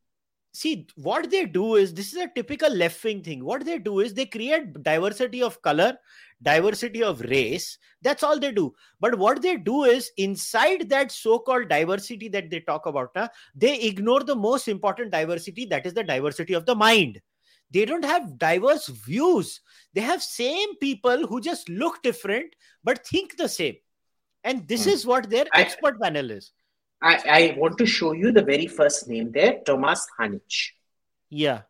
see, 0.54 0.88
what 0.96 1.32
they 1.32 1.46
do 1.46 1.76
is 1.76 1.94
this 1.94 2.12
is 2.12 2.20
a 2.20 2.28
typical 2.28 2.70
left 2.70 3.02
wing 3.02 3.24
thing. 3.24 3.46
What 3.46 3.64
they 3.64 3.80
do 3.80 4.02
is 4.02 4.14
they 4.14 4.26
create 4.26 4.84
diversity 4.84 5.42
of 5.42 5.62
color, 5.62 5.98
diversity 6.44 7.02
of 7.04 7.22
race. 7.22 7.78
That's 8.02 8.22
all 8.22 8.40
they 8.40 8.52
do. 8.52 8.74
But 9.00 9.18
what 9.18 9.42
they 9.42 9.58
do 9.58 9.84
is 9.86 10.12
inside 10.18 10.90
that 10.90 11.12
so 11.12 11.40
called 11.40 11.70
diversity 11.70 12.28
that 12.30 12.50
they 12.50 12.60
talk 12.60 12.86
about, 12.86 13.10
huh, 13.16 13.30
they 13.56 13.80
ignore 13.82 14.24
the 14.24 14.36
most 14.36 14.68
important 14.68 15.12
diversity 15.12 15.66
that 15.66 15.86
is 15.86 15.94
the 15.94 16.04
diversity 16.04 16.54
of 16.54 16.66
the 16.66 16.76
mind 16.76 17.22
they 17.72 17.86
don't 17.86 18.06
have 18.06 18.38
diverse 18.38 18.88
views 18.88 19.62
they 19.94 20.02
have 20.02 20.22
same 20.22 20.76
people 20.78 21.26
who 21.26 21.42
just 21.42 21.68
look 21.70 22.04
different 22.04 22.54
but 22.84 23.06
think 23.08 23.36
the 23.38 23.48
same 23.50 23.76
and 24.44 24.68
this 24.68 24.84
Hmm. 24.84 24.90
is 24.92 25.06
what 25.08 25.30
their 25.30 25.46
I- 25.54 25.62
expert 25.62 26.00
panel 26.00 26.30
is 26.30 26.52
I, 27.02 27.16
I 27.30 27.56
want 27.58 27.78
to 27.80 27.86
show 27.86 28.12
you 28.14 28.32
the 28.32 28.44
very 28.44 28.68
first 28.68 29.08
name 29.10 29.32
there, 29.32 29.60
Thomas 29.66 30.06
Hanitzsch. 30.20 30.72
yeah 31.30 31.62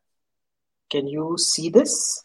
Can 0.90 1.08
you 1.08 1.38
see 1.38 1.70
this? 1.70 2.23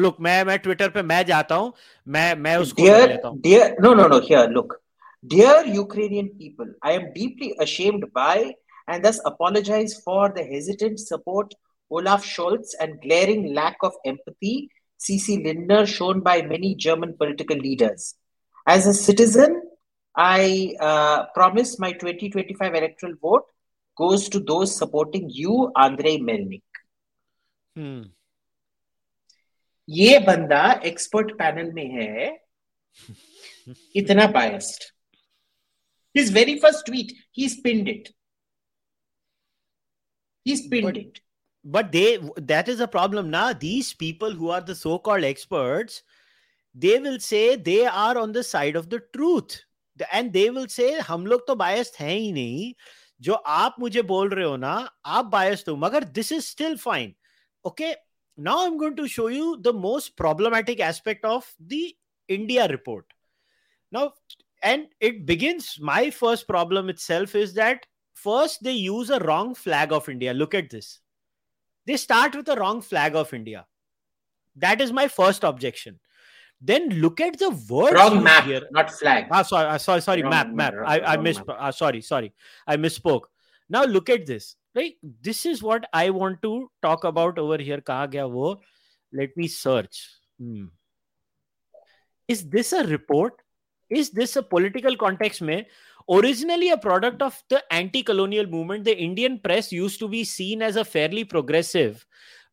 Look 0.00 0.20
मैं 0.20 0.44
मैं 0.44 0.58
Twitter 0.58 0.88
पे 0.90 1.02
मैं 1.02 1.24
जाता 1.26 1.54
हूँ 1.54 1.72
मैं 2.08 2.34
मैं 2.36 2.56
उसको 2.56 2.82
ले 2.82 2.90
Dear, 2.90 3.08
लेता 3.08 3.28
हूँ 3.28 3.40
dear, 3.40 3.74
no, 3.80 3.94
no, 3.94 4.08
no, 4.08 4.20
here, 4.20 4.48
look. 4.48 4.80
Dear 5.24 5.64
Ukrainian 5.66 6.28
people, 6.38 6.66
I 6.82 6.92
am 6.92 7.12
deeply 7.14 7.54
ashamed 7.60 8.06
by 8.12 8.54
and 8.88 9.04
thus 9.04 9.20
apologize 9.24 10.00
for 10.04 10.32
the 10.36 10.42
hesitant 10.44 10.98
support 10.98 11.54
Olaf 11.90 12.24
Scholz 12.24 12.74
and 12.80 13.00
glaring 13.00 13.54
lack 13.54 13.76
of 13.82 13.92
empathy 14.04 14.70
CC 14.98 15.44
Lindner 15.44 15.84
shown 15.86 16.20
by 16.20 16.42
many 16.42 16.74
German 16.74 17.14
political 17.16 17.56
leaders. 17.56 18.14
As 18.66 18.86
a 18.86 18.94
citizen, 18.94 19.62
I 20.16 20.74
uh, 20.80 21.26
promise 21.34 21.78
my 21.78 21.92
2025 21.92 22.74
electoral 22.74 23.14
vote 23.20 23.44
goes 23.96 24.28
to 24.30 24.40
those 24.40 24.74
supporting 24.76 25.28
you, 25.28 25.70
Andrei 25.76 26.18
Melnik. 26.18 26.62
Hmm. 27.76 28.02
ये 29.88 30.18
बंदा 30.26 30.62
expert 30.86 31.32
panel 31.38 31.72
में 31.72 31.86
है। 31.92 32.26
इतना 33.96 34.26
biased 34.28 34.84
his 36.14 36.32
very 36.34 36.58
first 36.58 36.84
tweet 36.86 37.12
he 37.38 37.48
spinned 37.48 37.88
it 37.88 38.08
he 40.46 40.56
spinned 40.56 40.96
it 40.96 41.18
but 41.64 41.90
they 41.90 42.04
that 42.40 42.68
is 42.68 42.82
a 42.82 42.86
problem 42.86 43.26
ना 43.26 43.52
these 43.60 43.92
people 43.98 44.34
who 44.36 44.50
are 44.50 44.62
the 44.62 44.74
so 44.74 44.96
called 45.06 45.24
experts 45.24 46.02
they 46.76 46.96
will 46.98 47.18
say 47.18 47.44
they 47.56 47.82
are 47.84 48.16
on 48.16 48.32
the 48.32 48.42
side 48.42 48.76
of 48.76 48.86
the 48.86 49.00
truth 49.12 49.58
and 50.00 50.30
they 50.32 50.48
will 50.48 50.66
say 50.66 50.92
हम 51.00 51.26
लोग 51.26 51.46
तो 51.46 51.54
biased 51.56 51.96
हैं 52.00 52.14
ही 52.14 52.32
नहीं। 52.32 52.72
जो 53.20 53.32
आप 53.32 53.76
मुझे 53.80 54.02
बोल 54.02 54.28
रहे 54.28 54.44
हो 54.44 54.56
ना 54.56 54.72
आप 55.06 55.24
बायस्ड 55.32 55.68
हो 55.70 55.76
मगर 55.76 56.04
this 56.04 56.32
is 56.32 56.44
still 56.44 56.76
fine 56.76 57.14
okay? 57.64 57.92
Now 58.36 58.66
i'm 58.66 58.78
going 58.78 58.96
to 58.96 59.06
show 59.06 59.28
you 59.28 59.58
the 59.60 59.72
most 59.72 60.16
problematic 60.16 60.80
aspect 60.80 61.24
of 61.24 61.52
the 61.66 61.94
india 62.28 62.66
report 62.68 63.04
now 63.90 64.12
and 64.62 64.86
it 65.00 65.26
begins 65.26 65.78
my 65.80 66.10
first 66.10 66.46
problem 66.46 66.88
itself 66.88 67.34
is 67.34 67.54
that 67.54 67.86
first 68.14 68.62
they 68.62 68.72
use 68.72 69.10
a 69.10 69.20
wrong 69.20 69.54
flag 69.54 69.92
of 69.92 70.08
india 70.08 70.32
look 70.32 70.54
at 70.54 70.70
this 70.70 71.00
they 71.86 71.96
start 71.96 72.34
with 72.34 72.48
a 72.48 72.56
wrong 72.56 72.80
flag 72.80 73.14
of 73.16 73.32
India. 73.34 73.66
That 74.56 74.80
is 74.80 74.92
my 74.92 75.08
first 75.08 75.44
objection. 75.44 75.98
Then 76.60 76.90
look 76.90 77.20
at 77.20 77.38
the 77.38 77.50
word 77.68 77.94
wrong 77.94 78.22
map, 78.22 78.44
here. 78.44 78.62
not 78.70 78.90
flag. 78.92 79.26
Ah, 79.30 79.42
sorry, 79.42 79.66
uh, 79.66 79.78
sorry, 79.78 80.00
sorry, 80.00 80.22
wrong, 80.22 80.30
map, 80.30 80.48
map. 80.50 80.74
Wrong, 80.74 80.88
I, 80.88 81.00
I 81.00 81.16
missed. 81.16 81.42
Uh, 81.48 81.72
sorry, 81.72 82.00
sorry, 82.02 82.32
I 82.66 82.76
misspoke. 82.76 83.22
Now 83.68 83.84
look 83.84 84.08
at 84.10 84.26
this. 84.26 84.54
Right, 84.74 84.94
this 85.20 85.44
is 85.44 85.62
what 85.62 85.84
I 85.92 86.10
want 86.10 86.40
to 86.42 86.70
talk 86.82 87.04
about 87.04 87.38
over 87.38 87.58
here. 87.58 87.80
Kaha 87.80 88.10
gaya 88.10 88.28
wo? 88.28 88.60
Let 89.12 89.36
me 89.36 89.46
search. 89.46 90.08
Hmm. 90.38 90.66
Is 92.26 92.48
this 92.48 92.72
a 92.72 92.84
report? 92.84 93.34
Is 93.90 94.10
this 94.10 94.36
a 94.36 94.42
political 94.42 94.96
context? 94.96 95.42
Mein 95.42 95.66
originally 96.10 96.70
a 96.70 96.76
product 96.76 97.22
of 97.22 97.42
the 97.48 97.62
anti-colonial 97.70 98.46
movement, 98.46 98.84
the 98.84 98.96
Indian 98.96 99.38
press 99.38 99.72
used 99.72 99.98
to 100.00 100.08
be 100.08 100.24
seen 100.24 100.62
as 100.62 100.76
a 100.76 100.84
fairly 100.84 101.24
progressive 101.24 102.04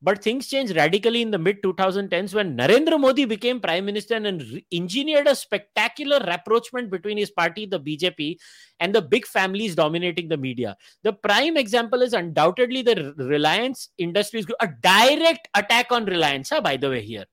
but 0.01 0.23
things 0.23 0.47
changed 0.47 0.75
radically 0.75 1.21
in 1.21 1.31
the 1.31 1.37
mid 1.37 1.61
2010s 1.61 2.33
when 2.33 2.55
Narendra 2.55 2.99
Modi 2.99 3.25
became 3.25 3.59
prime 3.59 3.85
minister 3.85 4.15
and 4.15 4.41
re- 4.41 4.65
engineered 4.71 5.27
a 5.27 5.35
spectacular 5.35 6.19
rapprochement 6.25 6.89
between 6.89 7.17
his 7.17 7.31
party, 7.31 7.65
the 7.65 7.79
BJP, 7.79 8.37
and 8.79 8.95
the 8.95 9.01
big 9.01 9.25
families 9.25 9.75
dominating 9.75 10.29
the 10.29 10.37
media. 10.37 10.77
The 11.03 11.13
prime 11.13 11.57
example 11.57 12.01
is 12.01 12.13
undoubtedly 12.13 12.81
the 12.81 13.13
Reliance 13.17 13.89
Industries 13.97 14.45
Group, 14.45 14.57
a 14.61 14.69
direct 14.81 15.49
attack 15.53 15.91
on 15.91 16.05
Reliance, 16.05 16.49
huh, 16.49 16.61
by 16.61 16.77
the 16.77 16.89
way, 16.89 17.01
here. 17.01 17.25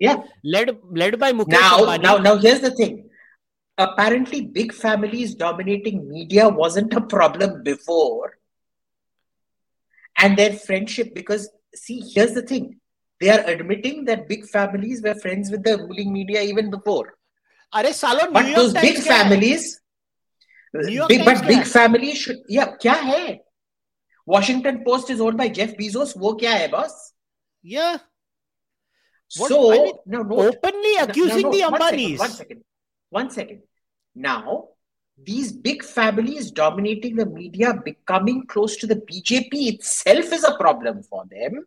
Yeah. 0.00 0.22
Led, 0.42 0.78
led 0.90 1.18
by 1.18 1.32
Mukesh 1.32 1.52
now, 1.52 1.78
Ambani. 1.78 2.02
Now, 2.02 2.16
now, 2.16 2.36
here's 2.36 2.60
the 2.60 2.72
thing. 2.72 3.08
Apparently, 3.78 4.40
big 4.40 4.74
families 4.74 5.34
dominating 5.34 6.08
media 6.08 6.48
wasn't 6.48 6.92
a 6.92 7.00
problem 7.00 7.62
before. 7.62 8.38
And 10.18 10.36
their 10.36 10.52
friendship, 10.52 11.14
because 11.14 11.48
see, 11.73 12.01
here's 12.13 12.33
the 12.33 12.41
thing. 12.41 12.79
They 13.19 13.29
are 13.29 13.43
admitting 13.45 14.05
that 14.05 14.27
big 14.27 14.45
families 14.45 15.01
were 15.01 15.15
friends 15.15 15.49
with 15.49 15.63
the 15.63 15.77
ruling 15.77 16.11
media 16.11 16.41
even 16.41 16.69
before. 16.69 17.17
Are 17.73 17.91
salo, 17.93 18.31
but 18.31 18.55
those 18.55 18.73
big 18.73 18.97
families, 18.97 19.81
big, 20.73 21.25
but 21.25 21.45
big 21.47 21.65
families 21.65 22.17
should, 22.17 22.37
yeah, 22.47 22.75
क्या 22.77 22.93
है? 22.93 23.39
Washington 24.25 24.83
Post 24.83 25.09
is 25.09 25.21
owned 25.21 25.37
by 25.37 25.49
Jeff 25.49 25.75
Bezos. 25.75 26.15
वो 26.15 26.39
क्या 26.39 26.51
है, 26.51 26.71
boss? 26.71 27.13
Yeah. 27.63 27.97
What, 29.37 29.49
so, 29.49 29.73
I 29.73 29.77
mean, 29.77 29.95
no, 30.05 30.21
no, 30.21 30.47
openly 30.47 30.95
accusing 30.97 31.41
no, 31.41 31.49
no, 31.49 31.51
the 31.51 31.61
Ambanis. 31.61 32.19
One 32.19 32.29
second, 32.29 32.29
one 32.29 32.29
second. 32.29 32.63
One 33.09 33.29
second. 33.29 33.61
Now, 34.15 34.67
these 35.24 35.52
big 35.52 35.84
families 35.84 36.50
dominating 36.50 37.16
the 37.16 37.26
media 37.26 37.74
becoming 37.84 38.46
close 38.46 38.76
to 38.76 38.86
the 38.86 38.96
BJP 38.96 39.74
itself 39.74 40.32
is 40.32 40.44
a 40.44 40.56
problem 40.56 41.02
for 41.02 41.24
them. 41.30 41.66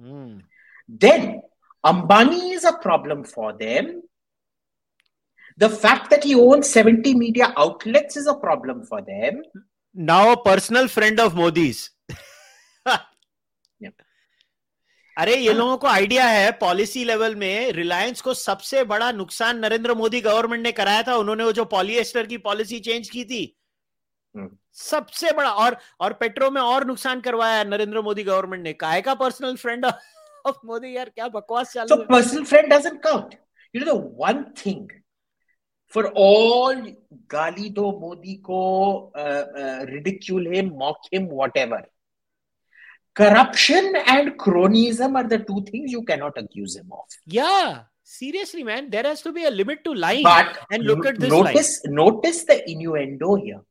Mm. 0.00 0.42
Then 0.88 1.42
Ambani 1.84 2.52
is 2.52 2.64
a 2.64 2.72
problem 2.74 3.24
for 3.24 3.52
them. 3.52 4.02
The 5.56 5.68
fact 5.68 6.10
that 6.10 6.24
he 6.24 6.34
owns 6.34 6.68
70 6.68 7.14
media 7.14 7.52
outlets 7.56 8.16
is 8.16 8.26
a 8.26 8.34
problem 8.34 8.84
for 8.84 9.02
them. 9.02 9.42
Now, 9.92 10.32
a 10.32 10.42
personal 10.42 10.86
friend 10.86 11.18
of 11.18 11.34
Modi's. 11.34 11.90
अरे 15.18 15.34
ये 15.36 15.52
लोगों 15.52 15.76
को 15.76 15.86
idea 15.86 16.24
है 16.26 16.50
policy 16.58 17.04
level 17.04 17.34
में 17.34 17.72
रिलायंस 17.72 18.20
को 18.20 18.34
सबसे 18.34 18.82
बड़ा 18.84 19.10
नुकसान 19.12 19.58
नरेंद्र 19.58 19.94
मोदी 19.94 20.20
गवर्नमेंट 20.20 20.62
ने 20.62 20.72
कराया 20.72 21.02
था। 21.02 21.14
उन्होंने 21.16 21.44
वो 21.44 21.52
जो 21.52 21.64
पॉलिएस्टर 21.72 22.26
की 22.26 22.36
पॉलिसी 22.38 22.78
चेंज 22.80 23.08
की 23.10 23.24
थी 23.24 23.40
हम्म। 24.34 24.48
सबसे 24.80 25.32
बड़ा 25.32 25.50
और 25.62 25.76
और 26.00 26.12
पेट्रो 26.12 26.50
में 26.50 26.60
और 26.60 26.86
नुकसान 26.86 27.20
करवाया 27.20 27.64
नरेंद्र 27.64 28.00
मोदी 28.02 28.24
गवर्नमेंट 28.24 28.62
ने। 28.64 28.72
काय 28.74 29.00
का 29.02 29.14
पर्सनल 29.16 29.56
फ्रेंड 29.56 29.86
ऑफ़ 29.86 30.60
मोदी 30.66 30.96
यार 30.96 31.08
क्या 31.08 31.28
बकवास 31.28 31.72
चल 31.72 31.86
रहा 31.86 32.04
personal 32.10 32.44
friend 32.44 32.72
doesn't 32.72 33.02
count 33.02 33.34
you 33.74 33.84
know 33.84 33.92
the 33.92 34.14
one 34.20 34.44
thing 34.64 34.88
for 35.92 36.12
all 36.18 36.80
गाली 37.32 37.68
दो 37.70 37.90
मोदी 38.00 38.34
को 38.50 39.12
ridicule 39.90 40.52
him 40.54 40.72
mock 40.78 41.14
him 41.14 41.26
whatever 41.32 41.86
corruption 43.18 43.94
and 44.06 44.38
cronyism 44.38 45.16
are 45.16 45.28
the 45.28 45.38
two 45.40 45.62
things 45.70 45.90
you 45.90 46.02
cannot 46.04 46.38
accuse 46.38 46.76
him 46.76 46.90
of. 46.92 47.04
Yeah, 47.26 47.82
seriously, 48.04 48.62
man, 48.62 48.90
there 48.90 49.02
has 49.02 49.22
to 49.22 49.32
be 49.32 49.44
a 49.44 49.50
limit 49.50 49.82
to 49.84 49.94
lying. 49.94 50.22
But 50.22 50.58
and 50.70 50.84
look 50.84 51.04
at 51.04 51.18
this. 51.18 51.30
Notice, 51.30 51.84
line. 51.84 51.94
notice 51.94 52.44
the 52.44 52.70
innuendo 52.70 53.34
here. 53.34 53.62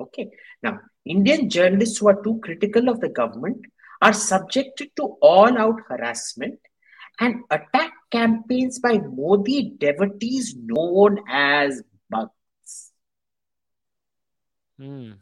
Okay, 0.00 0.28
now 0.62 0.78
Indian 1.04 1.48
journalists 1.48 1.98
who 1.98 2.08
are 2.08 2.22
too 2.22 2.40
critical 2.42 2.88
of 2.88 3.00
the 3.00 3.08
government 3.08 3.64
are 4.00 4.12
subjected 4.12 4.90
to 4.96 5.16
all-out 5.20 5.80
harassment 5.88 6.58
and 7.20 7.42
attack 7.50 7.92
campaigns 8.10 8.78
by 8.78 8.98
Modi 8.98 9.74
devotees 9.78 10.54
known 10.56 11.18
as 11.28 11.82
bhakts. 12.08 12.92
Hmm. 14.78 15.12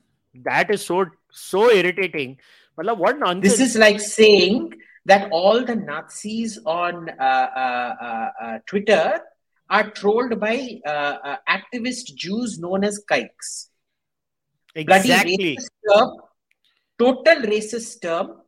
That 0.44 0.70
is 0.70 0.84
so 0.84 1.06
so 1.36 1.70
irritating. 1.70 2.38
Matlab, 2.78 2.98
what 2.98 3.18
nonsense. 3.18 3.58
This 3.58 3.60
is 3.60 3.76
like 3.76 4.00
saying 4.00 4.74
that 5.04 5.30
all 5.30 5.64
the 5.64 5.76
Nazis 5.76 6.58
on 6.64 7.08
uh, 7.08 7.22
uh, 7.22 7.94
uh, 8.00 8.30
uh 8.42 8.58
Twitter 8.66 9.20
are 9.68 9.90
trolled 9.90 10.38
by 10.40 10.80
uh, 10.86 11.16
uh, 11.24 11.36
activist 11.48 12.14
Jews 12.14 12.58
known 12.58 12.84
as 12.84 13.02
kikes. 13.08 13.70
Exactly. 14.74 15.56
Racist 15.56 15.68
term, 15.88 16.10
total 16.98 17.42
racist 17.42 18.02
term. 18.02 18.42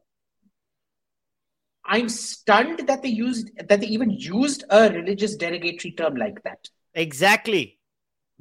I'm 1.84 2.08
stunned 2.08 2.86
that 2.86 3.02
they 3.02 3.08
used 3.08 3.50
that 3.66 3.80
they 3.80 3.86
even 3.86 4.10
used 4.10 4.64
a 4.68 4.90
religious 4.90 5.36
derogatory 5.36 5.92
term 5.92 6.16
like 6.16 6.42
that. 6.42 6.68
Exactly. 6.94 7.77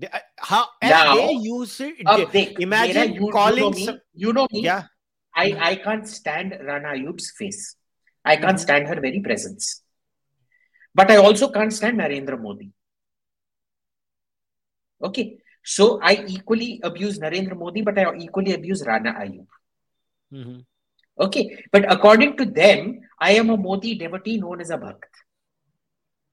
Uh, 0.01 0.19
how 0.37 0.67
now, 0.83 1.15
they 1.15 1.33
use 1.33 1.79
it? 1.81 2.31
They, 2.31 2.55
imagine 2.59 3.13
you, 3.15 3.29
calling. 3.31 3.57
You 3.57 3.85
know, 3.85 3.93
me, 3.93 3.99
you 4.13 4.33
know 4.33 4.47
me. 4.51 4.61
Yeah. 4.61 4.83
I, 5.35 5.55
I 5.59 5.75
can't 5.75 6.07
stand 6.07 6.57
Rana 6.63 6.89
Ayub's 6.89 7.31
face. 7.31 7.75
I 8.23 8.35
can't 8.35 8.49
mm-hmm. 8.49 8.57
stand 8.57 8.87
her 8.87 8.99
very 8.99 9.19
presence. 9.21 9.81
But 10.93 11.11
I 11.11 11.17
also 11.17 11.49
can't 11.49 11.73
stand 11.73 11.99
Narendra 11.99 12.39
Modi. 12.39 12.71
Okay. 15.01 15.37
So 15.63 15.99
I 16.01 16.25
equally 16.27 16.79
abuse 16.83 17.19
Narendra 17.19 17.57
Modi, 17.57 17.81
but 17.81 17.97
I 17.97 18.15
equally 18.15 18.53
abuse 18.53 18.85
Rana 18.85 19.13
Ayub. 19.13 19.47
Mm-hmm. 20.33 20.59
Okay. 21.19 21.63
But 21.71 21.91
according 21.91 22.37
to 22.37 22.45
them, 22.45 23.01
I 23.19 23.31
am 23.33 23.49
a 23.49 23.57
Modi 23.57 23.95
devotee 23.95 24.37
known 24.37 24.61
as 24.61 24.69
a 24.69 24.77
Bhakt. 24.77 25.11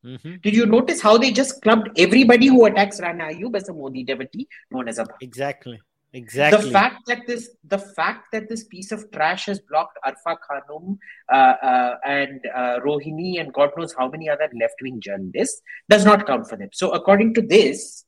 Mm-hmm. 0.04 0.34
Did 0.42 0.54
you 0.54 0.66
notice 0.66 1.00
how 1.00 1.16
they 1.16 1.32
just 1.32 1.62
clubbed 1.62 1.88
everybody 1.96 2.46
who 2.46 2.66
attacks 2.66 3.00
Rana 3.00 3.24
Ayub 3.24 3.56
as 3.56 3.68
a 3.68 3.72
Modi 3.72 4.04
devotee, 4.04 4.46
known 4.70 4.88
as 4.88 4.98
a 4.98 5.06
Exactly. 5.20 5.80
Exactly. 6.12 6.66
The 6.66 6.70
fact 6.70 7.06
that 7.08 7.26
this, 7.26 7.50
the 7.64 7.78
fact 7.78 8.26
that 8.32 8.48
this 8.48 8.62
piece 8.64 8.92
of 8.92 9.10
trash 9.10 9.46
has 9.46 9.58
blocked 9.58 9.98
Arfa 10.06 10.36
Khanum 10.48 10.96
uh, 11.28 11.34
uh, 11.34 11.96
and 12.06 12.40
uh, 12.54 12.78
Rohini 12.86 13.40
and 13.40 13.52
God 13.52 13.70
knows 13.76 13.92
how 13.98 14.08
many 14.08 14.28
other 14.28 14.48
left-wing 14.60 15.00
journalists 15.00 15.60
does 15.90 16.04
not 16.04 16.24
count 16.24 16.48
for 16.48 16.56
them. 16.56 16.68
So, 16.72 16.92
according 16.92 17.34
to 17.34 17.42
this, 17.42 18.04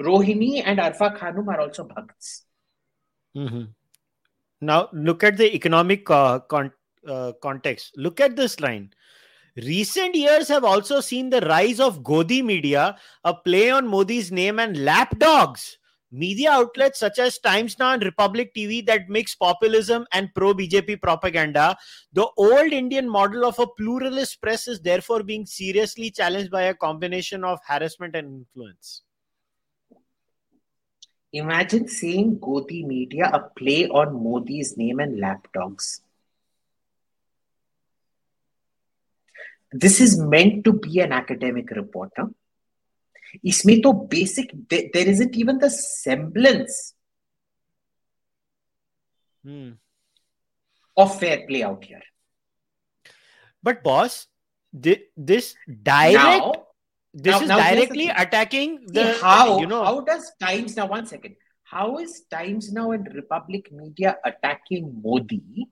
Rohini 0.00 0.62
and 0.64 0.80
Arfa 0.80 1.16
Khanum 1.16 1.46
are 1.46 1.60
also 1.60 1.84
bhakts. 1.84 2.44
Mm-hmm. 3.36 3.64
Now, 4.60 4.88
look 4.92 5.22
at 5.22 5.36
the 5.36 5.54
economic 5.54 6.10
uh, 6.10 6.40
con- 6.40 6.72
uh, 7.06 7.32
context. 7.40 7.92
Look 7.96 8.18
at 8.18 8.34
this 8.34 8.58
line. 8.58 8.90
Recent 9.64 10.14
years 10.14 10.46
have 10.48 10.62
also 10.62 11.00
seen 11.00 11.30
the 11.30 11.40
rise 11.40 11.80
of 11.80 12.04
Godi 12.04 12.42
media, 12.42 12.96
a 13.24 13.34
play 13.34 13.70
on 13.70 13.88
Modi's 13.88 14.30
name, 14.30 14.60
and 14.60 14.84
lapdogs, 14.84 15.78
media 16.12 16.52
outlets 16.52 17.00
such 17.00 17.18
as 17.18 17.40
Times 17.40 17.76
Now 17.76 17.92
and 17.94 18.04
Republic 18.04 18.52
TV 18.54 18.86
that 18.86 19.08
mix 19.08 19.34
populism 19.34 20.06
and 20.12 20.32
pro 20.32 20.54
BJP 20.54 21.02
propaganda. 21.02 21.76
The 22.12 22.28
old 22.36 22.72
Indian 22.72 23.08
model 23.08 23.44
of 23.44 23.58
a 23.58 23.66
pluralist 23.66 24.40
press 24.40 24.68
is 24.68 24.80
therefore 24.80 25.24
being 25.24 25.44
seriously 25.44 26.12
challenged 26.12 26.52
by 26.52 26.62
a 26.64 26.74
combination 26.74 27.42
of 27.42 27.58
harassment 27.66 28.14
and 28.14 28.46
influence. 28.46 29.02
Imagine 31.32 31.88
seeing 31.88 32.38
Godi 32.38 32.84
media, 32.84 33.28
a 33.32 33.40
play 33.58 33.88
on 33.88 34.22
Modi's 34.22 34.76
name 34.76 35.00
and 35.00 35.18
lapdogs. 35.18 36.02
this 39.71 39.99
is 39.99 40.19
meant 40.19 40.63
to 40.65 40.73
be 40.73 40.99
an 40.99 41.11
academic 41.11 41.69
report 41.71 42.11
huh? 42.17 42.29
इसमें 43.45 43.79
तो 43.81 43.91
basic 44.09 44.51
there 44.73 45.07
is 45.09 45.21
it 45.21 45.37
even 45.37 45.57
the 45.57 45.67
semblance 45.75 46.81
of 50.97 51.19
fair 51.19 51.45
play 51.47 51.63
out 51.63 51.83
here. 51.83 52.01
But 53.63 53.83
boss, 53.83 54.27
this 54.73 55.55
direct 55.83 56.13
now, 56.13 56.53
this 57.13 57.31
now, 57.31 57.41
is 57.41 57.47
now 57.47 57.57
directly 57.57 58.07
attacking 58.09 58.85
the 58.87 59.17
how 59.21 59.59
you 59.59 59.67
know 59.67 59.83
how 59.83 60.01
does 60.01 60.31
Times 60.39 60.75
now 60.75 60.87
one 60.87 61.05
second 61.05 61.35
how 61.63 61.99
is 61.99 62.23
Times 62.31 62.71
now 62.71 62.91
and 62.91 63.07
Republic 63.13 63.71
Media 63.71 64.17
attacking 64.25 65.01
Modi 65.03 65.67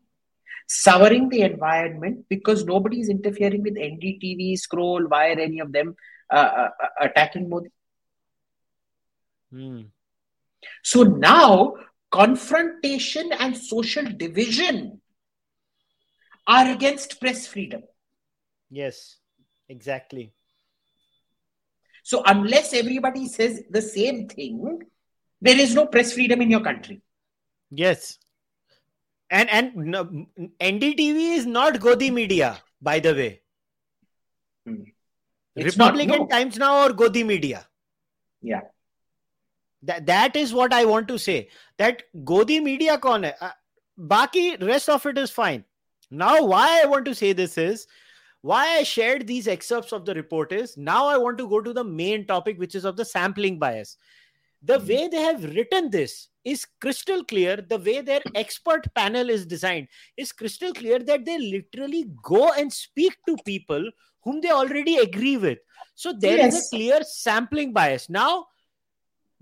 Souring 0.66 1.28
the 1.28 1.42
environment 1.42 2.24
because 2.28 2.64
nobody 2.64 3.00
is 3.00 3.08
interfering 3.08 3.62
with 3.62 3.76
NDTV, 3.76 4.58
Scroll, 4.58 5.06
Wire, 5.06 5.38
any 5.38 5.60
of 5.60 5.72
them 5.72 5.94
uh, 6.30 6.36
uh, 6.36 6.70
uh, 6.82 6.88
attacking 7.00 7.48
Modi. 7.48 7.70
Hmm. 9.50 9.82
So 10.82 11.02
now 11.02 11.74
confrontation 12.10 13.30
and 13.32 13.56
social 13.56 14.04
division 14.04 15.00
are 16.46 16.70
against 16.70 17.20
press 17.20 17.46
freedom. 17.46 17.82
Yes, 18.70 19.16
exactly. 19.68 20.32
So 22.02 22.22
unless 22.24 22.72
everybody 22.72 23.26
says 23.26 23.62
the 23.70 23.82
same 23.82 24.28
thing, 24.28 24.80
there 25.40 25.58
is 25.58 25.74
no 25.74 25.86
press 25.86 26.12
freedom 26.12 26.40
in 26.40 26.50
your 26.50 26.60
country. 26.60 27.02
Yes. 27.70 28.18
And 29.30 29.50
and 29.50 29.76
no, 29.76 30.04
NDTV 30.60 31.36
is 31.36 31.46
not 31.46 31.80
Godi 31.80 32.10
Media, 32.10 32.58
by 32.80 33.00
the 33.00 33.14
way. 33.14 33.40
Hmm. 34.64 34.82
It's 35.56 35.76
Republican 35.76 36.20
no. 36.20 36.26
Times 36.26 36.58
Now 36.58 36.86
or 36.86 36.92
Godi 36.92 37.24
Media. 37.24 37.66
Yeah. 38.42 38.60
That, 39.82 40.06
that 40.06 40.36
is 40.36 40.52
what 40.52 40.72
I 40.72 40.84
want 40.84 41.08
to 41.08 41.18
say. 41.18 41.48
That 41.78 42.02
Godi 42.24 42.60
Media 42.60 42.98
con. 42.98 43.24
Uh, 43.24 43.50
baki 43.98 44.62
rest 44.62 44.88
of 44.88 45.04
it 45.06 45.18
is 45.18 45.30
fine. 45.30 45.64
Now, 46.10 46.44
why 46.44 46.82
I 46.82 46.86
want 46.86 47.04
to 47.06 47.14
say 47.14 47.32
this 47.32 47.58
is 47.58 47.86
why 48.42 48.76
I 48.76 48.82
shared 48.84 49.26
these 49.26 49.48
excerpts 49.48 49.92
of 49.92 50.04
the 50.04 50.14
report 50.14 50.52
is 50.52 50.76
now 50.76 51.06
I 51.06 51.16
want 51.16 51.38
to 51.38 51.48
go 51.48 51.60
to 51.60 51.72
the 51.72 51.82
main 51.82 52.26
topic, 52.26 52.58
which 52.58 52.74
is 52.74 52.84
of 52.84 52.96
the 52.96 53.04
sampling 53.04 53.58
bias. 53.58 53.96
The 54.62 54.78
mm-hmm. 54.78 54.88
way 54.88 55.08
they 55.08 55.22
have 55.22 55.42
written 55.42 55.90
this, 55.90 56.28
is 56.46 56.64
crystal 56.80 57.24
clear. 57.24 57.56
The 57.56 57.78
way 57.78 58.00
their 58.00 58.22
expert 58.34 58.86
panel 58.94 59.28
is 59.28 59.44
designed 59.44 59.88
is 60.16 60.32
crystal 60.32 60.72
clear 60.72 61.00
that 61.00 61.24
they 61.26 61.38
literally 61.38 62.06
go 62.22 62.52
and 62.52 62.72
speak 62.72 63.18
to 63.28 63.36
people 63.44 63.90
whom 64.22 64.40
they 64.40 64.50
already 64.50 64.98
agree 64.98 65.36
with. 65.36 65.58
So 65.94 66.12
there 66.12 66.38
is 66.38 66.54
Yes. 66.54 66.66
a 66.66 66.76
clear 66.76 67.00
sampling 67.02 67.72
bias. 67.72 68.08
Now, 68.08 68.46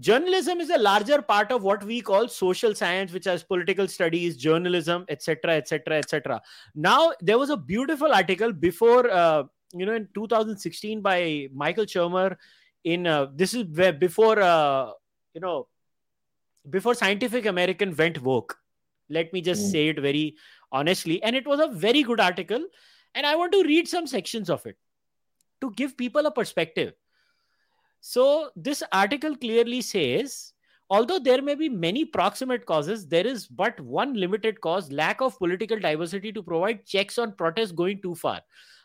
journalism 0.00 0.60
is 0.60 0.70
a 0.70 0.78
larger 0.78 1.20
part 1.22 1.52
of 1.52 1.62
what 1.62 1.84
we 1.84 2.00
call 2.00 2.26
social 2.26 2.74
science 2.74 3.12
which 3.12 3.26
has 3.26 3.44
political 3.44 3.86
studies 3.86 4.36
journalism 4.36 5.04
etc 5.08 5.52
etc 5.54 5.98
etc 5.98 6.40
now 6.74 7.12
there 7.20 7.38
was 7.38 7.48
a 7.48 7.56
beautiful 7.56 8.12
article 8.12 8.52
before 8.52 9.08
uh, 9.08 9.44
you 9.72 9.86
know 9.86 9.94
in 9.94 10.08
2016 10.12 11.00
by 11.00 11.46
michael 11.54 11.84
shermer 11.84 12.36
in 12.82 13.06
uh, 13.06 13.26
this 13.36 13.54
is 13.54 13.64
where 13.76 13.92
before 13.92 14.40
uh, 14.42 14.90
you 15.32 15.40
know 15.40 15.68
before 16.70 16.94
scientific 16.94 17.46
american 17.46 17.94
went 17.96 18.22
woke. 18.22 18.58
Let 19.10 19.32
me 19.32 19.40
just 19.42 19.66
Mm. 19.66 19.70
say 19.72 19.88
it 19.88 19.98
very 20.00 20.36
honestly. 20.72 21.22
And 21.22 21.36
it 21.36 21.46
was 21.46 21.60
a 21.60 21.68
very 21.68 22.02
good 22.02 22.20
article. 22.20 22.66
And 23.14 23.26
i 23.26 23.36
want 23.36 23.52
to 23.52 23.62
read 23.62 23.86
some 23.88 24.06
sections 24.06 24.50
of 24.50 24.64
it 24.66 24.76
to 25.60 25.70
give 25.72 25.96
people 25.96 26.26
a 26.26 26.30
perspective. 26.30 26.94
So 28.00 28.50
this 28.56 28.82
article 28.92 29.36
clearly 29.36 29.80
says 29.80 30.52
although 30.90 31.18
there 31.18 31.40
may 31.42 31.54
be 31.54 31.68
many 31.68 32.04
proximate 32.04 32.66
causes 32.66 33.06
there 33.08 33.26
is 33.26 33.46
but 33.46 33.80
one 33.80 34.12
limited 34.14 34.60
cause 34.60 34.90
lack 34.92 35.22
of 35.22 35.38
political 35.38 35.78
diversity 35.78 36.32
to 36.32 36.42
provide 36.42 36.84
checks 36.84 37.18
on 37.18 37.32
protests 37.32 37.72
going 37.72 38.02
too 38.02 38.14
far. 38.14 38.40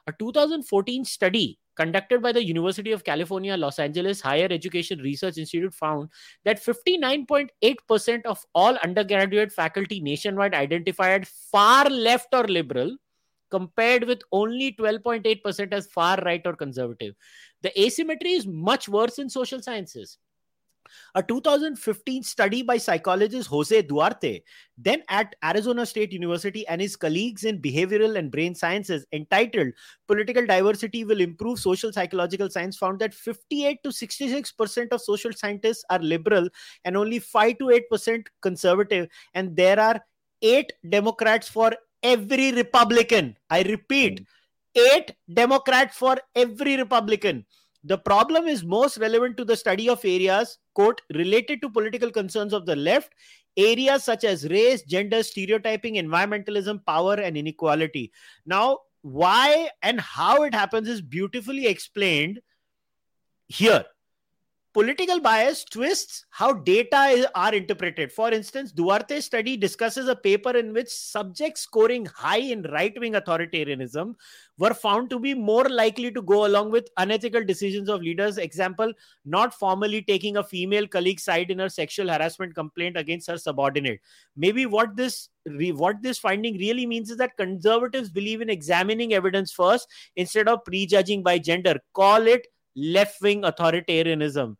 A 0.08 0.14
2014 0.14 1.04
study 1.06 1.60
conducted 1.80 2.22
by 2.22 2.32
the 2.32 2.44
university 2.44 2.92
of 2.92 3.04
california 3.04 3.58
los 3.58 3.80
angeles 3.80 4.22
higher 4.22 4.48
education 4.58 5.00
research 5.00 5.38
institute 5.38 5.74
found 5.74 6.10
that 6.44 6.64
59.8% 6.64 8.26
of 8.26 8.46
all 8.54 8.78
undergraduate 8.84 9.52
faculty 9.52 10.00
nationwide 10.00 10.54
identified 10.54 11.28
far 11.28 11.86
left 11.90 12.34
or 12.34 12.48
liberal 12.48 12.96
compared 13.52 14.04
with 14.04 14.22
only 14.32 14.74
12.8% 14.74 15.74
as 15.74 15.88
far 15.88 16.18
right 16.18 16.42
or 16.46 16.56
conservative 16.56 17.16
the 17.62 17.82
asymmetry 17.82 18.34
is 18.34 18.48
much 18.48 18.88
worse 18.88 19.20
in 19.20 19.30
social 19.30 19.62
sciences. 19.62 20.18
A 21.16 21.24
2015 21.24 22.24
study 22.24 22.62
by 22.62 22.78
psychologist 22.78 23.50
Jose 23.50 23.82
Duarte, 23.84 24.42
then 24.78 25.04
at 25.10 25.36
Arizona 25.44 25.86
State 25.86 26.12
University, 26.14 26.68
and 26.68 26.82
his 26.82 26.96
colleagues 26.96 27.44
in 27.44 27.62
behavioral 27.62 28.18
and 28.18 28.32
brain 28.32 28.56
sciences, 28.56 29.06
entitled 29.12 29.74
Political 30.08 30.46
Diversity 30.46 31.04
Will 31.04 31.22
Improve 31.22 31.60
Social 31.60 31.92
Psychological 31.92 32.50
Science, 32.50 32.78
found 32.78 33.00
that 33.00 33.14
58 33.14 33.84
to 33.84 33.90
66% 33.90 34.88
of 34.92 35.02
social 35.02 35.32
scientists 35.34 35.84
are 35.90 36.00
liberal 36.00 36.48
and 36.86 36.96
only 36.96 37.20
5 37.20 37.58
to 37.58 37.80
8% 37.92 38.26
conservative. 38.42 39.08
And 39.34 39.56
there 39.56 39.80
are 39.80 40.02
eight 40.42 40.72
Democrats 40.88 41.48
for 41.48 41.72
every 42.04 42.52
Republican. 42.52 43.36
I 43.50 43.62
repeat, 43.64 44.20
hmm. 44.20 44.82
eight 44.94 45.16
Democrats 45.32 45.98
for 45.98 46.18
every 46.36 46.78
Republican. 46.78 47.46
The 47.84 47.98
problem 47.98 48.48
is 48.48 48.64
most 48.64 48.98
relevant 48.98 49.38
to 49.38 49.46
the 49.46 49.56
study 49.56 49.90
of 49.90 50.04
areas, 50.04 50.58
quote, 50.74 51.02
related 51.14 51.62
to 51.62 51.70
political 51.70 52.12
concerns 52.12 52.54
of 52.54 52.66
the 52.66 52.76
left, 52.76 53.14
areas 53.56 54.04
such 54.04 54.24
as 54.24 54.50
race, 54.50 54.84
gender, 54.84 55.24
stereotyping, 55.24 55.96
environmentalism, 55.96 56.86
power, 56.86 57.16
and 57.16 57.38
inequality. 57.38 58.12
Now, 58.46 58.80
why 59.02 59.70
and 59.82 60.00
how 60.00 60.44
it 60.44 60.54
happens 60.54 60.90
is 60.90 61.02
beautifully 61.02 61.68
explained 61.68 62.42
here. 63.48 63.86
Political 64.80 65.20
bias 65.20 65.66
twists 65.66 66.26
how 66.30 66.54
data 66.54 67.08
is, 67.08 67.26
are 67.36 67.54
interpreted. 67.54 68.14
For 68.14 68.32
instance, 68.32 68.72
Duarte's 68.72 69.26
study 69.26 69.58
discusses 69.58 70.08
a 70.08 70.16
paper 70.16 70.56
in 70.56 70.72
which 70.72 70.88
subjects 70.88 71.64
scoring 71.64 72.06
high 72.06 72.38
in 72.38 72.62
right 72.62 72.98
wing 72.98 73.12
authoritarianism 73.12 74.16
were 74.58 74.74
found 74.74 75.10
to 75.10 75.20
be 75.20 75.34
more 75.34 75.68
likely 75.68 76.12
to 76.14 76.22
go 76.22 76.46
along 76.46 76.72
with 76.72 76.88
unethical 76.96 77.44
decisions 77.44 77.90
of 77.90 78.02
leaders. 78.02 78.38
Example, 78.38 78.94
not 79.26 79.54
formally 79.54 80.02
taking 80.02 80.38
a 80.38 80.44
female 80.46 80.88
colleague's 80.88 81.24
side 81.24 81.52
in 81.52 81.60
her 81.60 81.68
sexual 81.68 82.08
harassment 82.08 82.56
complaint 82.56 82.96
against 82.96 83.30
her 83.30 83.38
subordinate. 83.38 84.00
Maybe 84.38 84.66
what 84.66 84.96
this 84.96 85.28
what 85.74 86.02
this 86.02 86.20
finding 86.20 86.58
really 86.58 86.86
means 86.86 87.12
is 87.12 87.18
that 87.18 87.36
conservatives 87.36 88.10
believe 88.10 88.40
in 88.40 88.50
examining 88.50 89.14
evidence 89.14 89.52
first 89.52 89.90
instead 90.16 90.48
of 90.48 90.64
prejudging 90.64 91.22
by 91.22 91.38
gender. 91.38 91.76
Call 91.94 92.28
it 92.28 92.48
left 92.80 93.22
wing 93.22 93.42
authoritarianism. 93.44 94.56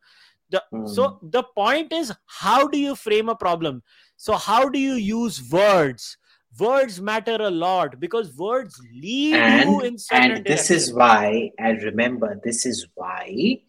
The, 0.50 0.62
Hmm. 0.72 0.86
So 0.86 1.18
the 1.22 1.42
point 1.42 1.92
is, 1.92 2.12
how 2.26 2.66
do 2.66 2.78
you 2.78 2.94
frame 2.94 3.28
a 3.28 3.36
problem? 3.36 3.82
So 4.16 4.34
how 4.34 4.68
do 4.68 4.78
you 4.78 4.94
use 4.94 5.42
words? 5.50 6.16
Words 6.58 7.00
matter 7.00 7.36
a 7.40 7.50
lot 7.50 8.00
because 8.00 8.36
words 8.36 8.80
lead 8.92 9.34
you 9.34 9.80
in 9.80 9.86
and 9.86 10.00
certain 10.00 10.30
and 10.32 10.44
this 10.44 10.70
is 10.70 10.92
why 10.92 11.52
and 11.58 11.80
remember 11.82 12.40
this 12.42 12.66
is 12.66 12.88
why 12.94 13.60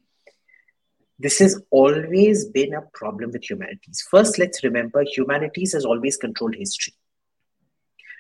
this 1.20 1.38
has 1.38 1.62
always 1.70 2.46
been 2.46 2.74
a 2.74 2.82
problem 2.94 3.32
with 3.32 3.48
humanities 3.48 4.04
first 4.10 4.40
let's 4.40 4.64
remember 4.64 5.04
humanities 5.04 5.74
has 5.74 5.86
always 5.86 6.18
controlled 6.18 6.56
history 6.56 6.94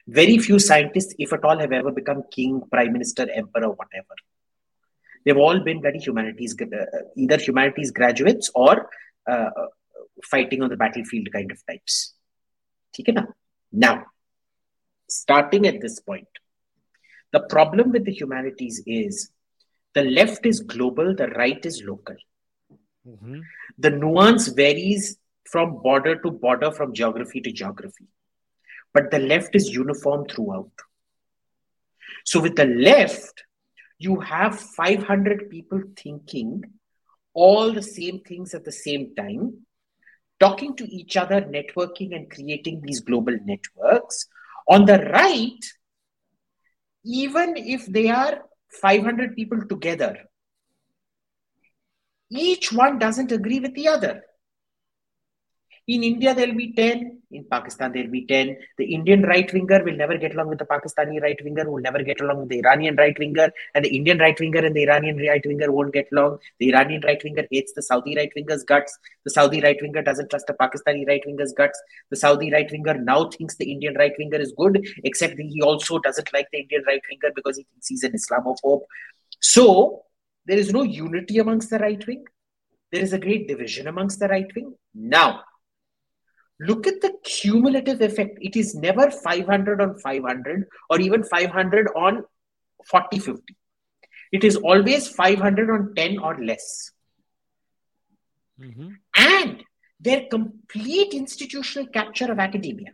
very 0.07 0.37
few 0.37 0.59
scientists 0.59 1.15
if 1.17 1.33
at 1.33 1.43
all 1.43 1.57
have 1.57 1.71
ever 1.71 1.91
become 1.91 2.23
king 2.31 2.61
prime 2.71 2.93
minister 2.93 3.27
emperor 3.31 3.71
whatever 3.71 4.15
They've 5.25 5.37
all 5.37 5.59
been 5.59 5.81
bloody 5.81 5.99
humanities, 5.99 6.55
uh, 6.61 6.85
either 7.15 7.37
humanities 7.37 7.91
graduates 7.91 8.49
or 8.55 8.89
uh, 9.29 9.49
fighting 10.25 10.61
on 10.61 10.69
the 10.69 10.77
battlefield 10.77 11.27
kind 11.31 11.51
of 11.51 11.65
types. 11.65 12.13
Okay. 12.99 13.15
Now, 13.71 14.05
starting 15.09 15.67
at 15.67 15.81
this 15.81 15.99
point, 15.99 16.27
the 17.31 17.41
problem 17.41 17.91
with 17.91 18.05
the 18.05 18.11
humanities 18.11 18.81
is 18.85 19.31
the 19.93 20.03
left 20.03 20.45
is 20.45 20.59
global, 20.61 21.15
the 21.15 21.27
right 21.27 21.65
is 21.65 21.83
local. 21.85 22.15
Mm-hmm. 23.07 23.39
The 23.77 23.89
nuance 23.89 24.47
varies 24.49 25.17
from 25.49 25.81
border 25.81 26.19
to 26.21 26.31
border, 26.31 26.71
from 26.71 26.93
geography 26.93 27.41
to 27.41 27.51
geography. 27.51 28.07
But 28.93 29.11
the 29.11 29.19
left 29.19 29.55
is 29.55 29.69
uniform 29.69 30.27
throughout. 30.27 30.71
So, 32.25 32.39
with 32.39 32.55
the 32.55 32.65
left, 32.65 33.43
you 34.03 34.19
have 34.19 34.59
500 34.59 35.49
people 35.49 35.81
thinking 35.95 36.63
all 37.33 37.71
the 37.71 37.83
same 37.83 38.19
things 38.21 38.53
at 38.53 38.65
the 38.65 38.71
same 38.71 39.13
time, 39.15 39.65
talking 40.39 40.75
to 40.75 40.85
each 40.85 41.15
other, 41.17 41.41
networking, 41.41 42.15
and 42.15 42.29
creating 42.29 42.81
these 42.81 42.99
global 42.99 43.37
networks. 43.45 44.27
On 44.67 44.85
the 44.85 44.99
right, 45.13 45.63
even 47.05 47.55
if 47.57 47.85
they 47.85 48.09
are 48.09 48.41
500 48.81 49.35
people 49.35 49.65
together, 49.67 50.17
each 52.31 52.71
one 52.71 52.97
doesn't 52.97 53.31
agree 53.31 53.59
with 53.59 53.75
the 53.75 53.87
other. 53.87 54.23
In 55.87 56.03
India, 56.03 56.33
there'll 56.35 56.55
be 56.55 56.73
10. 56.73 57.21
In 57.31 57.45
Pakistan, 57.45 57.91
there'll 57.91 58.11
be 58.11 58.25
10. 58.25 58.57
The 58.77 58.93
Indian 58.93 59.23
right 59.23 59.51
winger 59.51 59.83
will 59.83 59.95
never 59.95 60.17
get 60.17 60.33
along 60.33 60.49
with 60.49 60.59
the 60.59 60.65
Pakistani 60.65 61.21
right 61.21 61.39
winger, 61.43 61.69
will 61.69 61.81
never 61.81 62.03
get 62.03 62.21
along 62.21 62.39
with 62.41 62.49
the 62.49 62.59
Iranian 62.59 62.95
right 62.95 63.17
winger. 63.17 63.51
And 63.73 63.83
the 63.83 63.95
Indian 63.95 64.19
right 64.19 64.39
winger 64.39 64.59
and 64.65 64.75
the 64.75 64.83
Iranian 64.83 65.17
right 65.17 65.41
winger 65.45 65.71
won't 65.71 65.93
get 65.93 66.07
along. 66.11 66.39
The 66.59 66.69
Iranian 66.69 67.01
right 67.05 67.21
winger 67.23 67.45
hates 67.49 67.73
the 67.73 67.81
Saudi 67.81 68.15
right 68.15 68.31
winger's 68.35 68.63
guts. 68.63 68.97
The 69.23 69.31
Saudi 69.31 69.61
right 69.61 69.77
winger 69.81 70.01
doesn't 70.01 70.29
trust 70.29 70.47
the 70.47 70.53
Pakistani 70.53 71.07
right 71.07 71.23
winger's 71.25 71.53
guts. 71.53 71.81
The 72.09 72.17
Saudi 72.17 72.51
right 72.51 72.69
winger 72.71 72.95
now 72.95 73.29
thinks 73.29 73.55
the 73.55 73.71
Indian 73.71 73.95
right 73.95 74.13
winger 74.19 74.37
is 74.37 74.53
good, 74.55 74.85
except 75.03 75.39
he 75.39 75.61
also 75.61 75.99
doesn't 75.99 76.31
like 76.33 76.47
the 76.51 76.59
Indian 76.59 76.83
right 76.85 77.01
winger 77.09 77.33
because 77.35 77.57
he 77.57 77.63
thinks 77.63 77.87
he's 77.87 78.03
an 78.03 78.13
Islamophobe. 78.13 78.81
So 79.39 80.03
there 80.45 80.57
is 80.57 80.71
no 80.71 80.83
unity 80.83 81.39
amongst 81.39 81.69
the 81.69 81.79
right 81.79 82.05
wing. 82.05 82.25
There 82.91 83.01
is 83.01 83.13
a 83.13 83.19
great 83.19 83.47
division 83.47 83.87
amongst 83.87 84.19
the 84.19 84.27
right 84.27 84.47
wing. 84.55 84.75
Now, 84.93 85.43
look 86.61 86.87
at 86.87 87.01
the 87.01 87.13
cumulative 87.23 88.01
effect. 88.01 88.37
It 88.41 88.55
is 88.55 88.75
never 88.75 89.09
500 89.09 89.81
on 89.81 89.97
500 89.99 90.67
or 90.89 90.99
even 90.99 91.23
500 91.23 91.87
on 91.95 92.23
40 92.85 93.19
50. 93.19 93.55
It 94.31 94.43
is 94.43 94.55
always 94.55 95.07
500 95.09 95.69
on 95.69 95.93
10 95.95 96.19
or 96.19 96.37
less. 96.43 96.91
Mm-hmm. 98.59 98.89
And 99.15 99.63
their 99.99 100.25
complete 100.29 101.13
institutional 101.13 101.87
capture 101.87 102.31
of 102.31 102.39
academia. 102.39 102.91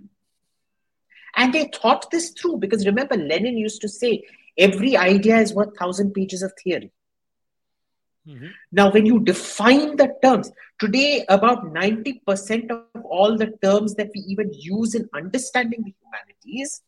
And 1.35 1.53
they 1.53 1.69
thought 1.73 2.09
this 2.09 2.31
through 2.31 2.57
because 2.57 2.85
remember, 2.85 3.15
Lenin 3.15 3.57
used 3.57 3.81
to 3.81 3.89
say 3.89 4.23
every 4.57 4.97
idea 4.97 5.37
is 5.37 5.53
worth 5.53 5.77
thousand 5.77 6.13
pages 6.13 6.41
of 6.41 6.53
theory. 6.63 6.91
Mm-hmm. 8.27 8.47
Now, 8.73 8.91
when 8.91 9.05
you 9.05 9.19
define 9.21 9.95
the 9.95 10.13
terms, 10.21 10.51
today 10.79 11.25
about 11.29 11.63
90% 11.65 12.71
of 12.71 13.03
all 13.03 13.37
the 13.37 13.53
terms 13.63 13.95
that 13.95 14.09
we 14.13 14.21
even 14.21 14.51
use 14.53 14.95
in 14.95 15.07
understanding 15.13 15.83
the 15.85 15.93
humanities 16.01 16.81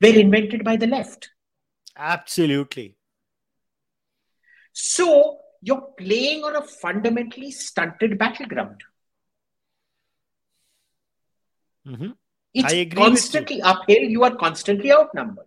were 0.00 0.08
invented 0.08 0.64
by 0.64 0.76
the 0.76 0.88
left. 0.88 1.30
Absolutely. 1.96 2.96
So, 4.72 5.38
you're 5.62 5.88
playing 5.98 6.42
on 6.42 6.56
a 6.56 6.62
fundamentally 6.62 7.50
stunted 7.50 8.18
battleground. 8.18 8.80
Mm-hmm. 11.86 12.10
It's 12.54 12.94
constantly 12.94 13.62
uphill, 13.62 14.02
you 14.02 14.24
are 14.24 14.34
constantly 14.34 14.92
outnumbered. 14.92 15.46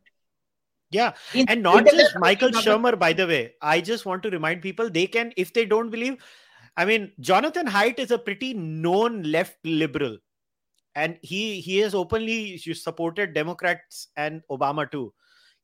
Yeah. 0.93 1.13
In, 1.33 1.49
and 1.49 1.63
not 1.63 1.85
just 1.85 2.17
Michael 2.19 2.49
Shermer, 2.49 2.97
by 2.97 3.13
the 3.13 3.27
way. 3.27 3.53
I 3.61 3.81
just 3.81 4.05
want 4.05 4.23
to 4.23 4.29
remind 4.29 4.61
people 4.61 4.89
they 4.89 5.07
can, 5.07 5.33
if 5.35 5.53
they 5.53 5.65
don't 5.65 5.89
believe, 5.89 6.17
I 6.77 6.85
mean, 6.85 7.11
Jonathan 7.19 7.67
Haidt 7.67 7.99
is 7.99 8.11
a 8.11 8.17
pretty 8.17 8.53
known 8.53 9.23
left 9.23 9.57
liberal. 9.63 10.17
And 10.95 11.17
he 11.21 11.59
he 11.59 11.79
has 11.79 11.95
openly 11.95 12.57
supported 12.57 13.33
Democrats 13.33 14.09
and 14.15 14.43
Obama 14.51 14.89
too. 14.89 15.11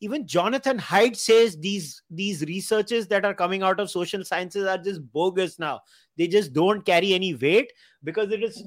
Even 0.01 0.25
Jonathan 0.25 0.79
Haidt 0.79 1.15
says 1.15 1.57
these 1.57 2.01
these 2.09 2.41
researches 2.43 3.07
that 3.09 3.25
are 3.25 3.35
coming 3.35 3.61
out 3.61 3.79
of 3.79 3.91
social 3.91 4.23
sciences 4.23 4.65
are 4.65 4.77
just 4.79 5.01
bogus 5.11 5.59
now. 5.59 5.81
They 6.17 6.27
just 6.27 6.51
don't 6.53 6.83
carry 6.83 7.13
any 7.13 7.35
weight 7.35 7.71
because 8.03 8.31
it 8.31 8.43
is 8.43 8.63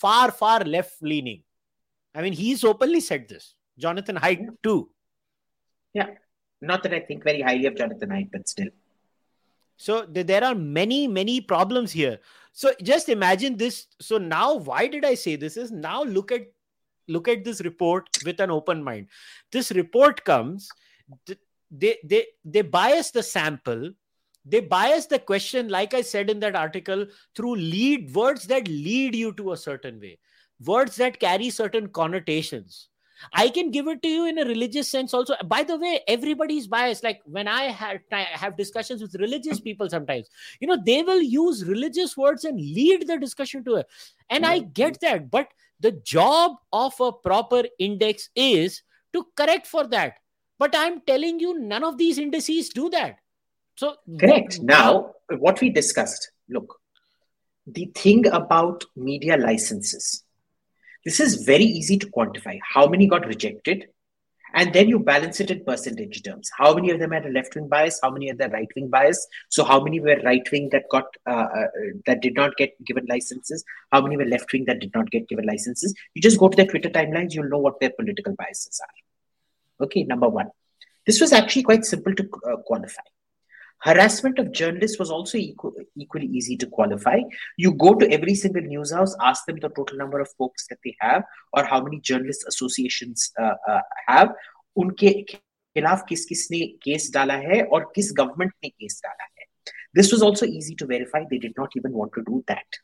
far, 0.00 0.30
far 0.30 0.60
left 0.60 1.02
leaning. 1.02 1.42
I 2.14 2.22
mean, 2.22 2.32
he's 2.32 2.64
openly 2.64 3.00
said 3.00 3.28
this. 3.28 3.54
Jonathan 3.78 4.16
Haidt 4.16 4.46
too. 4.62 4.88
Yeah. 5.96 6.10
Not 6.60 6.82
that 6.82 6.92
I 6.92 7.00
think 7.00 7.24
very 7.24 7.40
highly 7.40 7.64
of 7.66 7.76
Jonathan 7.76 8.10
Haidt, 8.10 8.30
but 8.30 8.46
still. 8.48 8.68
So 9.78 10.04
there 10.06 10.44
are 10.44 10.54
many, 10.54 11.06
many 11.08 11.40
problems 11.40 11.90
here. 11.90 12.18
So 12.52 12.72
just 12.82 13.08
imagine 13.08 13.56
this. 13.56 13.86
So 14.00 14.18
now, 14.18 14.54
why 14.54 14.86
did 14.88 15.06
I 15.06 15.14
say 15.14 15.36
this? 15.36 15.56
Is 15.56 15.70
now 15.70 16.02
look 16.02 16.32
at 16.32 16.48
look 17.08 17.28
at 17.28 17.44
this 17.44 17.62
report 17.62 18.08
with 18.26 18.40
an 18.40 18.50
open 18.50 18.82
mind. 18.84 19.08
This 19.52 19.70
report 19.70 20.24
comes. 20.24 20.68
They 21.70 21.96
they 22.04 22.26
they 22.44 22.62
bias 22.62 23.10
the 23.10 23.22
sample. 23.22 23.90
They 24.44 24.60
bias 24.60 25.06
the 25.06 25.18
question, 25.18 25.68
like 25.68 25.94
I 25.94 26.02
said 26.02 26.30
in 26.30 26.40
that 26.40 26.56
article, 26.56 27.06
through 27.34 27.56
lead 27.56 28.14
words 28.14 28.46
that 28.48 28.68
lead 28.68 29.14
you 29.14 29.32
to 29.32 29.52
a 29.52 29.56
certain 29.56 29.98
way, 30.00 30.18
words 30.64 30.96
that 30.96 31.18
carry 31.20 31.50
certain 31.50 31.88
connotations 31.88 32.88
I 33.32 33.48
can 33.48 33.70
give 33.70 33.86
it 33.88 34.02
to 34.02 34.08
you 34.08 34.26
in 34.26 34.38
a 34.38 34.44
religious 34.44 34.88
sense 34.88 35.14
also. 35.14 35.34
By 35.44 35.62
the 35.62 35.78
way, 35.78 36.00
everybody's 36.06 36.66
biased. 36.66 37.04
Like 37.04 37.20
when 37.24 37.48
I 37.48 37.64
have, 37.64 38.00
have 38.10 38.56
discussions 38.56 39.02
with 39.02 39.14
religious 39.14 39.60
people 39.60 39.88
sometimes, 39.88 40.28
you 40.60 40.68
know, 40.68 40.78
they 40.84 41.02
will 41.02 41.22
use 41.22 41.64
religious 41.64 42.16
words 42.16 42.44
and 42.44 42.58
lead 42.58 43.06
the 43.06 43.18
discussion 43.18 43.64
to 43.64 43.76
it. 43.76 43.86
And 44.30 44.44
I 44.44 44.60
mm-hmm. 44.60 44.70
get 44.72 45.00
that. 45.00 45.30
But 45.30 45.48
the 45.80 45.92
job 45.92 46.56
of 46.72 46.94
a 47.00 47.12
proper 47.12 47.64
index 47.78 48.30
is 48.34 48.82
to 49.12 49.26
correct 49.36 49.66
for 49.66 49.86
that. 49.88 50.14
But 50.58 50.74
I'm 50.76 51.00
telling 51.02 51.38
you, 51.40 51.58
none 51.58 51.84
of 51.84 51.98
these 51.98 52.18
indices 52.18 52.70
do 52.70 52.88
that. 52.90 53.18
So, 53.76 53.96
correct. 54.18 54.60
Now, 54.60 55.12
what 55.28 55.60
we 55.60 55.68
discussed 55.70 56.30
look, 56.48 56.80
the 57.66 57.86
thing 57.94 58.26
about 58.28 58.84
media 58.94 59.36
licenses 59.36 60.22
this 61.06 61.20
is 61.20 61.44
very 61.44 61.64
easy 61.64 61.96
to 61.98 62.06
quantify. 62.08 62.58
How 62.74 62.88
many 62.88 63.06
got 63.06 63.26
rejected? 63.26 63.86
And 64.54 64.72
then 64.72 64.88
you 64.88 64.98
balance 64.98 65.38
it 65.38 65.52
in 65.52 65.64
percentage 65.64 66.22
terms. 66.24 66.50
How 66.58 66.74
many 66.74 66.90
of 66.90 66.98
them 66.98 67.12
had 67.12 67.26
a 67.26 67.28
left 67.28 67.54
wing 67.54 67.68
bias? 67.68 68.00
How 68.02 68.10
many 68.10 68.26
had 68.26 68.40
a 68.40 68.48
right 68.48 68.68
wing 68.74 68.88
bias? 68.88 69.24
So 69.48 69.62
how 69.62 69.78
many 69.84 70.00
were 70.00 70.20
right 70.24 70.50
wing 70.50 70.68
that 70.72 70.84
got 70.90 71.04
uh, 71.26 71.48
uh, 71.58 71.66
that 72.06 72.22
did 72.22 72.34
not 72.34 72.56
get 72.56 72.72
given 72.84 73.06
licenses? 73.08 73.64
How 73.92 74.00
many 74.00 74.16
were 74.16 74.24
left 74.24 74.52
wing 74.52 74.64
that 74.66 74.80
did 74.80 74.92
not 74.94 75.10
get 75.10 75.28
given 75.28 75.46
licenses? 75.46 75.94
You 76.14 76.22
just 76.22 76.40
go 76.40 76.48
to 76.48 76.56
their 76.56 76.66
Twitter 76.66 76.90
timelines. 76.90 77.34
You'll 77.34 77.50
know 77.50 77.58
what 77.58 77.78
their 77.80 77.90
political 77.90 78.34
biases 78.34 78.80
are. 78.82 79.84
Okay, 79.86 80.02
number 80.02 80.28
one. 80.28 80.50
This 81.06 81.20
was 81.20 81.32
actually 81.32 81.62
quite 81.62 81.84
simple 81.84 82.14
to 82.14 82.28
uh, 82.50 82.56
quantify. 82.68 83.06
Harassment 83.83 84.37
of 84.37 84.51
journalists 84.51 84.99
was 84.99 85.09
also 85.09 85.39
equal, 85.39 85.73
equally 85.97 86.27
easy 86.27 86.55
to 86.57 86.67
qualify. 86.67 87.19
You 87.57 87.73
go 87.73 87.95
to 87.95 88.11
every 88.11 88.35
single 88.35 88.61
news 88.61 88.91
house, 88.93 89.15
ask 89.19 89.45
them 89.45 89.57
the 89.59 89.69
total 89.69 89.97
number 89.97 90.19
of 90.19 90.29
folks 90.37 90.67
that 90.67 90.77
they 90.83 90.95
have 90.99 91.23
or 91.53 91.65
how 91.65 91.81
many 91.81 91.99
journalist 91.99 92.45
associations 92.47 93.31
uh, 93.39 93.55
uh, 93.67 93.81
have. 94.07 94.33
उनके 94.77 95.11
खिलाफ 95.29 96.03
किस 96.09 96.25
किसने 96.25 96.59
case 96.83 97.09
डाला 97.13 97.33
है 97.47 97.61
और 97.63 97.91
किस 97.95 98.11
government 98.17 98.51
ने 98.63 98.69
case 98.69 99.01
डाला 99.05 99.23
है 99.23 99.49
this 99.93 100.11
was 100.13 100.21
also 100.21 100.45
easy 100.45 100.75
to 100.81 100.85
verify 100.85 101.19
they 101.29 101.37
did 101.37 101.53
not 101.57 101.73
even 101.75 101.91
want 101.91 102.13
to 102.17 102.21
do 102.27 102.43
that 102.47 102.77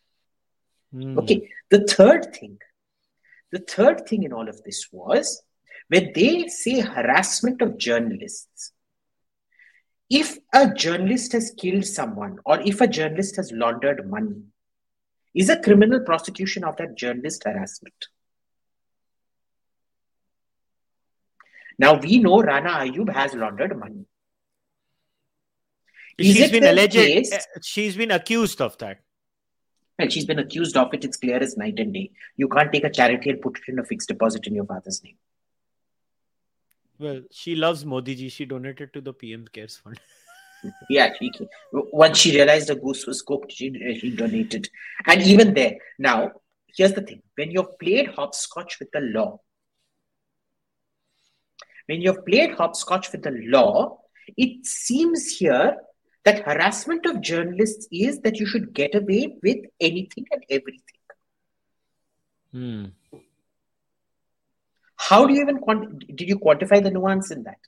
mm. 0.94 1.18
okay 1.22 1.38
the 1.76 1.80
third 1.92 2.26
thing 2.38 2.58
the 3.52 3.62
third 3.74 4.06
thing 4.10 4.24
in 4.24 4.34
all 4.34 4.50
of 4.54 4.62
this 4.64 4.82
was 4.92 5.32
when 5.96 6.12
they 6.18 6.48
say 6.48 6.80
harassment 6.96 7.62
of 7.68 7.78
journalists 7.88 8.74
if 10.13 10.39
a 10.53 10.69
journalist 10.75 11.33
has 11.33 11.55
killed 11.59 11.87
someone 11.87 12.39
or 12.45 12.61
if 12.61 12.83
a 12.83 12.87
journalist 12.87 13.37
has 13.37 13.51
laundered 13.51 14.09
money, 14.09 14.43
is 15.35 15.49
a 15.49 15.59
criminal 15.59 16.01
prosecution 16.01 16.65
of 16.65 16.77
that 16.77 16.95
journalist 16.95 17.45
harassment? 17.45 18.09
Now 21.79 21.95
we 21.95 22.19
know 22.19 22.43
Rana 22.43 22.73
Ayub 22.85 23.11
has 23.11 23.33
laundered 23.33 23.79
money. 23.79 24.05
Is 26.19 26.37
she's 26.37 26.51
been 26.51 26.65
alleged. 26.65 26.93
Case? 26.93 27.33
Uh, 27.33 27.39
she's 27.63 27.97
been 27.97 28.11
accused 28.11 28.61
of 28.61 28.77
that. 28.79 28.99
Well, 29.99 30.11
she's 30.11 30.27
been 30.27 30.39
accused 30.39 30.77
of 30.77 30.93
it. 30.93 31.07
It's 31.07 31.17
clear 31.17 31.39
as 31.39 31.57
night 31.57 31.79
and 31.79 31.95
day. 31.95 32.11
You 32.37 32.49
can't 32.49 32.71
take 32.71 32.85
a 32.85 32.91
charity 32.91 33.31
and 33.31 33.41
put 33.41 33.57
it 33.57 33.73
in 33.73 33.79
a 33.79 33.85
fixed 33.85 34.09
deposit 34.09 34.47
in 34.47 34.55
your 34.55 34.67
father's 34.67 35.03
name. 35.03 35.17
Well, 37.03 37.23
she 37.33 37.57
loves 37.57 37.85
Modi 37.85 38.15
ji. 38.15 38.29
She 38.29 38.45
donated 38.45 38.93
to 38.95 39.01
the 39.01 39.13
PM 39.13 39.47
Cares 39.53 39.77
Fund. 39.77 39.99
yeah, 40.91 41.13
she 41.19 41.33
once 41.73 42.19
she 42.19 42.31
realized 42.37 42.69
the 42.69 42.77
goose 42.77 43.07
was 43.09 43.23
cooked, 43.23 43.51
she, 43.51 43.73
she 43.99 44.15
donated. 44.15 44.69
And 45.07 45.21
even 45.23 45.53
there, 45.53 45.79
now 45.99 46.31
here's 46.77 46.93
the 46.93 47.03
thing: 47.03 47.23
when 47.35 47.51
you've 47.51 47.77
played 47.81 48.11
hopscotch 48.11 48.79
with 48.79 48.93
the 48.93 49.01
law, 49.01 49.41
when 51.87 52.01
you've 52.01 52.25
played 52.25 52.55
hopscotch 52.55 53.11
with 53.11 53.25
the 53.25 53.33
law, 53.47 53.99
it 54.37 54.65
seems 54.65 55.27
here 55.39 55.77
that 56.25 56.45
harassment 56.45 57.05
of 57.07 57.21
journalists 57.21 57.89
is 57.91 58.21
that 58.21 58.39
you 58.39 58.47
should 58.47 58.73
get 58.73 58.95
away 58.95 59.37
with 59.43 59.59
anything 59.81 60.27
and 60.31 60.45
everything. 60.49 61.01
Hmm 62.53 62.85
How 65.12 65.26
do 65.26 65.34
you 65.34 65.42
even 65.42 65.60
quant- 65.60 66.00
did 66.16 66.28
you 66.28 66.40
quantify 66.40 66.82
the 66.84 66.92
nuance 66.92 67.32
in 67.32 67.44
that? 67.44 67.60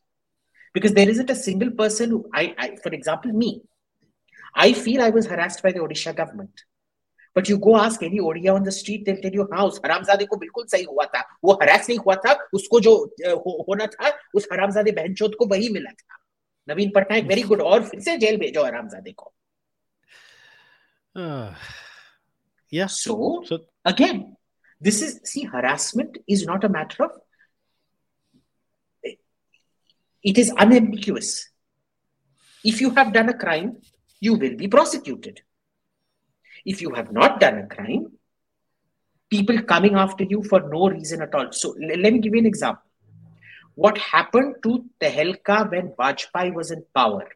Because 0.73 0.93
there 0.93 1.09
isn't 1.09 1.29
a 1.29 1.35
single 1.35 1.71
person 1.71 2.09
who 2.09 2.29
I, 2.33 2.55
I 2.57 2.75
for 2.77 2.89
example, 2.89 3.31
me. 3.31 3.61
I 4.55 4.73
feel 4.73 5.01
I 5.01 5.09
was 5.09 5.27
harassed 5.27 5.61
by 5.61 5.71
the 5.71 5.79
Odisha 5.79 6.15
government. 6.15 6.63
But 7.35 7.47
you 7.47 7.57
go 7.57 7.77
ask 7.77 8.01
any 8.01 8.19
Odia 8.19 8.53
on 8.55 8.63
the 8.63 8.71
street, 8.71 9.05
they'll 9.05 9.21
tell 9.21 9.31
you, 9.31 9.43
हाँ 9.53 9.65
उस 9.65 9.79
हरामजादे 9.85 10.25
को 10.25 10.37
बिल्कुल 10.37 10.65
सही 10.67 10.83
हुआ 10.83 11.05
था 11.15 11.23
वो 11.43 11.53
harass 11.61 11.89
नहीं 11.89 11.99
हुआ 11.99 12.15
था 12.25 12.33
उसको 12.53 12.79
जो 12.79 12.95
हो, 12.95 13.65
होना 13.67 13.85
था 13.85 14.11
उस 14.35 14.47
हरामजादे 14.53 14.91
बहनचोद 14.91 15.35
को 15.39 15.45
वही 15.45 15.69
मिला 15.69 15.91
था 15.91 16.17
नवीन 16.69 16.91
पटनायक 16.95 17.25
वेरी 17.27 17.41
गुड 17.51 17.61
और 17.61 17.83
फिर 17.89 17.99
से 18.01 18.17
जेल 18.17 18.37
भेजो 18.37 18.65
हरामजादे 18.65 19.11
को 19.11 19.33
uh, 21.15 21.53
yeah 22.71 22.87
so, 22.87 23.43
so 23.45 23.59
again, 23.85 24.35
this 24.81 25.01
is 25.01 25.19
see 25.23 25.43
harassment 25.43 26.17
is 26.27 26.45
not 26.45 26.63
a 26.63 26.69
it 30.24 30.38
is 30.38 30.50
unambiguous. 30.58 31.48
If 32.64 32.80
you 32.80 32.90
have 32.90 33.12
done 33.12 33.28
a 33.28 33.34
crime, 33.38 33.76
you 34.20 34.34
will 34.34 34.56
be 34.56 34.68
prosecuted. 34.68 35.42
If 36.64 36.80
you 36.80 36.90
have 36.94 37.12
not 37.12 37.40
done 37.40 37.58
a 37.58 37.66
crime, 37.66 38.12
people 39.30 39.60
coming 39.62 39.94
after 39.96 40.24
you 40.24 40.42
for 40.42 40.60
no 40.68 40.88
reason 40.88 41.20
at 41.22 41.34
all. 41.34 41.52
So 41.52 41.72
l- 41.72 41.98
let 42.00 42.12
me 42.12 42.20
give 42.20 42.34
you 42.34 42.40
an 42.40 42.46
example. 42.46 42.82
What 43.74 43.98
happened 43.98 44.56
to 44.62 44.84
Tehelka 45.00 45.70
when 45.70 45.88
Vajpayee 45.98 46.54
was 46.54 46.70
in 46.70 46.84
power 46.94 47.28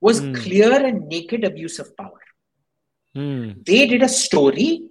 was 0.00 0.20
Hmm. 0.20 0.32
clear 0.34 0.72
and 0.86 1.08
naked 1.08 1.44
abuse 1.44 1.78
of 1.78 1.94
power. 1.96 2.20
Hmm. 3.14 3.50
They 3.66 3.86
did 3.86 4.02
a 4.02 4.08
story 4.08 4.88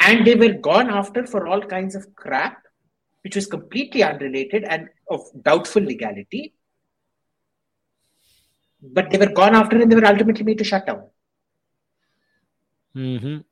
and 0.00 0.26
they 0.26 0.34
were 0.34 0.54
gone 0.54 0.90
after 0.90 1.26
for 1.26 1.46
all 1.46 1.60
kinds 1.60 1.94
of 1.94 2.14
crap, 2.16 2.56
which 3.22 3.36
was 3.36 3.46
completely 3.46 4.02
unrelated 4.02 4.64
and 4.64 4.88
of 5.10 5.20
doubtful 5.42 5.82
legality. 5.82 6.54
But 8.82 9.10
they 9.10 9.18
were 9.18 9.32
gone 9.38 9.54
after 9.54 9.76
and 9.80 9.90
they 9.92 9.96
were 9.96 10.06
ultimately 10.06 10.44
made 10.44 10.58
to 10.58 10.64
shut 10.64 10.86
down. 10.86 11.02
Mhm. 12.96 13.44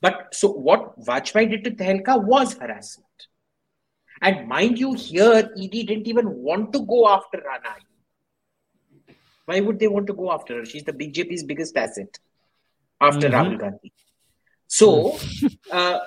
But 0.00 0.34
so 0.34 0.50
what 0.52 0.98
Vajpayee 1.00 1.50
did 1.50 1.64
to 1.64 1.70
Tehelka 1.70 2.24
was 2.24 2.54
harassment. 2.54 3.08
And 4.20 4.48
mind 4.48 4.78
you, 4.78 4.92
here 4.94 5.50
ED 5.56 5.84
didn't 5.86 6.06
even 6.06 6.28
want 6.48 6.72
to 6.74 6.84
go 6.86 7.08
after 7.08 7.42
Rana. 7.44 7.74
Why 9.46 9.58
would 9.60 9.80
they 9.80 9.88
want 9.88 10.06
to 10.06 10.12
go 10.12 10.30
after 10.32 10.58
her? 10.58 10.64
She's 10.64 10.84
the 10.84 10.92
BJP's 10.92 11.42
biggest 11.42 11.76
asset 11.76 12.18
after 13.00 13.28
Mhm. 13.28 13.34
Rahul 13.34 13.58
Gandhi. 13.58 13.92
So 14.68 15.18
uh, 15.72 15.98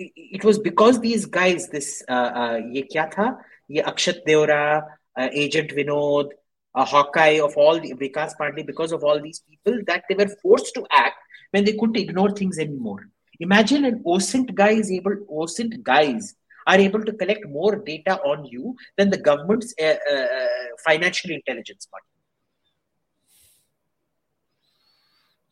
it, 0.00 0.12
it 0.16 0.44
was 0.44 0.58
because 0.58 1.00
these 1.00 1.26
guys, 1.26 1.68
this 1.68 2.02
uh, 2.08 2.12
uh, 2.12 2.56
ये 2.56 2.88
क्या 2.92 3.12
था? 3.12 3.38
ये 3.70 3.84
Akshat 3.84 4.20
Deora, 4.26 4.82
uh, 5.16 5.28
Agent 5.32 5.70
Vinod, 5.70 6.30
a 6.74 6.84
Hawkeye 6.84 7.40
of 7.40 7.56
all 7.56 7.80
the 7.80 7.94
Vikas 7.94 8.32
Pandey, 8.40 8.66
because 8.66 8.92
of 8.92 9.02
all 9.04 9.20
these 9.20 9.40
people, 9.40 9.80
that 9.86 10.04
they 10.08 10.14
were 10.14 10.28
forced 10.42 10.74
to 10.74 10.86
act 10.92 11.16
when 11.50 11.64
they 11.64 11.72
couldn't 11.72 11.96
ignore 11.96 12.30
things 12.30 12.58
anymore. 12.58 13.08
Imagine 13.40 13.84
an 13.84 14.02
OSINT 14.04 14.54
guy 14.54 14.70
is 14.70 14.90
able, 14.90 15.16
OSINT 15.30 15.82
guys 15.82 16.34
are 16.66 16.78
able 16.78 17.02
to 17.04 17.12
collect 17.12 17.46
more 17.48 17.76
data 17.76 18.18
on 18.22 18.44
you 18.44 18.76
than 18.96 19.10
the 19.10 19.16
government's 19.18 19.74
uh, 19.80 19.94
uh, 20.12 20.36
financial 20.84 21.30
intelligence 21.30 21.88
body. 21.90 22.04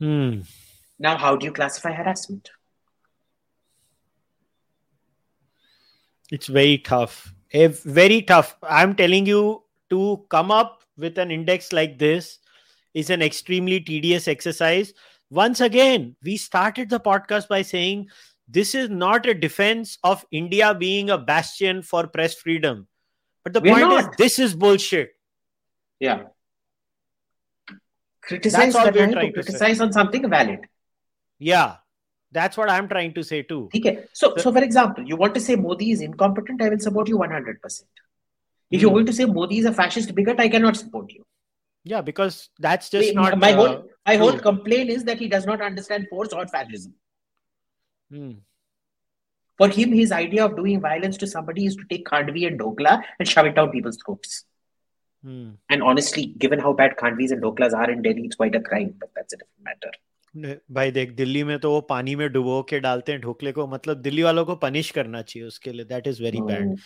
Hmm. 0.01 0.41
Now, 0.99 1.17
how 1.17 1.37
do 1.37 1.47
you 1.47 1.53
classify 1.53 1.93
harassment? 1.93 2.51
It's 6.32 6.48
very 6.48 6.78
tough. 6.78 7.34
A 7.54 7.68
very 7.68 8.22
tough. 8.22 8.56
I'm 8.64 8.96
telling 8.96 9.26
you 9.26 9.64
to 9.90 10.26
come 10.30 10.52
up 10.52 10.84
with 10.98 11.18
an 11.18 11.32
index 11.32 11.74
like 11.74 11.98
this 11.98 12.40
is 12.94 13.10
an 13.10 13.22
extremely 13.22 13.80
tedious 13.80 14.28
exercise. 14.28 14.94
Once 15.30 15.62
again, 15.62 16.16
we 16.24 16.38
started 16.38 16.90
the 16.90 17.00
podcast 17.00 17.48
by 17.48 17.62
saying 17.62 18.10
this 18.48 18.76
is 18.76 18.90
not 18.90 19.26
a 19.26 19.34
defense 19.34 19.98
of 20.04 20.26
India 20.32 20.74
being 20.74 21.10
a 21.10 21.18
bastion 21.18 21.82
for 21.82 22.08
press 22.08 22.34
freedom. 22.36 22.88
But 23.44 23.54
the 23.54 23.62
We're 23.62 23.80
point 23.80 24.00
is, 24.00 24.18
this 24.18 24.40
is 24.40 24.56
bullshit. 24.56 25.12
Yeah. 26.00 26.24
Criticize 28.22 28.74
That's 28.74 28.76
all 28.76 28.92
we're 28.92 29.12
trying 29.12 29.34
to 29.34 29.42
to 29.42 29.44
say. 29.44 29.58
criticize 29.58 29.82
on 29.82 29.92
something 29.94 30.30
valid. 30.30 30.60
Yeah, 31.40 31.78
that's 32.32 32.58
what 32.58 32.70
I'm 32.70 32.88
trying 32.88 33.14
to 33.16 33.24
say 33.24 33.42
too. 33.44 33.70
Okay. 33.76 34.06
So, 34.14 34.36
so 34.38 34.52
for 34.52 34.64
example, 34.64 35.04
you 35.04 35.16
want 35.16 35.34
to 35.36 35.40
say 35.40 35.56
Modi 35.56 35.92
is 35.92 36.02
incompetent, 36.02 36.62
I 36.62 36.70
will 36.70 36.80
support 36.80 37.08
you 37.08 37.18
100%. 37.18 37.84
If 38.72 38.82
you're 38.82 38.90
Hmm. 38.92 38.96
going 38.98 39.06
to 39.08 39.14
say 39.14 39.26
Modi 39.26 39.58
is 39.60 39.66
a 39.66 39.74
fascist 39.74 40.14
bigot, 40.14 40.40
I 40.40 40.48
cannot 40.50 40.78
support 40.78 41.12
you. 41.12 41.26
Yeah, 41.84 42.02
because 42.02 42.50
that's 42.60 42.90
just 42.90 43.16
My- 43.16 43.22
not 43.30 43.40
my 43.40 43.54
uh, 43.54 43.56
whole 43.56 43.90
my 44.06 44.16
whole 44.18 44.32
true. 44.34 44.42
complaint 44.42 44.90
is 44.90 45.04
that 45.06 45.18
he 45.20 45.28
does 45.28 45.46
not 45.46 45.62
understand 45.62 46.08
force 46.10 46.34
or 46.34 46.46
fascism. 46.48 46.94
Hmm. 48.12 48.32
For 49.58 49.68
him, 49.68 49.92
his 49.92 50.12
idea 50.12 50.46
of 50.46 50.56
doing 50.56 50.80
violence 50.82 51.18
to 51.18 51.28
somebody 51.28 51.66
is 51.66 51.76
to 51.76 51.84
take 51.90 52.06
Khandvi 52.06 52.48
and 52.48 52.60
Dhokla 52.60 53.04
and 53.20 53.28
shove 53.28 53.46
it 53.46 53.56
down 53.56 53.72
people's 53.72 53.98
throats. 54.06 54.46
Hmm. 55.24 55.50
And 55.70 55.84
honestly, 55.84 56.28
given 56.38 56.60
how 56.60 56.74
bad 56.74 56.96
Khandvis 56.98 57.32
and 57.32 57.42
Dhoklas 57.44 57.74
are 57.74 57.90
in 57.92 58.02
Delhi, 58.02 58.22
it's 58.26 58.36
quite 58.38 58.56
a 58.56 58.62
crime, 58.62 58.96
but 59.00 59.10
that's 59.16 59.34
a 59.34 59.38
different 59.38 59.64
matter. 59.64 59.92
ने- 60.35 60.57
भाई 60.75 60.91
देख 60.91 61.11
दिल्ली 61.15 61.43
में 61.45 61.59
तो 61.59 61.71
वो 61.71 61.81
पानी 61.91 62.15
में 62.17 62.29
डुबो 62.33 62.63
के 62.71 62.81
डालते 62.81 63.13
हैं 63.13 63.21
ढोकले 63.21 63.53
को 63.53 63.67
मतलब 63.67 64.01
दिल्ली 64.03 64.23
वालों 64.23 64.45
को 64.45 64.55
पनिश 64.65 64.91
करना 64.91 65.23
चाहिए 65.23 65.47
उसके 65.49 65.73
लिए 65.73 65.85
that 65.85 66.07
is 66.07 66.23
very 66.23 66.41
bad 66.41 66.77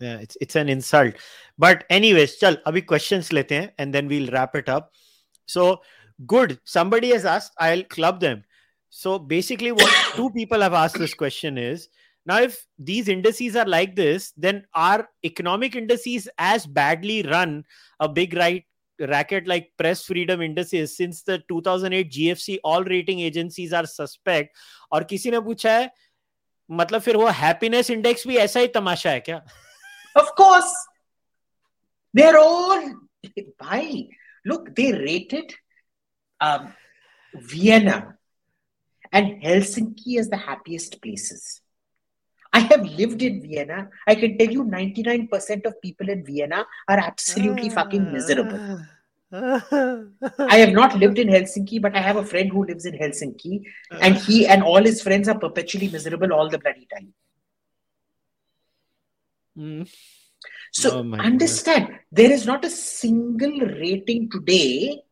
Hmm. 0.00 0.22
It's 0.22 0.38
it's 0.42 0.56
an 0.56 0.68
insult 0.68 1.16
but 1.58 1.84
anyways 1.92 2.38
चल 2.40 2.56
अभी 2.66 2.80
क्वेश्चंस 2.80 3.32
लेते 3.32 3.54
हैं 3.54 3.72
and 3.80 3.92
then 3.92 4.08
we'll 4.08 4.28
wrap 4.30 4.56
it 4.56 4.70
up 4.70 4.90
so 5.48 5.66
good 6.20 6.52
somebody 6.72 7.12
has 7.12 7.24
asked 7.34 7.62
i'll 7.66 7.84
club 7.96 8.18
them 8.24 8.40
so 8.96 9.12
basically 9.32 9.70
what 9.78 9.94
two 10.16 10.26
people 10.34 10.64
have 10.66 10.76
asked 10.80 11.00
this 11.02 11.14
question 11.22 11.60
is 11.62 11.86
now 12.26 12.36
if 12.48 12.58
these 12.90 13.08
indices 13.14 13.56
are 13.62 13.66
like 13.76 13.94
this 14.00 14.26
then 14.46 14.60
are 14.82 14.98
economic 15.30 15.78
indices 15.82 16.28
as 16.48 16.66
badly 16.80 17.16
run 17.30 17.56
a 18.00 18.08
big 18.18 18.36
right 18.42 18.66
racket 19.01 19.47
like 19.47 19.71
press 19.77 20.03
freedom 20.03 20.41
indices 20.41 20.95
since 20.95 21.23
the 21.23 21.37
2008 21.49 22.11
gfc 22.11 22.57
all 22.63 22.83
rating 22.83 23.19
agencies 23.19 23.73
are 23.73 23.85
suspect 23.85 24.49
और 24.91 25.03
किसी 25.03 25.31
ने 25.31 25.39
पूछा 25.39 25.71
है 25.71 25.89
मतलब 26.71 27.01
फिर 27.01 27.17
वो 27.17 27.27
happiness 27.27 27.89
index 27.91 28.27
भी 28.27 28.37
ऐसा 28.37 28.59
ही 28.59 28.67
तमाशा 28.67 29.11
है 29.11 29.19
क्या 29.19 29.41
Of 30.15 30.35
course. 30.35 30.73
They're 32.13 32.37
all 32.37 32.95
bhai. 33.59 34.09
Look, 34.45 34.75
they 34.75 34.91
rated 34.91 35.53
um, 36.41 36.73
Vienna 37.33 38.15
and 39.11 39.41
Helsinki 39.41 40.17
as 40.17 40.29
the 40.29 40.37
happiest 40.37 41.01
places. 41.01 41.61
I 42.51 42.59
have 42.59 42.85
lived 42.85 43.21
in 43.21 43.41
Vienna. 43.41 43.89
I 44.07 44.15
can 44.15 44.37
tell 44.37 44.49
you 44.49 44.63
99% 44.63 45.65
of 45.65 45.81
people 45.81 46.09
in 46.09 46.25
Vienna 46.25 46.65
are 46.87 46.97
absolutely 46.97 47.69
fucking 47.69 48.11
miserable. 48.11 48.81
I 49.31 50.57
have 50.57 50.71
not 50.71 50.97
lived 50.97 51.19
in 51.19 51.27
Helsinki, 51.27 51.79
but 51.81 51.95
I 51.95 52.01
have 52.01 52.15
a 52.17 52.25
friend 52.25 52.49
who 52.51 52.65
lives 52.65 52.85
in 52.85 52.95
Helsinki, 52.95 53.63
and 54.01 54.15
he 54.15 54.47
and 54.47 54.63
all 54.63 54.83
his 54.83 55.03
friends 55.03 55.27
are 55.27 55.37
perpetually 55.37 55.87
miserable 55.89 56.33
all 56.33 56.49
the 56.49 56.57
bloody 56.57 56.87
time. 56.91 57.13
Mm. 59.57 59.93
So 60.71 60.99
Oh 60.99 61.13
understand, 61.13 61.99
there 62.11 62.31
is 62.31 62.45
not 62.45 62.65
a 62.65 62.69
single 62.69 63.59
rating 63.59 64.29
today, 64.31 65.03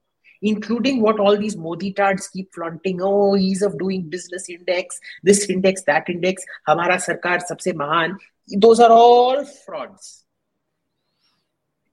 including 0.42 1.02
what 1.02 1.20
all 1.20 1.38
these 1.38 1.58
Modi 1.58 1.92
tards 1.94 2.28
keep 2.28 2.54
flaunting. 2.54 3.00
Oh, 3.02 3.36
ease 3.36 3.62
of 3.62 3.78
doing 3.80 4.10
business 4.10 4.50
index, 4.50 5.00
this 5.24 5.50
index, 5.50 5.84
that 5.84 6.10
index, 6.10 6.44
Hamara 6.68 6.98
Sarkar 6.98 7.42
sabse 7.50 7.74
mahan. 7.76 8.18
Those 8.48 8.80
are 8.80 8.92
all 8.92 9.44
frauds. 9.46 10.24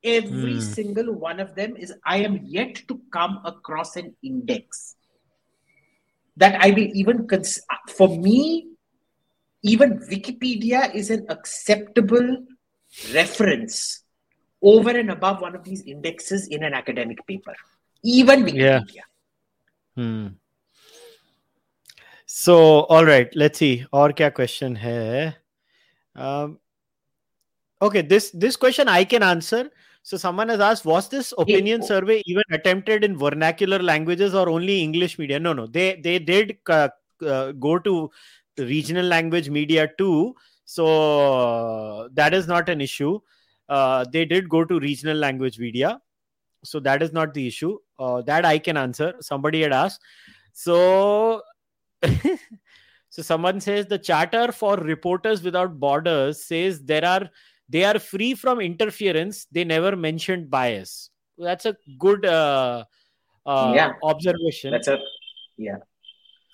Every 0.03 0.55
Hmm. 0.55 0.61
single 0.61 1.13
one 1.15 1.41
of 1.41 1.55
them 1.55 1.77
is. 1.77 1.95
I 2.05 2.19
am 2.19 2.41
yet 2.45 2.75
to 2.89 3.01
come 3.11 3.41
across 3.45 3.97
an 3.97 4.15
index 4.23 4.97
that 6.37 6.63
I 6.63 6.71
will 6.71 6.91
even 6.95 7.27
cons- 7.27 7.61
for 7.89 8.09
me. 8.09 8.69
Even 9.63 9.99
Wikipedia 10.01 10.95
is 10.95 11.09
an 11.09 11.25
acceptable 11.31 12.45
reference 13.15 14.03
over 14.61 14.91
and 14.91 15.11
above 15.11 15.41
one 15.41 15.55
of 15.55 15.65
these 15.65 15.83
indexes 15.83 16.49
in 16.49 16.63
an 16.63 16.75
academic 16.75 17.27
paper 17.27 17.55
Even 18.04 18.48
Yeah. 18.48 18.80
Wikipedia. 18.80 19.02
Hmm. 19.96 20.28
So, 22.26 22.56
all 22.96 23.06
right, 23.06 23.36
let's 23.36 23.58
see. 23.58 23.86
और 23.94 24.12
क्या 24.14 24.30
question 24.36 24.76
है? 24.78 25.36
Um, 26.16 26.60
okay, 27.82 28.02
this 28.02 28.32
this 28.32 28.56
question 28.56 28.88
I 28.88 29.04
can 29.04 29.24
answer. 29.24 29.72
So, 30.04 30.18
someone 30.18 30.48
has 30.50 30.60
asked, 30.60 30.86
was 30.86 31.10
this 31.10 31.34
opinion 31.38 31.82
oh. 31.84 31.88
survey 31.88 32.22
even 32.26 32.44
attempted 32.52 33.04
in 33.04 33.18
vernacular 33.18 33.80
languages 33.80 34.34
or 34.34 34.48
only 34.50 34.82
English 34.82 35.18
media? 35.20 35.40
No, 35.40 35.54
no, 35.54 35.66
they 35.66 36.00
they 36.04 36.20
did 36.20 36.58
uh, 36.70 36.90
uh, 37.26 37.52
go 37.54 37.80
to 37.80 38.10
regional 38.58 39.06
language 39.06 39.50
media 39.50 39.90
too. 39.98 40.36
So 40.66 40.86
uh, 40.86 42.10
that 42.14 42.34
is 42.34 42.48
not 42.48 42.70
an 42.70 42.80
issue. 42.80 43.20
Uh, 43.68 44.06
they 44.14 44.26
did 44.26 44.50
go 44.50 44.64
to 44.64 44.80
regional 44.80 45.18
language 45.18 45.60
media. 45.60 46.00
so 46.65 46.81
that 46.81 47.03
is 47.03 47.13
not 47.13 47.35
the 47.35 47.47
issue. 47.47 47.79
Uh, 47.99 48.23
that 48.23 48.45
i 48.45 48.59
can 48.59 48.77
answer. 48.77 49.15
Somebody 49.21 49.63
had 49.63 49.73
asked. 49.73 50.01
So 50.53 51.43
so 52.03 53.23
someone 53.23 53.61
says 53.61 53.87
the 53.87 53.99
charter 53.99 54.53
for 54.53 54.77
reporters 54.77 55.43
without 55.43 55.79
borders 55.79 56.43
says 56.43 56.83
there 56.83 57.05
are 57.05 57.31
they 57.69 57.85
are 57.85 57.99
free 57.99 58.35
from 58.35 58.61
interference. 58.61 59.47
They 59.51 59.65
never 59.65 59.97
mentioned 59.97 60.51
bias. 60.51 61.11
That's 61.39 61.67
a 61.67 61.77
good 61.99 62.25
uh, 62.27 62.85
uh, 63.47 63.73
yeah. 63.75 63.93
observation. 64.03 64.71
That's 64.73 64.89
a 64.89 64.99
yeah. 65.57 65.77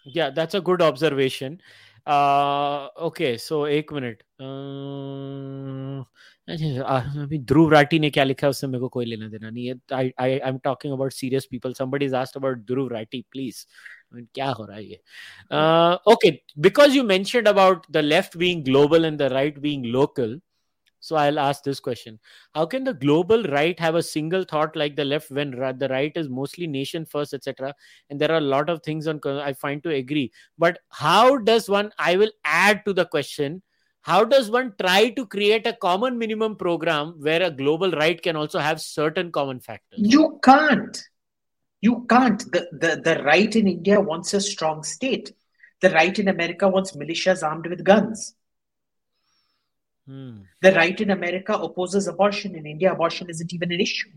Yeah 0.04 0.30
that's 0.30 0.54
a 0.54 0.60
good 0.60 0.82
observation. 0.82 1.60
Uh 2.06 2.88
okay 2.98 3.36
so 3.36 3.66
eight 3.66 3.90
minute. 3.92 4.22
Uh, 4.38 6.04
Dhruv 6.49 7.69
Rathee 7.71 7.99
ने 7.99 8.09
क्या 8.09 8.23
लिखा 8.23 8.47
है 8.47 8.49
उससे 8.49 8.67
मेरे 8.67 8.79
को 8.79 8.87
कोई 8.95 9.05
लेना 9.05 9.27
देना 9.27 9.49
नहीं 9.49 9.65
है 9.67 9.75
I 9.93 10.11
I 10.19 10.37
I 10.39 10.49
am 10.49 10.57
talking 10.63 10.93
about 10.93 11.13
serious 11.13 11.45
people 11.51 11.73
somebody 11.73 12.05
is 12.05 12.13
asked 12.15 12.39
about 12.39 12.65
Dhruv 12.67 12.87
Rathee 12.93 13.23
please 13.31 13.65
क्या 14.15 14.49
हो 14.49 14.65
रहा 14.65 14.77
है 14.77 14.85
ये 14.85 15.01
okay 16.13 16.31
because 16.67 16.95
you 16.95 17.03
mentioned 17.03 17.47
about 17.47 17.85
the 17.91 17.97
left 17.97 18.37
being 18.37 18.63
global 18.65 19.05
and 19.05 19.17
the 19.19 19.31
right 19.33 19.59
being 19.59 19.85
local 19.99 20.39
So 21.03 21.15
I'll 21.15 21.37
ask 21.37 21.63
this 21.63 21.79
question 21.79 22.19
How 22.55 22.65
can 22.65 22.83
the 22.83 22.93
global 22.93 23.43
right 23.43 23.79
have 23.79 23.95
a 23.95 24.01
single 24.01 24.43
thought 24.43 24.75
like 24.75 24.95
the 24.95 25.05
left 25.05 25.29
when 25.29 25.51
the 25.51 25.87
right 25.89 26.15
is 26.15 26.29
mostly 26.29 26.67
nation 26.67 27.05
first, 27.05 27.33
etc.? 27.33 27.75
And 28.09 28.19
there 28.19 28.31
are 28.31 28.37
a 28.37 28.49
lot 28.55 28.69
of 28.69 28.81
things 28.81 29.07
on 29.07 29.21
I 29.25 29.53
find 29.53 29.83
to 29.83 29.91
agree. 29.91 30.31
But 30.57 30.79
how 30.89 31.37
does 31.37 31.69
one, 31.69 31.91
I 31.99 32.17
will 32.17 32.31
add 32.43 32.83
to 32.85 32.93
the 32.93 33.05
question, 33.05 33.61
how 34.02 34.24
does 34.24 34.50
one 34.50 34.74
try 34.80 35.10
to 35.10 35.26
create 35.26 35.66
a 35.66 35.74
common 35.74 36.18
minimum 36.18 36.56
program 36.56 37.14
where 37.18 37.42
a 37.42 37.50
global 37.50 37.90
right 37.92 38.20
can 38.20 38.36
also 38.36 38.58
have 38.58 38.80
certain 38.80 39.30
common 39.30 39.60
factors? 39.60 39.98
You 39.98 40.40
can't. 40.42 41.02
You 41.80 42.06
can't. 42.08 42.40
The, 42.50 42.68
the, 42.72 43.00
the 43.02 43.22
right 43.22 43.54
in 43.54 43.68
India 43.68 44.00
wants 44.00 44.32
a 44.34 44.40
strong 44.40 44.84
state. 44.84 45.32
The 45.80 45.90
right 45.90 46.18
in 46.18 46.28
America 46.28 46.68
wants 46.68 46.92
militias 46.92 47.46
armed 47.46 47.66
with 47.66 47.84
guns. 47.84 48.34
Hmm. 50.06 50.40
The 50.60 50.72
right 50.72 50.98
in 51.00 51.10
America 51.10 51.52
opposes 51.52 52.08
abortion. 52.08 52.54
In 52.54 52.66
India, 52.66 52.92
abortion 52.92 53.30
isn't 53.30 53.52
even 53.52 53.70
an 53.70 53.80
issue. 53.80 54.10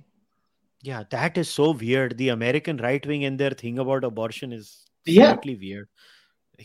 Yeah, 0.82 1.04
that 1.12 1.38
is 1.38 1.50
so 1.50 1.72
weird. 1.72 2.18
The 2.18 2.30
American 2.30 2.78
right 2.78 3.06
wing 3.06 3.24
and 3.26 3.40
their 3.40 3.52
thing 3.52 3.80
about 3.80 4.04
abortion 4.04 4.52
is 4.52 4.86
yeah. 5.06 5.38
weird. 5.46 5.88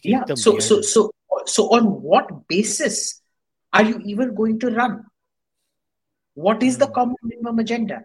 Yeah. 0.03 0.25
So, 0.35 0.53
weird. 0.53 0.63
so, 0.63 0.81
so, 0.83 1.11
so, 1.47 1.69
on 1.75 2.03
what 2.03 2.49
basis 2.49 3.21
are 3.73 3.83
you 3.83 4.01
even 4.05 4.35
going 4.35 4.59
to 4.61 4.71
run? 4.71 5.05
What 6.35 6.63
is 6.63 6.79
the 6.79 6.87
hmm. 6.87 6.93
common 6.93 7.17
minimum 7.23 7.59
agenda? 7.59 8.05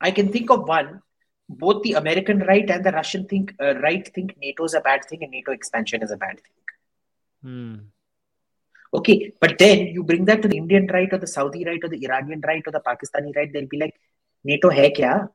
I 0.00 0.10
can 0.10 0.32
think 0.32 0.50
of 0.50 0.68
one. 0.68 1.02
Both 1.48 1.84
the 1.84 1.92
American 1.92 2.40
right 2.40 2.68
and 2.68 2.84
the 2.84 2.90
Russian 2.90 3.26
think 3.28 3.54
uh, 3.60 3.76
right 3.76 4.06
think 4.12 4.36
NATO 4.42 4.64
is 4.64 4.74
a 4.74 4.80
bad 4.80 5.04
thing 5.04 5.22
and 5.22 5.30
NATO 5.30 5.52
expansion 5.52 6.02
is 6.02 6.10
a 6.10 6.16
bad 6.16 6.40
thing. 6.40 6.52
Hmm. 7.42 7.76
Okay, 8.92 9.32
but 9.40 9.58
then 9.58 9.86
you 9.86 10.02
bring 10.02 10.24
that 10.24 10.42
to 10.42 10.48
the 10.48 10.56
Indian 10.56 10.86
right 10.88 11.12
or 11.12 11.18
the 11.18 11.26
Saudi 11.26 11.64
right 11.64 11.78
or 11.82 11.88
the 11.88 12.04
Iranian 12.04 12.40
right 12.40 12.62
or 12.66 12.72
the 12.72 12.80
Pakistani 12.80 13.34
right, 13.36 13.52
they'll 13.52 13.68
be 13.68 13.78
like, 13.78 13.94
NATO 14.42 14.70
hai 14.70 14.90
kya? 14.90 15.28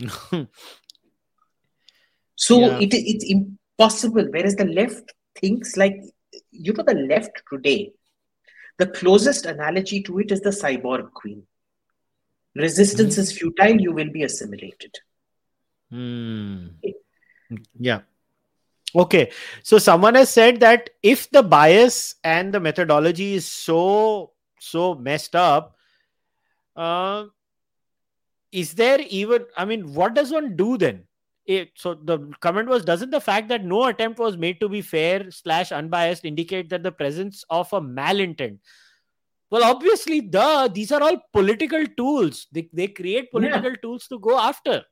so 2.34 2.60
yeah. 2.60 2.78
it, 2.78 2.94
it's 2.94 3.24
impossible. 3.80 4.26
Whereas 4.30 4.56
the 4.56 4.64
left 4.64 5.12
thinks 5.36 5.76
like, 5.76 6.02
you 6.50 6.72
know, 6.72 6.84
the 6.86 6.94
left 6.94 7.42
today, 7.50 7.92
the 8.78 8.86
closest 8.86 9.46
analogy 9.46 10.02
to 10.02 10.18
it 10.18 10.30
is 10.30 10.40
the 10.40 10.50
cyborg 10.50 11.12
queen. 11.12 11.42
Resistance 12.54 13.16
mm. 13.16 13.18
is 13.18 13.32
futile, 13.38 13.80
you 13.80 13.92
will 13.92 14.10
be 14.10 14.24
assimilated. 14.24 14.98
Mm. 15.92 16.74
Yeah. 17.78 18.00
Okay. 18.94 19.30
So 19.62 19.78
someone 19.78 20.14
has 20.14 20.30
said 20.30 20.60
that 20.60 20.90
if 21.02 21.30
the 21.30 21.42
bias 21.42 22.16
and 22.24 22.52
the 22.52 22.60
methodology 22.60 23.34
is 23.34 23.46
so 23.46 24.32
so 24.58 24.94
messed 24.94 25.34
up, 25.34 25.76
uh, 26.76 27.26
is 28.52 28.74
there 28.74 29.00
even? 29.00 29.46
I 29.56 29.64
mean, 29.64 29.94
what 29.94 30.14
does 30.14 30.32
one 30.32 30.56
do 30.56 30.76
then? 30.76 31.04
It, 31.50 31.70
so 31.74 31.94
the 31.94 32.18
comment 32.40 32.68
was: 32.68 32.84
Doesn't 32.84 33.10
the 33.10 33.20
fact 33.20 33.48
that 33.48 33.64
no 33.64 33.86
attempt 33.86 34.20
was 34.20 34.36
made 34.36 34.60
to 34.60 34.68
be 34.68 34.82
fair 34.82 35.30
slash 35.30 35.72
unbiased 35.72 36.24
indicate 36.24 36.70
that 36.70 36.84
the 36.84 36.92
presence 36.92 37.44
of 37.50 37.72
a 37.72 37.80
malintent? 37.80 38.58
Well, 39.50 39.64
obviously, 39.64 40.20
the 40.20 40.70
these 40.72 40.92
are 40.92 41.02
all 41.02 41.16
political 41.32 41.84
tools. 41.96 42.46
They 42.52 42.68
they 42.72 42.86
create 42.86 43.32
political 43.32 43.72
yeah. 43.72 43.82
tools 43.82 44.06
to 44.08 44.18
go 44.20 44.38
after 44.38 44.84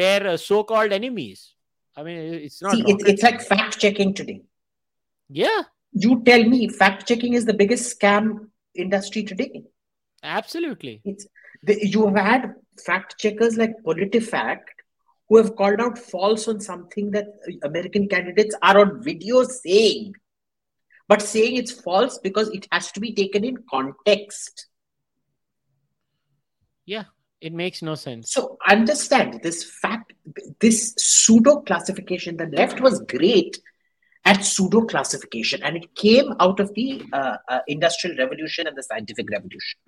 their 0.00 0.26
uh, 0.26 0.36
so-called 0.36 0.92
enemies. 0.92 1.54
I 1.96 2.02
mean, 2.02 2.18
it's 2.34 2.60
not. 2.60 2.74
See, 2.74 2.84
it's, 2.86 3.04
it's 3.04 3.22
like 3.22 3.40
fact 3.40 3.78
checking 3.78 4.12
today. 4.12 4.42
Yeah. 5.28 5.62
You 5.92 6.22
tell 6.24 6.42
me, 6.42 6.68
fact 6.68 7.06
checking 7.06 7.34
is 7.34 7.44
the 7.44 7.54
biggest 7.54 7.96
scam 7.96 8.48
industry 8.74 9.22
today. 9.22 9.62
Absolutely. 10.22 11.00
It's 11.04 11.26
the, 11.62 11.78
you 11.86 12.06
have 12.06 12.16
had 12.16 12.54
fact 12.84 13.18
checkers 13.18 13.56
like 13.56 13.72
PolitiFact 13.86 14.64
who 15.32 15.38
have 15.38 15.56
called 15.56 15.80
out 15.80 15.96
false 15.96 16.46
on 16.46 16.60
something 16.60 17.10
that 17.10 17.24
American 17.62 18.06
candidates 18.06 18.54
are 18.60 18.78
on 18.78 19.02
video 19.02 19.42
saying, 19.44 20.12
but 21.08 21.22
saying 21.22 21.56
it's 21.56 21.72
false 21.72 22.18
because 22.18 22.50
it 22.50 22.68
has 22.70 22.92
to 22.92 23.00
be 23.00 23.14
taken 23.14 23.42
in 23.42 23.56
context. 23.70 24.66
Yeah, 26.84 27.04
it 27.40 27.54
makes 27.54 27.80
no 27.80 27.94
sense. 27.94 28.30
So 28.30 28.58
understand 28.68 29.40
this 29.42 29.64
fact, 29.64 30.12
this 30.60 30.92
pseudo 30.98 31.60
classification. 31.62 32.36
The 32.36 32.48
left 32.48 32.82
was 32.82 33.00
great 33.00 33.58
at 34.26 34.44
pseudo 34.44 34.82
classification, 34.82 35.62
and 35.62 35.78
it 35.78 35.94
came 35.94 36.34
out 36.40 36.60
of 36.60 36.74
the 36.74 37.06
uh, 37.10 37.36
uh, 37.48 37.60
industrial 37.68 38.18
revolution 38.18 38.66
and 38.66 38.76
the 38.76 38.82
scientific 38.82 39.30
revolution. 39.30 39.80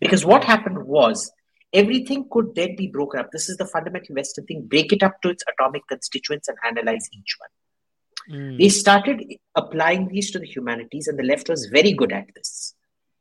Because 0.00 0.24
what 0.24 0.44
happened 0.44 0.82
was 0.86 1.30
everything 1.72 2.26
could 2.30 2.54
then 2.54 2.76
be 2.76 2.86
broken 2.88 3.20
up. 3.20 3.30
This 3.32 3.48
is 3.48 3.56
the 3.56 3.66
fundamental 3.66 4.14
Western 4.14 4.46
thing: 4.46 4.66
break 4.66 4.92
it 4.92 5.02
up 5.02 5.20
to 5.22 5.30
its 5.30 5.44
atomic 5.52 5.86
constituents 5.88 6.48
and 6.48 6.58
analyze 6.64 7.08
each 7.12 7.36
one. 7.38 8.38
Mm. 8.38 8.58
They 8.58 8.68
started 8.68 9.24
applying 9.54 10.08
these 10.08 10.30
to 10.32 10.38
the 10.38 10.46
humanities, 10.46 11.08
and 11.08 11.18
the 11.18 11.24
left 11.24 11.48
was 11.48 11.66
very 11.66 11.92
good 11.92 12.12
at 12.12 12.26
this. 12.34 12.74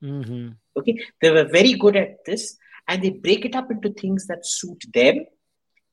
Mm-hmm. 0.03 0.49
Okay, 0.77 0.99
they 1.21 1.31
were 1.31 1.45
very 1.45 1.73
good 1.73 1.95
at 1.95 2.25
this 2.25 2.57
and 2.87 3.03
they 3.03 3.09
break 3.09 3.45
it 3.45 3.55
up 3.55 3.69
into 3.71 3.91
things 3.91 4.27
that 4.27 4.45
suit 4.45 4.83
them 4.93 5.25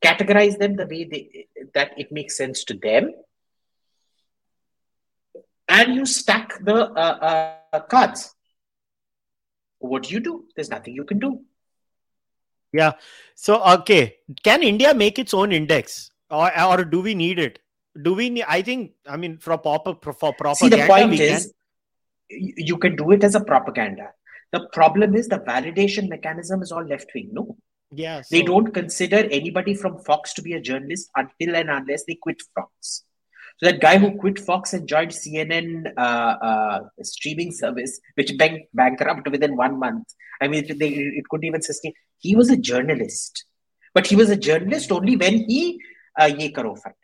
categorize 0.04 0.58
them 0.58 0.76
the 0.76 0.86
way 0.86 1.04
they, 1.04 1.46
that 1.74 1.92
it 1.96 2.12
makes 2.12 2.36
sense 2.36 2.64
to 2.64 2.74
them 2.74 3.12
and 5.68 5.94
you 5.94 6.04
stack 6.04 6.52
the 6.62 6.74
uh, 6.74 7.56
uh, 7.72 7.80
cards 7.80 8.34
what 9.78 10.02
do 10.02 10.14
you 10.14 10.20
do 10.20 10.44
there's 10.54 10.70
nothing 10.70 10.94
you 10.94 11.04
can 11.04 11.18
do 11.18 11.40
yeah 12.80 12.92
so 13.44 13.60
okay 13.74 14.02
can 14.48 14.62
india 14.72 14.94
make 15.04 15.18
its 15.24 15.34
own 15.42 15.52
index 15.60 16.10
or, 16.30 16.48
or 16.70 16.84
do 16.84 17.00
we 17.06 17.14
need 17.14 17.38
it 17.46 17.58
do 18.06 18.14
we 18.20 18.28
need 18.34 18.46
i 18.48 18.60
think 18.68 18.92
i 19.14 19.16
mean 19.16 19.38
for 19.38 19.56
proper 19.58 19.94
for 20.22 20.32
propaganda 20.42 20.76
See, 20.76 20.82
the 20.82 20.86
point 20.86 21.20
is 21.20 21.52
can... 22.30 22.68
you 22.70 22.76
can 22.84 22.96
do 23.02 23.10
it 23.16 23.24
as 23.30 23.34
a 23.40 23.44
propaganda 23.52 24.08
the 24.54 24.68
problem 24.72 25.16
is 25.16 25.26
the 25.26 25.40
validation 25.40 26.08
mechanism 26.08 26.62
is 26.62 26.70
all 26.70 26.84
left 26.84 27.10
wing. 27.12 27.30
No. 27.32 27.56
Yeah. 27.90 28.22
So... 28.22 28.36
They 28.36 28.42
don't 28.42 28.72
consider 28.72 29.16
anybody 29.38 29.74
from 29.74 29.98
Fox 29.98 30.32
to 30.34 30.42
be 30.42 30.52
a 30.52 30.60
journalist 30.60 31.10
until 31.16 31.56
and 31.56 31.68
unless 31.68 32.04
they 32.04 32.14
quit 32.14 32.40
Fox. 32.54 33.02
So 33.58 33.70
that 33.70 33.80
guy 33.80 33.98
who 33.98 34.18
quit 34.18 34.38
Fox 34.38 34.72
and 34.72 34.88
joined 34.88 35.10
CNN 35.10 35.92
uh, 35.96 36.00
uh, 36.00 36.80
streaming 37.02 37.52
service, 37.52 38.00
which 38.14 38.36
bank 38.36 38.68
bankrupt 38.74 39.30
within 39.30 39.56
one 39.56 39.78
month. 39.78 40.12
I 40.40 40.48
mean, 40.48 40.66
they, 40.78 40.88
it 40.88 41.28
couldn't 41.28 41.46
even 41.46 41.62
sustain. 41.62 41.92
He 42.18 42.34
was 42.34 42.50
a 42.50 42.56
journalist, 42.56 43.44
but 43.92 44.06
he 44.06 44.16
was 44.16 44.30
a 44.30 44.36
journalist 44.36 44.90
only 44.90 45.16
when 45.16 45.48
he 45.48 45.80
uh, 46.20 46.30
ye 46.36 46.50
karo 46.50 46.74
fight. 46.74 46.94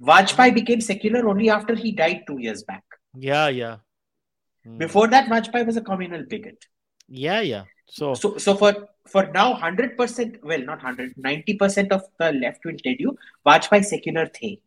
Vajpayee 0.00 0.54
became 0.54 0.80
secular 0.80 1.28
only 1.28 1.50
after 1.50 1.74
he 1.74 1.92
died 1.92 2.22
two 2.26 2.38
years 2.38 2.62
back. 2.62 2.84
Yeah, 3.14 3.48
yeah. 3.48 3.76
Hmm. 4.64 4.78
Before 4.78 5.08
that, 5.08 5.28
Vajpayee 5.28 5.66
was 5.66 5.76
a 5.76 5.80
communal 5.80 6.24
bigot. 6.28 6.66
Yeah, 7.08 7.40
yeah. 7.40 7.64
So, 7.88 8.14
so, 8.14 8.36
so 8.36 8.54
for 8.54 8.88
for 9.06 9.26
now, 9.32 9.54
hundred 9.54 9.96
percent. 9.96 10.38
Well, 10.42 10.60
not 10.60 10.80
hundred. 10.80 11.14
Ninety 11.16 11.54
percent 11.54 11.92
of 11.92 12.02
the 12.18 12.32
left 12.32 12.64
will 12.64 12.76
tell 12.82 12.94
you 12.98 13.16
Vajpayee 13.46 13.84
secular 13.84 14.26
the. 14.26 14.60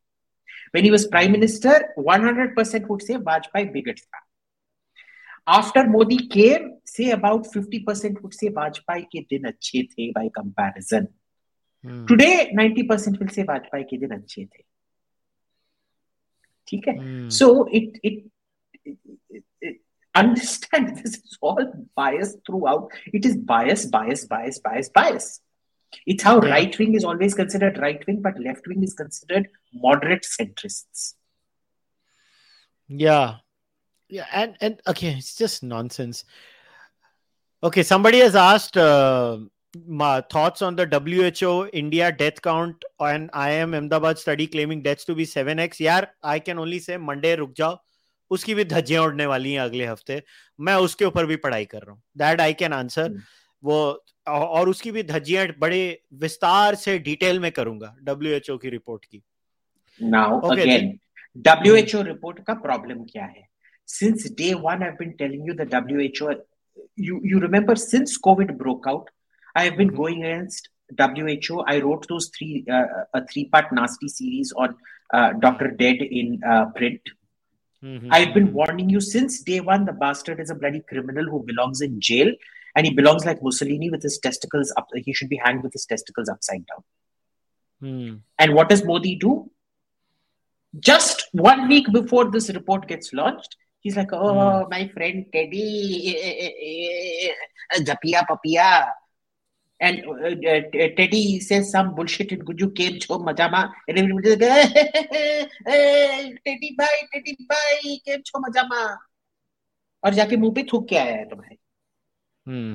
When 0.72 0.84
he 0.84 0.90
was 0.90 1.06
prime 1.06 1.32
minister, 1.32 1.92
one 1.96 2.22
hundred 2.22 2.54
percent 2.56 2.88
would 2.88 3.02
say 3.02 3.14
Vajpayee 3.14 3.72
bigot 3.72 4.00
tha. 4.00 4.20
After 5.46 5.86
Modi 5.86 6.26
came, 6.26 6.78
say 6.84 7.10
about 7.10 7.52
fifty 7.52 7.80
percent 7.80 8.22
would 8.22 8.34
say 8.34 8.48
Vajpayee 8.48 9.06
ke 9.06 9.28
din 9.28 9.42
अच्छे 9.44 9.88
the 9.96 10.12
by 10.12 10.30
comparison. 10.34 11.08
Hmm. 11.82 12.06
Today, 12.06 12.50
ninety 12.52 12.82
percent 12.82 13.18
will 13.20 13.28
say 13.28 13.44
Vajpayee 13.44 13.84
ke 13.84 14.00
din 14.00 14.10
अच्छे 14.10 14.48
the. 14.48 14.64
ठीक 16.66 16.88
है? 16.88 16.96
Hmm. 16.98 17.30
So 17.30 17.68
it 17.70 17.98
it, 18.02 18.24
it, 18.84 19.44
it 19.60 19.76
understand 20.14 20.96
this 20.96 21.16
is 21.16 21.38
all 21.42 21.62
bias 21.94 22.36
throughout. 22.46 22.88
It 23.12 23.26
is 23.26 23.36
bias, 23.36 23.84
bias, 23.86 24.24
bias, 24.26 24.60
bias, 24.60 24.88
bias. 24.88 25.40
It's 26.05 26.23
how 26.23 26.41
yeah. 26.41 26.49
right 26.49 26.79
wing 26.79 26.95
is 26.95 27.03
always 27.03 27.33
considered 27.33 27.77
right 27.77 28.05
wing, 28.07 28.21
but 28.21 28.39
left 28.39 28.67
wing 28.67 28.83
is 28.83 28.93
considered 28.93 29.49
moderate 29.73 30.23
centrists. 30.23 31.13
Yeah. 32.87 33.37
Yeah. 34.09 34.25
And, 34.31 34.55
and 34.61 34.81
okay, 34.87 35.15
it's 35.17 35.35
just 35.35 35.63
nonsense. 35.63 36.25
Okay, 37.63 37.83
somebody 37.83 38.19
has 38.19 38.35
asked 38.35 38.77
uh, 38.77 39.39
my 39.85 40.21
thoughts 40.21 40.61
on 40.61 40.75
the 40.75 40.85
WHO 40.85 41.69
India 41.73 42.11
death 42.11 42.41
count 42.41 42.83
and 42.99 43.31
IIM 43.31 43.75
Ahmedabad 43.75 44.17
study 44.17 44.47
claiming 44.47 44.81
deaths 44.81 45.05
to 45.05 45.15
be 45.15 45.25
7x 45.25 45.81
यार 45.81 46.07
I 46.23 46.39
can 46.39 46.57
only 46.57 46.79
say 46.79 46.97
Monday 46.97 47.35
रुक 47.35 47.53
जाओ 47.57 47.77
उसकी 48.31 48.55
भी 48.55 48.63
धज्जियाँ 48.65 49.03
उड़ने 49.03 49.25
वाली 49.25 49.53
हैं 49.53 49.59
अगले 49.59 49.85
हफ़्ते 49.85 50.21
मैं 50.59 50.75
उसके 50.85 51.05
ऊपर 51.05 51.25
भी 51.25 51.35
पढ़ाई 51.45 51.65
कर 51.65 51.81
रहा 51.81 51.91
हूँ 51.91 52.01
दैट 52.17 52.41
आई 52.41 52.53
कैन 52.53 52.73
आंसर 52.73 53.15
वो 53.63 53.79
और 54.29 54.69
उसकी 54.69 54.91
भी 54.91 55.03
धज्जियाँ 55.03 55.45
बड़े 55.59 55.81
विस्तार 56.21 56.75
से 56.75 56.97
डिटेल 56.99 57.39
में 57.39 57.51
करूँगा 57.51 57.95
डब्ल्यूएचओ 58.03 58.57
की 58.57 58.69
रिपोर्ट 58.69 59.05
की। 59.05 59.21
नाउ 59.99 60.39
अगेन 60.49 60.97
डब्ल्यूएचओ 61.37 62.01
रिपोर्ट 62.03 62.39
का 62.47 62.53
प्रॉब्लम 62.65 63.03
क्या 63.03 63.25
है? 63.25 63.47
Since 63.87 64.31
day 64.37 64.53
one 64.53 64.83
I 64.83 64.91
been 64.99 65.11
telling 65.19 65.47
you 65.47 65.53
the 65.53 65.69
WHO 65.73 66.31
you 66.99 67.21
you 67.25 67.39
remember 67.39 67.77
since 67.77 68.15
Covid 68.23 68.51
broke 68.57 68.87
out 68.87 69.09
I 69.55 69.65
have 69.65 69.77
been 69.77 69.89
going 69.95 70.23
against 70.23 70.71
WHO 70.93 71.63
I 71.69 71.79
wrote 71.79 72.05
those 72.05 72.31
three 72.35 73.43
part 73.53 73.73
nasty 73.73 74.09
series 74.09 74.53
on 74.57 74.75
doctor 75.39 75.67
dead 75.81 76.01
in 76.01 76.39
print 76.77 77.09
I 78.13 78.23
have 78.23 78.33
been 78.33 78.49
warning 78.53 78.91
you 78.91 78.99
since 78.99 79.43
day 79.47 79.59
one 79.59 79.85
the 79.85 79.97
bastard 79.99 80.39
is 80.39 80.51
a 80.53 80.55
bloody 80.55 80.79
criminal 80.89 81.27
who 81.27 81.39
belongs 81.43 81.81
in 81.81 81.99
jail 82.03 82.35
and 82.76 82.86
he 82.86 82.92
belongs 82.92 83.24
like 83.24 83.42
Mussolini 83.42 83.90
with 83.90 84.02
his 84.02 84.18
testicles 84.18 84.72
up. 84.76 84.88
He 84.94 85.12
should 85.12 85.28
be 85.28 85.40
hanged 85.44 85.62
with 85.62 85.72
his 85.72 85.86
testicles 85.86 86.28
upside 86.28 86.64
down. 86.66 86.84
Mm. 87.82 88.20
And 88.38 88.54
what 88.54 88.68
does 88.68 88.84
Modi 88.84 89.16
do? 89.16 89.50
Just 90.80 91.28
one 91.32 91.68
week 91.68 91.86
before 91.92 92.30
this 92.30 92.50
report 92.50 92.88
gets 92.88 93.12
launched, 93.12 93.56
he's 93.80 93.96
like, 93.96 94.12
"Oh, 94.12 94.34
mm. 94.34 94.70
my 94.70 94.88
friend 94.88 95.26
Teddy, 95.32 96.16
Japia 97.78 98.26
Papia." 98.26 98.92
and 99.80 100.04
uh, 100.06 100.48
uh, 100.48 100.88
Teddy 100.96 101.40
says 101.40 101.70
some 101.70 101.94
bullshit 101.94 102.32
in 102.32 102.40
Guju 102.40 102.74
came 102.76 102.98
cho 103.00 103.18
majama 103.18 103.72
and 103.88 103.98
everybody 103.98 104.36
like 104.36 104.72
hey, 105.66 106.34
Teddy 106.46 106.74
bhai 106.78 107.08
Teddy 107.12 107.36
bhai 107.48 108.00
came 108.04 108.22
cho 108.22 108.40
majama 108.40 108.96
और 110.04 110.14
जाके 110.14 110.36
मुंह 110.36 110.52
पे 110.54 110.62
थूक 110.72 110.88
के 110.88 110.96
आया 110.96 111.14
है 111.16 111.28
तुम्हारे 111.28 111.56
hmm. 112.45 112.73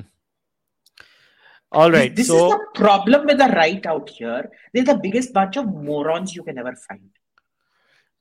all 1.71 1.91
right 1.91 2.15
this, 2.15 2.27
this 2.27 2.37
so... 2.37 2.47
is 2.47 2.51
the 2.53 2.65
problem 2.75 3.25
with 3.25 3.37
the 3.37 3.47
right 3.47 3.85
out 3.85 4.09
here 4.09 4.49
they're 4.73 4.83
the 4.83 4.97
biggest 4.97 5.33
bunch 5.33 5.57
of 5.57 5.65
morons 5.65 6.35
you 6.35 6.43
can 6.43 6.57
ever 6.57 6.75
find 6.75 7.09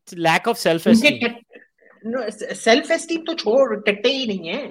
it's 0.03 0.17
lack 0.19 0.47
of 0.47 0.59
self 0.59 0.87
esteem 0.87 1.37
no, 2.05 2.29
self 2.65 2.91
esteem 2.91 3.25
तो 3.27 3.35
छोड़ 3.35 3.81
टट्टे 3.87 4.09
ही 4.13 4.27
नहीं 4.27 4.49
है 4.49 4.65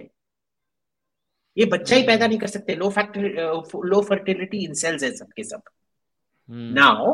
ये 1.57 1.65
बच्चा 1.71 1.95
ही 1.95 2.03
पैदा 2.07 2.27
नहीं 2.27 2.39
कर 2.39 2.47
सकते 2.47 2.75
low 2.75 2.89
factor 2.89 3.81
low 3.89 4.01
fertility 4.09 4.63
in 4.65 4.73
cells 4.73 5.03
है 5.03 5.11
सबके 5.15 5.43
सब 5.43 5.61
now 6.79 7.13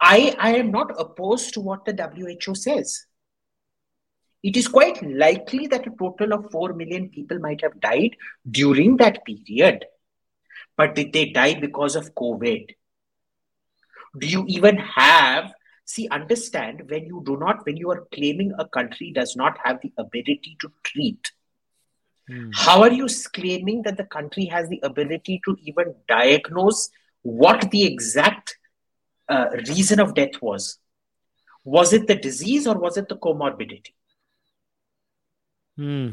I 0.00 0.30
I 0.46 0.54
am 0.54 0.70
not 0.70 0.96
oppose 1.00 1.52
to 1.54 1.62
what 1.62 1.90
the 1.90 1.94
WHO 2.00 2.54
says 2.54 2.96
it 4.46 4.56
is 4.56 4.68
quite 4.68 5.02
likely 5.02 5.66
that 5.66 5.86
a 5.86 5.92
total 5.98 6.32
of 6.32 6.50
4 6.50 6.72
million 6.74 7.08
people 7.08 7.38
might 7.38 7.62
have 7.62 7.80
died 7.80 8.16
during 8.50 8.96
that 8.98 9.24
period. 9.24 9.84
But 10.76 10.94
did 10.94 11.12
they 11.12 11.30
die 11.30 11.54
because 11.60 11.96
of 11.96 12.14
COVID? 12.14 12.74
Do 14.18 14.26
you 14.26 14.44
even 14.48 14.76
have, 14.76 15.52
see, 15.84 16.08
understand 16.10 16.88
when 16.88 17.06
you 17.06 17.22
do 17.24 17.36
not, 17.36 17.64
when 17.66 17.76
you 17.76 17.90
are 17.90 18.06
claiming 18.12 18.52
a 18.58 18.68
country 18.68 19.12
does 19.12 19.36
not 19.36 19.58
have 19.64 19.80
the 19.82 19.92
ability 19.98 20.56
to 20.60 20.72
treat, 20.84 21.32
Hmm. 22.28 22.50
How 22.52 22.82
are 22.82 22.92
you 22.92 23.06
claiming 23.32 23.82
that 23.82 23.96
the 23.96 24.04
country 24.04 24.46
has 24.46 24.68
the 24.68 24.80
ability 24.82 25.40
to 25.44 25.56
even 25.62 25.94
diagnose 26.08 26.90
what 27.22 27.70
the 27.70 27.84
exact 27.84 28.58
uh, 29.28 29.46
reason 29.68 30.00
of 30.00 30.14
death 30.14 30.42
was? 30.42 30.78
Was 31.64 31.92
it 31.92 32.06
the 32.06 32.16
disease 32.16 32.66
or 32.66 32.76
was 32.78 32.96
it 32.96 33.08
the 33.08 33.16
comorbidity? 33.16 33.92
Hmm. 35.76 36.10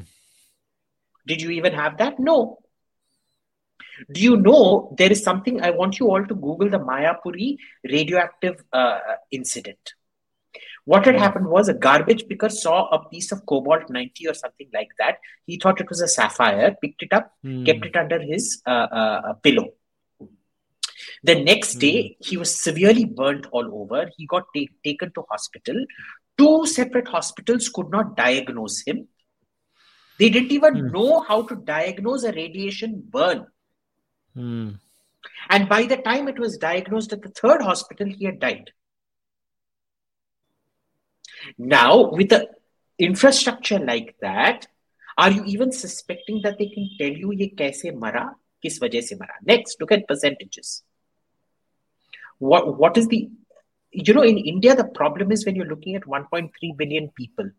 Did 1.25 1.41
you 1.41 1.51
even 1.51 1.73
have 1.73 1.97
that? 1.97 2.19
No. 2.19 2.59
Do 4.11 4.21
you 4.21 4.37
know 4.37 4.93
there 4.97 5.11
is 5.11 5.23
something 5.23 5.61
I 5.61 5.69
want 5.69 5.99
you 5.99 6.09
all 6.09 6.25
to 6.25 6.35
Google 6.35 6.69
the 6.69 6.79
Mayapuri 6.79 7.57
radioactive 7.83 8.63
uh, 8.73 8.99
incident? 9.31 9.93
What 10.85 11.05
had 11.05 11.15
happened 11.15 11.47
was 11.47 11.69
a 11.69 11.73
garbage 11.73 12.27
picker 12.27 12.49
saw 12.49 12.87
a 12.89 13.07
piece 13.07 13.31
of 13.31 13.45
cobalt 13.45 13.89
90 13.89 14.27
or 14.27 14.33
something 14.33 14.67
like 14.73 14.89
that. 14.99 15.19
He 15.45 15.57
thought 15.57 15.79
it 15.79 15.89
was 15.89 16.01
a 16.01 16.07
sapphire, 16.07 16.75
picked 16.81 17.03
it 17.03 17.13
up, 17.13 17.31
mm. 17.43 17.65
kept 17.65 17.85
it 17.85 17.95
under 17.95 18.19
his 18.21 18.61
uh, 18.65 18.87
uh, 18.91 19.33
pillow. 19.35 19.69
The 21.23 21.41
next 21.41 21.75
day, 21.75 22.17
mm. 22.21 22.27
he 22.27 22.35
was 22.35 22.61
severely 22.61 23.05
burnt 23.05 23.47
all 23.51 23.81
over. 23.81 24.09
He 24.17 24.25
got 24.25 24.43
ta- 24.55 24.73
taken 24.83 25.13
to 25.13 25.23
hospital. 25.29 25.85
Two 26.37 26.65
separate 26.65 27.07
hospitals 27.07 27.69
could 27.69 27.89
not 27.89 28.17
diagnose 28.17 28.83
him. 28.85 29.07
They 30.19 30.29
didn't 30.29 30.51
even 30.51 30.75
mm. 30.75 30.91
know 30.91 31.21
how 31.21 31.43
to 31.43 31.55
diagnose 31.55 32.23
a 32.23 32.31
radiation 32.31 33.03
burn. 33.09 33.47
Hmm. 34.33 34.71
And 35.49 35.69
by 35.69 35.83
the 35.83 35.97
time 35.97 36.27
it 36.27 36.39
was 36.39 36.57
diagnosed 36.57 37.13
at 37.13 37.21
the 37.21 37.29
third 37.29 37.61
hospital, 37.61 38.07
he 38.07 38.25
had 38.25 38.39
died. 38.39 38.71
Now, 41.57 42.11
with 42.11 42.29
the 42.29 42.49
infrastructure 42.97 43.79
like 43.79 44.15
that, 44.21 44.67
are 45.17 45.31
you 45.31 45.43
even 45.45 45.71
suspecting 45.71 46.41
that 46.43 46.57
they 46.57 46.67
can 46.67 46.89
tell 46.97 47.09
you 47.09 47.31
ye 47.31 47.53
kaise 47.55 47.93
mara, 47.95 48.35
kis 48.61 48.79
wajah 48.79 49.03
se 49.03 49.15
mara? 49.15 49.33
Next, 49.43 49.79
look 49.79 49.91
at 49.91 50.07
percentages. 50.07 50.83
What 52.39 52.77
what 52.77 52.97
is 52.97 53.07
the 53.07 53.29
you 53.91 54.13
know 54.13 54.23
in 54.23 54.37
India 54.37 54.75
the 54.75 54.85
problem 54.85 55.31
is 55.31 55.45
when 55.45 55.55
you're 55.55 55.67
looking 55.67 55.95
at 55.95 56.03
1.3 56.03 56.49
billion 56.77 57.09
people, 57.09 57.51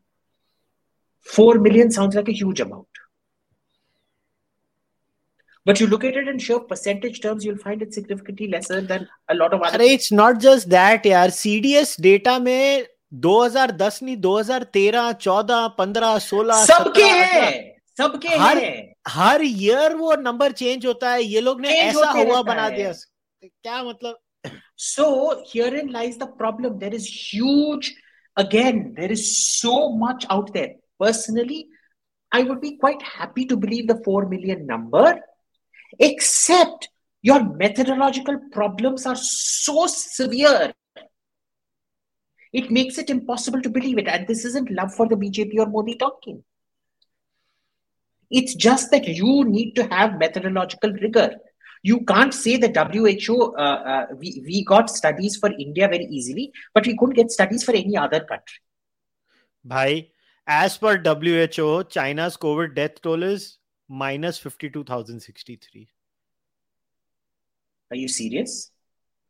4 1.24 1.58
million 1.58 1.90
sounds 1.90 2.14
like 2.14 2.28
a 2.28 2.32
huge 2.32 2.60
amount. 2.60 2.86
But 5.66 5.80
you 5.80 5.86
look 5.86 6.04
at 6.04 6.14
it 6.14 6.28
in 6.28 6.38
sheer 6.38 6.60
percentage 6.60 7.22
terms, 7.22 7.44
you'll 7.44 7.56
find 7.56 7.80
it 7.80 7.94
significantly 7.94 8.48
lesser 8.48 8.82
than 8.82 9.08
a 9.28 9.34
lot 9.34 9.54
of 9.54 9.62
other. 9.62 9.80
It's 9.80 10.12
not 10.12 10.38
just 10.38 10.68
that, 10.68 11.04
yaar. 11.04 11.28
CDS 11.28 11.96
data 11.96 12.38
mein 12.38 12.84
2010 13.22 14.02
नहीं 14.02 14.16
2013 14.20 15.14
14 15.14 15.68
15 15.78 16.18
16 16.20 16.66
सबके 16.66 17.04
हैं 17.04 17.74
सबके 17.98 18.28
हर 18.28 18.58
हर 19.08 19.42
year 19.44 19.94
वो 19.96 20.14
number 20.20 20.52
change 20.52 20.86
होता 20.86 21.10
है 21.10 21.22
ये 21.22 21.40
लोग 21.40 21.60
ने 21.60 21.68
ऐसा 21.68 22.10
हुआ 22.10 22.42
बना 22.42 22.68
दिया 22.76 22.92
क्या 23.44 23.82
मतलब 23.82 24.20
so 24.76 25.04
herein 25.50 25.92
lies 25.96 26.16
the 26.18 26.26
problem 26.38 26.78
there 26.78 26.94
is 26.94 27.04
huge 27.06 27.92
again 28.36 28.80
there 28.96 29.12
is 29.16 29.22
so 29.60 29.74
much 30.04 30.26
out 30.36 30.52
there 30.56 30.72
personally 31.00 31.66
i 32.32 32.42
would 32.42 32.60
be 32.60 32.76
quite 32.76 33.02
happy 33.02 33.46
to 33.46 33.56
believe 33.56 33.86
the 33.88 34.00
4 34.04 34.28
million 34.28 34.66
number 34.66 35.18
except 35.98 36.88
your 37.22 37.42
methodological 37.42 38.38
problems 38.52 39.06
are 39.06 39.16
so 39.16 39.86
severe 39.86 40.72
it 42.54 42.70
makes 42.70 42.98
it 42.98 43.10
impossible 43.10 43.60
to 43.62 43.68
believe 43.68 43.98
it. 43.98 44.06
And 44.06 44.28
this 44.28 44.44
isn't 44.44 44.70
love 44.70 44.94
for 44.94 45.08
the 45.08 45.16
BJP 45.16 45.58
or 45.58 45.66
Modi 45.66 45.96
talking. 45.96 46.44
It's 48.30 48.54
just 48.54 48.92
that 48.92 49.08
you 49.08 49.44
need 49.44 49.74
to 49.74 49.86
have 49.88 50.18
methodological 50.18 50.92
rigor. 50.92 51.34
You 51.82 52.04
can't 52.04 52.32
say 52.32 52.56
the 52.56 52.68
WHO, 52.68 53.56
uh, 53.56 53.60
uh, 53.60 54.06
we, 54.16 54.42
we 54.46 54.64
got 54.64 54.88
studies 54.88 55.36
for 55.36 55.50
India 55.50 55.88
very 55.88 56.06
easily, 56.06 56.52
but 56.72 56.86
we 56.86 56.96
couldn't 56.96 57.16
get 57.16 57.32
studies 57.32 57.64
for 57.64 57.72
any 57.72 57.96
other 57.96 58.20
country. 58.20 58.60
Bhai, 59.64 60.12
as 60.48 60.76
per 60.78 60.96
WHO, 60.98 61.84
China's 61.84 62.36
COVID 62.36 62.74
death 62.74 63.00
toll 63.02 63.22
is 63.22 63.58
minus 63.88 64.38
52,063. 64.38 65.88
Are 67.90 67.96
you 67.96 68.08
serious? 68.08 68.70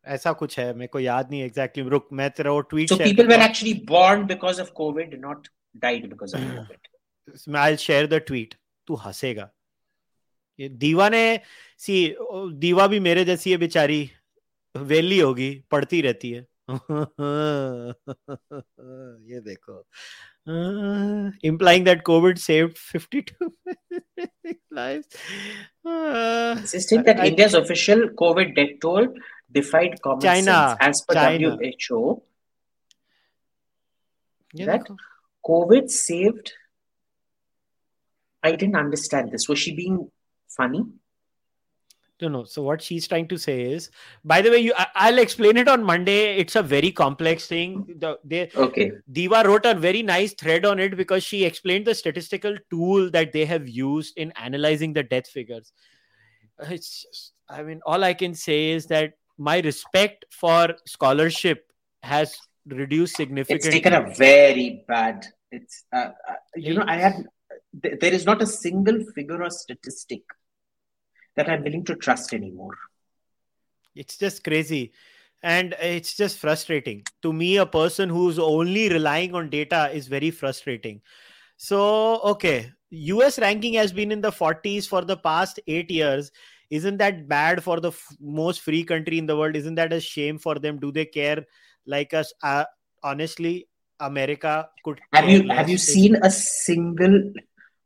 ऐसा 0.07 0.33
कुछ 0.33 0.59
है 0.59 0.75
मेरे 0.75 0.87
को 0.87 1.01
याद 1.01 1.31
नहीं 1.31 1.43
exactly 1.43 1.85
रुक 1.85 2.09
मैं 2.13 2.31
तेरा 2.31 2.51
वो 2.53 2.61
tweet 2.61 2.89
so 2.89 2.97
people 2.97 3.27
were 3.27 3.41
actually 3.41 3.75
born 3.75 4.27
because 4.27 4.61
of 4.61 4.71
COVID 4.71 5.21
not 5.21 5.49
died 5.77 6.11
because 6.11 6.37
of 6.37 6.43
COVID 6.43 6.89
मैं 7.49 7.61
आई 7.61 7.77
शेयर 7.77 8.07
द 8.07 8.15
ट्वीट 8.15 8.55
तू 8.87 8.95
हंसेगा। 8.95 9.51
ये 10.61 10.69
दीवा 10.69 11.09
ने 11.09 11.41
सी 11.79 12.17
दीवा 12.53 12.87
भी 12.87 13.01
मेरे 13.01 13.25
जैसी 13.25 13.51
है 13.51 13.57
बेचारी। 13.57 14.11
वेली 14.77 15.19
होगी 15.19 15.65
पढ़ती 15.71 16.01
रहती 16.03 16.31
है। 16.31 16.47
ये 19.31 19.41
देखो। 19.41 19.87
Uh, 20.47 21.31
implying 21.43 21.85
that 21.85 22.05
COVID 22.05 22.39
saved 22.39 22.79
52 22.79 23.53
lives. 24.71 25.07
Uh, 25.85 26.57
Insisting 26.59 27.03
that 27.05 27.21
I, 27.21 27.29
India's 27.29 27.55
official 27.55 28.09
COVID 28.11 28.55
death 28.55 28.81
toll 28.81 29.09
defied 29.51 30.01
common 30.03 30.21
China, 30.21 30.45
sense 30.45 30.77
as 30.81 31.05
per 31.07 31.15
China. 31.15 31.57
WHO. 31.91 32.23
Yeah, 34.53 34.67
that 34.67 34.87
COVID 35.47 35.91
saved. 35.91 36.53
I 38.43 38.53
didn't 38.53 38.77
understand 38.77 39.33
this. 39.33 39.49
Was 39.49 39.59
she 39.59 39.75
being 39.75 40.11
funny? 40.55 40.85
No 42.21 42.29
no 42.29 42.45
so 42.45 42.63
what 42.63 42.81
she's 42.81 43.07
trying 43.09 43.27
to 43.29 43.37
say 43.37 43.63
is 43.63 43.91
by 44.25 44.41
the 44.41 44.51
way 44.51 44.59
you 44.59 44.73
I, 44.95 45.11
will 45.11 45.19
explain 45.19 45.57
it 45.57 45.69
on 45.69 45.83
monday. 45.83 46.37
It's 46.37 46.57
a 46.57 46.63
very 46.63 46.91
complex 46.93 47.47
thing. 47.47 47.85
The 47.99 48.19
they 48.25 48.51
okay. 48.55 48.93
Diva 49.11 49.43
wrote 49.45 49.67
a 49.67 49.75
very 49.75 50.03
nice 50.03 50.33
thread 50.35 50.65
on 50.65 50.79
it 50.79 50.97
because 50.97 51.25
she 51.25 51.45
explained 51.45 51.87
the 51.87 51.95
statistical 51.95 52.57
tool 52.71 53.11
that 53.11 53.33
they 53.33 53.45
have 53.45 53.69
used 53.69 54.17
in 54.17 54.33
analyzing 54.33 54.93
the 54.93 55.03
death 55.03 55.27
figures. 55.27 55.73
It's 56.61 57.03
just 57.03 57.35
i 57.49 57.63
mean 57.63 57.81
all 57.85 58.05
i 58.05 58.15
can 58.15 58.35
say 58.35 58.71
is 58.71 58.87
that 58.87 59.13
my 59.39 59.59
respect 59.61 60.25
for 60.31 60.75
scholarship 60.87 61.71
has 62.03 62.37
reduced 62.67 63.17
significantly. 63.17 63.69
it's 63.69 63.75
taken 63.75 63.93
a 63.93 64.15
very 64.15 64.85
bad 64.89 65.27
it's 65.51 65.85
uh, 65.93 66.11
uh, 66.29 66.35
you 66.57 66.75
know 66.75 66.85
i 66.87 66.97
had 66.97 67.27
there 67.83 68.13
is 68.13 68.25
not 68.25 68.41
a 68.41 68.47
single 68.47 69.05
figure 69.15 69.43
or 69.43 69.51
statistic 69.51 70.23
that 71.37 71.49
I'm 71.49 71.63
willing 71.63 71.85
to 71.85 71.97
trust 71.97 72.33
anymore. 72.33 72.77
It's 73.95 74.17
just 74.17 74.45
crazy. 74.45 74.93
And 75.43 75.75
it's 75.81 76.17
just 76.17 76.39
frustrating. 76.39 77.05
To 77.23 77.33
me, 77.33 77.59
a 77.59 77.67
person 77.67 78.09
who's 78.09 78.39
only 78.39 78.89
relying 78.89 79.35
on 79.35 79.51
data 79.51 79.91
is 79.93 80.09
very 80.09 80.31
frustrating. 80.31 81.03
So, 81.57 82.21
okay, 82.23 82.73
US 82.91 83.39
ranking 83.39 83.75
has 83.75 83.93
been 83.93 84.11
in 84.11 84.21
the 84.21 84.31
40s 84.33 84.89
for 84.89 85.03
the 85.05 85.17
past 85.17 85.61
eight 85.67 85.91
years. 85.91 86.31
Isn't 86.71 86.97
that 86.97 87.29
bad 87.29 87.63
for 87.63 87.79
the 87.79 87.91
f- 87.91 88.17
most 88.21 88.63
free 88.63 88.85
country 88.85 89.19
in 89.19 89.27
the 89.27 89.37
world? 89.37 89.55
Isn't 89.55 89.75
that 89.75 89.93
a 89.93 90.01
shame 90.01 90.39
for 90.39 90.55
them? 90.59 90.79
Do 90.79 90.91
they 90.91 91.05
care 91.05 91.45
like 91.87 92.15
us? 92.15 92.33
Uh, 92.43 92.65
honestly, 93.03 93.69
America 94.01 94.69
could. 94.83 95.01
Have 95.13 95.29
you 95.29 95.49
have 95.49 95.69
you 95.69 95.79
seen 95.79 96.17
a 96.17 96.31
single 96.31 97.33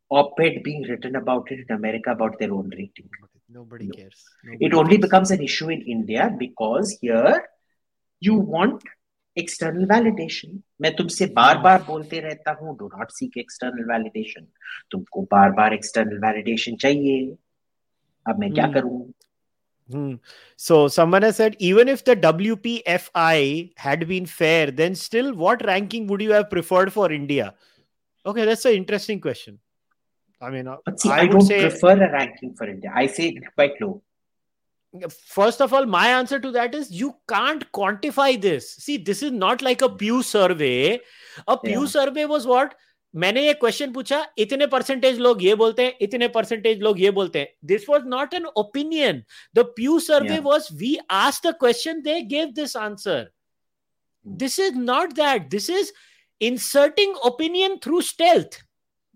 op-ed 0.09 0.63
being 0.63 0.83
written 0.83 1.15
about 1.17 1.51
it 1.51 1.65
in 1.67 1.75
America 1.75 2.11
about 2.11 2.39
their 2.39 2.53
own 2.53 2.69
rating? 2.69 3.09
Nobody 3.48 3.86
no. 3.86 3.94
cares. 3.94 4.24
Nobody 4.44 4.66
it 4.66 4.74
only 4.74 4.96
cares. 4.96 5.06
becomes 5.06 5.30
an 5.30 5.42
issue 5.42 5.70
in 5.70 5.82
India 5.82 6.34
because 6.38 6.98
here 7.00 7.44
you 8.20 8.34
want 8.34 8.82
external 9.36 9.86
validation. 9.86 10.62
मैं 10.80 10.94
तुमसे 10.96 11.26
बार 11.34 11.58
बार 11.58 11.82
बोलते 11.82 12.20
रहता 12.20 12.56
हूँ 12.60 12.76
do 12.78 12.88
not 12.96 13.12
seek 13.12 13.36
external 13.36 13.84
validation. 13.90 14.46
तुमको 14.90 15.22
बार 15.32 15.50
बार 15.52 15.74
external 15.74 16.20
validation 16.26 16.78
चाहिए. 16.80 17.36
अब 18.28 18.38
मैं 18.40 18.52
क्या 18.52 18.64
hmm. 18.64 18.74
करूँ? 18.74 19.12
Hmm. 19.92 20.14
So 20.56 20.88
someone 20.88 21.22
has 21.22 21.36
said 21.36 21.56
even 21.58 21.88
if 21.88 22.04
the 22.04 22.16
WPFI 22.16 23.72
had 23.76 24.08
been 24.08 24.26
fair, 24.26 24.70
then 24.70 24.94
still 24.94 25.34
what 25.34 25.64
ranking 25.66 26.06
would 26.06 26.22
you 26.22 26.32
have 26.32 26.48
preferred 26.50 26.92
for 26.92 27.12
India? 27.12 27.54
Okay, 28.24 28.46
that's 28.46 28.64
an 28.64 28.72
interesting 28.72 29.20
question. 29.20 29.58
I 30.40 30.50
mean, 30.50 30.68
uh, 30.68 30.76
but 30.84 31.00
see, 31.00 31.10
I, 31.10 31.20
I 31.20 31.26
don't 31.26 31.42
say, 31.42 31.60
prefer 31.60 31.92
a 31.92 32.12
ranking 32.12 32.54
for 32.54 32.66
India. 32.66 32.92
I 32.94 33.06
say 33.06 33.28
it's 33.28 33.46
quite 33.54 33.80
low. 33.80 34.02
First 35.10 35.60
of 35.60 35.72
all, 35.74 35.86
my 35.86 36.08
answer 36.08 36.38
to 36.38 36.50
that 36.52 36.74
is 36.74 36.90
you 36.90 37.16
can't 37.28 37.70
quantify 37.72 38.40
this. 38.40 38.70
See, 38.76 38.96
this 38.96 39.22
is 39.22 39.32
not 39.32 39.62
like 39.62 39.82
a 39.82 39.88
Pew 39.88 40.22
survey. 40.22 41.00
A 41.48 41.58
Pew 41.58 41.80
yeah. 41.80 41.86
survey 41.86 42.26
was 42.26 42.46
what? 42.46 42.74
मैंने 43.14 43.44
ये 43.46 43.52
question 43.54 43.92
पूछा 43.92 44.16
इतने 44.38 44.66
percentage 44.66 45.18
लोग 45.18 45.42
ये 45.42 45.54
बोलते 45.54 45.82
हैं 45.84 45.92
इतने 46.02 46.28
percentage 46.36 46.80
लोग 46.82 47.00
ये 47.00 47.10
बोलते 47.18 47.38
हैं 47.38 47.48
this 47.66 47.88
was 47.88 48.06
not 48.06 48.32
an 48.34 48.44
opinion 48.62 49.22
the 49.56 49.64
Pew 49.76 49.98
survey 50.06 50.38
was 50.46 50.66
we 50.80 50.96
ask 51.10 51.46
the 51.46 51.52
question 51.60 52.00
they 52.02 52.20
gave 52.32 52.48
this 52.56 52.76
answer 52.76 53.30
this 54.42 54.58
is 54.60 54.76
not 54.76 55.12
that 55.12 55.48
this 55.50 55.70
is 55.70 55.92
inserting 56.40 57.14
opinion 57.24 57.78
through 57.80 58.02
stealth 58.02 58.62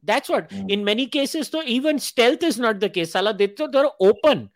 that's 0.03 0.29
what 0.29 0.49
mm. 0.49 0.69
in 0.69 0.83
many 0.83 1.07
cases 1.07 1.49
though 1.49 1.63
even 1.63 1.99
stealth 1.99 2.43
is 2.43 2.59
not 2.59 2.79
the 2.79 2.89
case 2.89 3.11
Salah, 3.11 3.33
they, 3.33 3.47
they're 3.47 3.89
open 3.99 4.49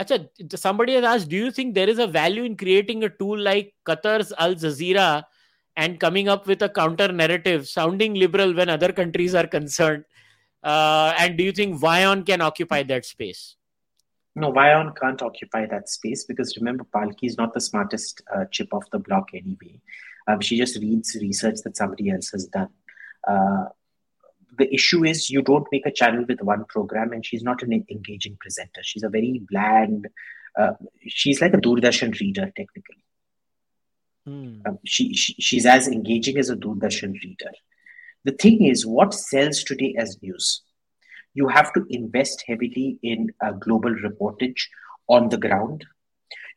Achha, 0.00 0.28
somebody 0.56 0.94
has 0.94 1.04
asked 1.04 1.28
do 1.28 1.36
you 1.36 1.50
think 1.50 1.74
there 1.74 1.88
is 1.88 1.98
a 1.98 2.06
value 2.06 2.44
in 2.44 2.56
creating 2.56 3.04
a 3.04 3.08
tool 3.08 3.38
like 3.38 3.74
qatar's 3.86 4.32
al 4.38 4.54
jazeera 4.54 5.22
and 5.76 5.98
coming 6.00 6.28
up 6.28 6.46
with 6.46 6.62
a 6.62 6.68
counter 6.68 7.08
narrative 7.12 7.68
sounding 7.68 8.14
liberal 8.14 8.54
when 8.54 8.68
other 8.68 8.92
countries 8.92 9.34
are 9.34 9.46
concerned 9.46 10.04
uh, 10.62 11.12
and 11.18 11.36
do 11.36 11.44
you 11.44 11.52
think 11.52 11.80
WION 11.80 12.24
can 12.24 12.40
occupy 12.40 12.82
that 12.82 13.04
space 13.04 13.56
no, 14.36 14.52
WION 14.52 14.96
can't 15.00 15.22
occupy 15.22 15.66
that 15.66 15.88
space 15.88 16.24
because 16.24 16.56
remember, 16.56 16.84
Palki 16.84 17.24
is 17.24 17.38
not 17.38 17.54
the 17.54 17.60
smartest 17.60 18.20
uh, 18.34 18.44
chip 18.50 18.74
off 18.74 18.90
the 18.90 18.98
block 18.98 19.30
anyway. 19.32 19.80
Um, 20.26 20.40
she 20.40 20.56
just 20.56 20.76
reads 20.80 21.16
research 21.20 21.58
that 21.64 21.76
somebody 21.76 22.10
else 22.10 22.30
has 22.30 22.46
done. 22.46 22.70
Uh, 23.28 23.66
the 24.58 24.72
issue 24.72 25.04
is 25.04 25.30
you 25.30 25.42
don't 25.42 25.66
make 25.72 25.86
a 25.86 25.92
channel 25.92 26.24
with 26.28 26.40
one 26.40 26.64
program 26.66 27.12
and 27.12 27.24
she's 27.24 27.42
not 27.42 27.62
an 27.62 27.72
engaging 27.90 28.36
presenter. 28.40 28.80
She's 28.82 29.02
a 29.02 29.08
very 29.08 29.42
bland 29.50 30.08
uh, 30.56 30.72
she's 31.06 31.40
like 31.40 31.54
a 31.54 31.58
doordarshan 31.58 32.18
reader 32.20 32.52
technically. 32.56 33.02
Hmm. 34.26 34.60
um, 34.64 34.78
she, 34.86 35.14
she, 35.14 35.34
she's 35.38 35.66
as 35.66 35.86
engaging 35.86 36.38
as 36.38 36.48
a 36.48 36.56
doordarshan 36.56 37.12
reader. 37.22 37.50
The 38.24 38.32
thing 38.32 38.64
is 38.64 38.86
what 38.86 39.12
sells 39.12 39.62
today 39.62 39.94
as 39.98 40.16
news? 40.22 40.62
You 41.34 41.48
have 41.48 41.72
to 41.74 41.84
invest 41.90 42.44
heavily 42.46 42.98
in 43.02 43.32
uh, 43.44 43.52
global 43.52 43.94
reportage 43.94 44.62
on 45.08 45.28
the 45.28 45.36
ground. 45.36 45.84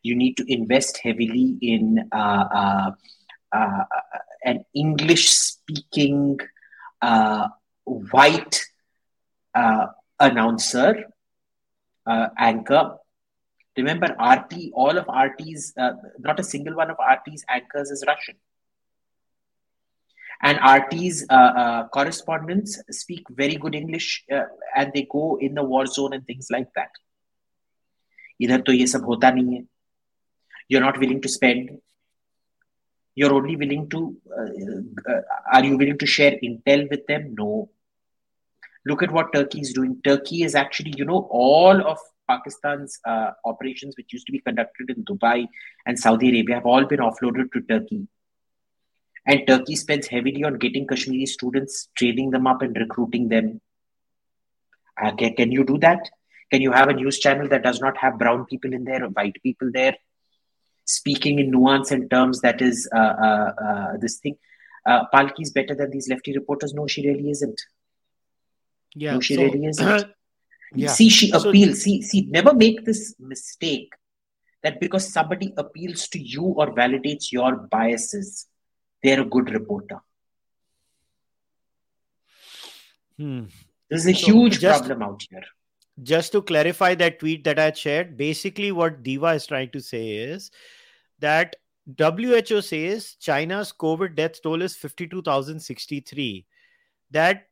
You 0.02 0.14
need 0.14 0.36
to 0.38 0.50
invest 0.50 0.98
heavily 1.02 1.58
in 1.60 2.08
uh, 2.12 2.14
uh, 2.14 2.90
uh 3.52 3.84
an 4.44 4.64
english 4.72 5.28
speaking 5.30 6.38
uh, 7.02 7.48
white 7.87 8.65
uh, 9.53 9.87
announcer, 10.19 11.05
uh, 12.05 12.27
anchor. 12.37 12.97
Remember, 13.77 14.07
RT, 14.07 14.71
all 14.73 14.97
of 14.97 15.07
RT's, 15.07 15.73
uh, 15.77 15.93
not 16.19 16.39
a 16.39 16.43
single 16.43 16.75
one 16.75 16.91
of 16.91 16.97
RT's 16.97 17.43
anchors 17.49 17.89
is 17.89 18.03
Russian. 18.07 18.35
And 20.41 20.59
RT's 20.59 21.25
uh, 21.29 21.33
uh, 21.33 21.87
correspondents 21.87 22.79
speak 22.91 23.23
very 23.29 23.55
good 23.55 23.73
English 23.73 24.25
uh, 24.31 24.43
and 24.75 24.91
they 24.93 25.07
go 25.09 25.37
in 25.39 25.55
the 25.55 25.63
war 25.63 25.85
zone 25.85 26.13
and 26.13 26.25
things 26.27 26.47
like 26.51 26.67
that. 26.75 26.89
इधर 28.41 28.61
तो 28.67 28.71
ये 28.73 28.85
सब 28.87 29.05
होता 29.05 29.29
नहीं 29.31 29.55
है 29.55 29.65
you're 30.69 30.83
not 30.83 30.97
willing 30.97 31.21
to 31.21 31.29
spend 31.29 31.69
you're 33.15 33.33
only 33.33 33.55
willing 33.55 33.87
to 33.89 33.99
uh, 34.37 35.11
uh, 35.11 35.21
are 35.53 35.63
you 35.63 35.77
willing 35.77 35.97
to 36.03 36.05
share 36.05 36.37
intel 36.47 36.89
with 36.89 37.05
them 37.11 37.33
no 37.39 37.69
Look 38.88 39.02
at 39.02 39.10
what 39.12 39.32
Turkey 39.34 39.60
is 39.60 39.72
doing. 39.72 40.00
Turkey 40.02 40.42
is 40.42 40.54
actually, 40.54 40.94
you 40.96 41.04
know, 41.04 41.28
all 41.30 41.86
of 41.86 41.98
Pakistan's 42.28 42.98
uh, 43.06 43.30
operations, 43.44 43.94
which 43.96 44.12
used 44.12 44.26
to 44.26 44.32
be 44.32 44.40
conducted 44.40 44.90
in 44.90 45.04
Dubai 45.04 45.46
and 45.86 45.98
Saudi 45.98 46.30
Arabia, 46.30 46.56
have 46.56 46.66
all 46.66 46.86
been 46.86 47.00
offloaded 47.00 47.52
to 47.52 47.60
Turkey. 47.68 48.06
And 49.26 49.46
Turkey 49.46 49.76
spends 49.76 50.06
heavily 50.06 50.42
on 50.42 50.58
getting 50.58 50.86
Kashmiri 50.86 51.26
students, 51.26 51.88
training 51.96 52.30
them 52.30 52.46
up, 52.46 52.62
and 52.62 52.74
recruiting 52.76 53.28
them. 53.28 53.60
Uh, 55.02 55.14
can, 55.16 55.34
can 55.34 55.52
you 55.52 55.64
do 55.64 55.76
that? 55.78 56.08
Can 56.50 56.62
you 56.62 56.72
have 56.72 56.88
a 56.88 56.94
news 56.94 57.18
channel 57.18 57.46
that 57.48 57.62
does 57.62 57.80
not 57.80 57.98
have 57.98 58.18
brown 58.18 58.46
people 58.46 58.72
in 58.72 58.84
there 58.84 59.04
or 59.04 59.08
white 59.08 59.36
people 59.42 59.70
there? 59.72 59.96
Speaking 60.86 61.38
in 61.38 61.50
nuance 61.50 61.90
and 61.90 62.10
terms 62.10 62.40
that 62.40 62.62
is 62.62 62.88
uh, 62.94 62.98
uh, 62.98 63.52
uh 63.62 63.96
this 63.98 64.16
thing. 64.16 64.36
Uh, 64.86 65.04
Palki 65.12 65.42
is 65.42 65.50
better 65.50 65.74
than 65.74 65.90
these 65.90 66.08
lefty 66.08 66.32
reporters. 66.34 66.72
No, 66.72 66.86
she 66.86 67.06
really 67.06 67.28
isn't. 67.30 67.60
Yeah. 68.94 69.14
No, 69.14 69.20
she 69.20 69.34
so, 69.34 69.42
really 69.42 69.66
isn't. 69.66 70.12
yeah. 70.74 70.88
See, 70.88 71.08
she 71.08 71.30
appeals. 71.30 71.78
So, 71.78 71.82
see, 71.82 72.02
see, 72.02 72.26
never 72.30 72.54
make 72.54 72.84
this 72.84 73.14
mistake 73.18 73.92
that 74.62 74.80
because 74.80 75.12
somebody 75.12 75.52
appeals 75.56 76.08
to 76.08 76.18
you 76.18 76.42
or 76.42 76.74
validates 76.74 77.32
your 77.32 77.56
biases, 77.56 78.46
they're 79.02 79.20
a 79.20 79.24
good 79.24 79.50
reporter. 79.50 80.00
Hmm. 83.16 83.44
This 83.90 84.00
is 84.00 84.06
a 84.06 84.14
so 84.14 84.26
huge 84.26 84.60
just, 84.60 84.84
problem 84.84 85.02
out 85.02 85.24
here. 85.28 85.42
Just 86.02 86.32
to 86.32 86.42
clarify 86.42 86.94
that 86.96 87.18
tweet 87.18 87.44
that 87.44 87.58
I 87.58 87.72
shared, 87.72 88.16
basically 88.16 88.70
what 88.72 89.02
Diva 89.02 89.28
is 89.28 89.46
trying 89.46 89.70
to 89.70 89.80
say 89.80 90.10
is 90.10 90.50
that 91.18 91.56
WHO 91.98 92.60
says 92.60 93.16
China's 93.18 93.72
COVID 93.72 94.14
death 94.14 94.42
toll 94.42 94.62
is 94.62 94.76
52,063. 94.76 96.46
That 97.10 97.47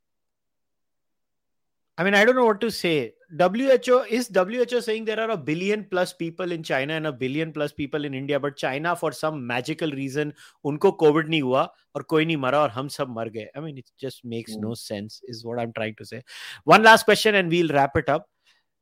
I 1.98 2.04
mean, 2.04 2.16
I 2.16 2.26
don't 2.26 2.36
know 2.36 2.46
what 2.46 2.62
to 2.62 2.72
say. 2.72 3.14
WHO 3.40 4.06
is 4.10 4.30
WHO 4.34 4.82
saying 4.82 5.06
there 5.06 5.20
are 5.20 5.32
a 5.32 5.38
billion 5.38 5.86
plus 5.90 6.14
people 6.14 6.52
in 6.52 6.64
China 6.64 6.94
and 6.94 7.06
a 7.06 7.12
billion 7.12 7.52
plus 7.54 7.72
people 7.72 8.06
in 8.06 8.14
India, 8.14 8.40
but 8.40 8.56
China 8.58 8.96
for 8.96 9.12
some 9.12 9.46
magical 9.46 9.92
reason 9.92 10.34
उनको 10.66 10.98
COVID 11.00 11.30
नहीं 11.30 11.42
हुआ 11.42 11.68
और 11.96 12.04
कोई 12.04 12.26
नहीं 12.26 12.38
मरा 12.38 12.60
और 12.62 12.70
हम 12.70 12.88
सब 12.88 13.10
मर 13.18 13.30
गए. 13.30 13.48
I 13.56 13.60
mean, 13.60 13.78
it 13.78 13.92
just 13.98 14.26
makes 14.26 14.56
mm. 14.56 14.62
no 14.62 14.74
sense. 14.74 15.22
Is 15.28 15.46
what 15.46 15.60
I'm 15.60 15.74
trying 15.74 15.96
to 15.96 16.06
say. 16.06 16.24
One 16.64 16.82
last 16.82 17.04
question 17.04 17.36
and 17.36 17.50
we'll 17.50 17.70
wrap 17.70 17.96
it 17.96 18.10
up. 18.10 18.28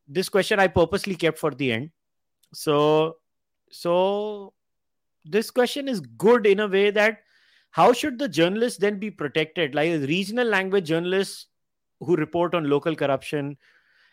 This 0.08 0.30
question 0.30 0.60
I 0.60 0.68
purposely 0.68 1.16
kept 1.16 1.38
for 1.38 1.52
the 1.52 1.72
end. 1.74 1.90
So, 2.54 3.18
so 3.70 4.54
this 5.26 5.52
question 5.52 5.88
is 5.88 6.00
good 6.00 6.48
in 6.48 6.62
a 6.62 6.68
way 6.68 6.90
that 6.92 7.20
how 7.72 7.92
should 7.94 8.18
the 8.18 8.30
journalists 8.30 8.80
then 8.80 8.98
be 8.98 9.12
protected? 9.12 9.76
Like 9.76 10.02
regional 10.08 10.48
language 10.48 10.86
journalists 10.86 11.48
who 12.01 12.17
report 12.17 12.55
on 12.55 12.69
local 12.69 12.95
corruption 12.95 13.57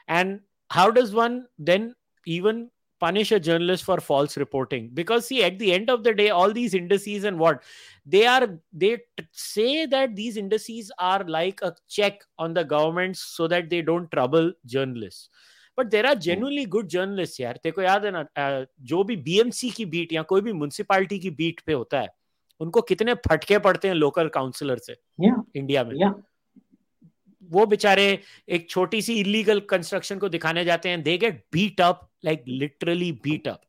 and 0.07 0.39
how 0.69 0.89
does 0.91 1.13
one 1.13 1.45
then 1.57 1.93
even 2.25 2.69
punish 2.99 3.31
a 3.31 3.39
journalist 3.39 3.83
for 3.83 3.99
false 3.99 4.37
reporting 4.37 4.89
because 4.93 5.25
see 5.25 5.43
at 5.43 5.57
the 5.57 5.73
end 5.73 5.89
of 5.89 6.03
the 6.03 6.13
day 6.13 6.29
all 6.29 6.51
these 6.53 6.73
indices 6.73 7.23
and 7.23 7.39
what 7.39 7.63
they 8.05 8.25
are 8.27 8.59
they 8.71 8.97
t- 8.97 9.25
say 9.31 9.85
that 9.85 10.15
these 10.15 10.37
indices 10.37 10.91
are 10.99 11.23
like 11.23 11.61
a 11.63 11.73
check 11.89 12.21
on 12.37 12.53
the 12.53 12.63
government 12.63 13.17
so 13.17 13.47
that 13.47 13.69
they 13.69 13.81
don't 13.81 14.11
trouble 14.11 14.53
journalists 14.65 15.29
but 15.77 15.87
there 15.89 16.05
are 16.05 16.17
genuinely 16.23 16.65
good 16.65 16.87
journalist 16.87 17.39
यार 17.39 17.59
तेरे 17.63 17.71
को 17.71 17.81
याद 17.81 18.05
है 18.05 18.11
ना 18.11 18.65
जो 18.81 19.03
भी 19.03 19.15
BMC 19.27 19.69
की 19.77 19.85
beat 19.93 20.13
या 20.13 20.21
कोई 20.31 20.41
भी 20.41 20.53
म्यूनसिपालिटी 20.53 21.19
की 21.19 21.29
बीट 21.37 21.61
पे 21.65 21.73
होता 21.73 21.99
है 22.01 22.09
उनको 22.59 22.81
कितने 22.81 23.13
फटके 23.27 23.57
पड़ते 23.59 23.87
हैं 23.87 23.95
लोकल 23.95 24.27
काउंसिलर 24.27 24.77
से 24.77 24.95
yeah. 25.25 25.41
इंडिया 25.55 25.83
में 25.83 25.95
yeah. 25.95 26.13
वो 27.49 27.65
बेचारे 27.65 28.07
एक 28.55 28.69
छोटी 28.69 29.01
सी 29.01 29.13
इलीगल 29.19 29.59
कंस्ट्रक्शन 29.69 30.17
को 30.19 30.29
दिखाने 30.29 30.63
जाते 30.65 30.89
हैं। 30.89 31.01
They 31.03 31.17
get 31.17 31.43
beat 31.53 31.81
up 31.81 32.07
like 32.25 32.43
literally 32.47 33.11
beat 33.23 33.47
up 33.47 33.61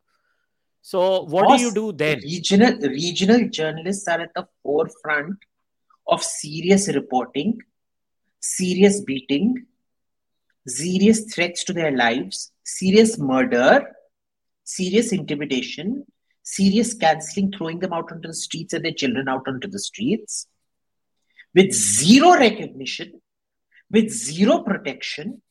so 0.86 1.00
what 1.30 1.48
do 1.48 1.56
you 1.62 1.70
do 1.70 1.90
then 2.02 2.20
regional 2.20 2.88
regional 2.88 3.48
journalist 3.58 4.08
are 4.08 4.22
at 4.22 4.38
the 4.38 4.42
forefront 4.42 5.44
of 6.06 6.22
serious 6.22 6.88
reporting 6.96 7.52
serious 8.42 9.02
beating 9.06 9.56
serious 10.66 11.24
threats 11.34 11.66
to 11.66 11.74
their 11.74 11.96
life 11.96 12.28
serious 12.72 13.16
murder 13.20 13.90
serious 14.66 15.12
intimidation 15.12 16.02
serious 16.46 16.92
cancelling 17.00 17.52
throwing 17.54 17.80
them 17.80 17.94
out 17.94 18.12
on 18.12 18.20
the 18.20 18.32
street 18.36 18.74
and 18.74 18.94
children 18.94 19.28
out 19.28 19.48
on 19.48 19.58
to 19.58 19.68
the 19.68 19.76
street 19.84 20.24
with 21.54 21.72
zero 21.74 22.34
recognition 22.34 23.18
with 23.92 24.10
zero 24.10 24.62
protection, 24.62 25.42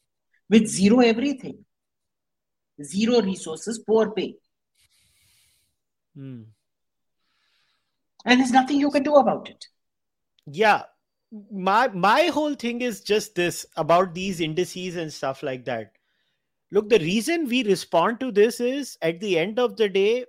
with 0.50 0.68
zero 0.68 1.00
everything, 1.00 1.64
zero 2.84 3.22
resources, 3.22 3.80
poor 3.88 4.12
pay. 4.12 4.36
Hmm. 6.16 6.42
And 8.26 8.40
there's 8.40 8.52
nothing 8.52 8.80
you 8.80 8.92
can 8.92 9.04
do 9.04 9.16
about 9.16 9.50
it. 9.50 9.66
Yeah. 10.46 10.84
My 11.50 11.88
my 11.88 12.24
whole 12.24 12.56
thing 12.56 12.82
is 12.82 13.02
just 13.02 13.36
this 13.36 13.66
about 13.78 14.14
these 14.14 14.42
indices 14.42 14.98
and 14.98 15.14
stuff 15.14 15.42
like 15.44 15.64
that. 15.66 15.94
Look, 16.72 16.90
the 16.90 17.00
reason 17.00 17.48
we 17.48 17.64
respond 17.64 18.20
to 18.20 18.32
this 18.32 18.60
is 18.60 18.98
at 19.02 19.20
the 19.22 19.38
end 19.40 19.60
of 19.60 19.78
the 19.78 19.88
day, 19.88 20.26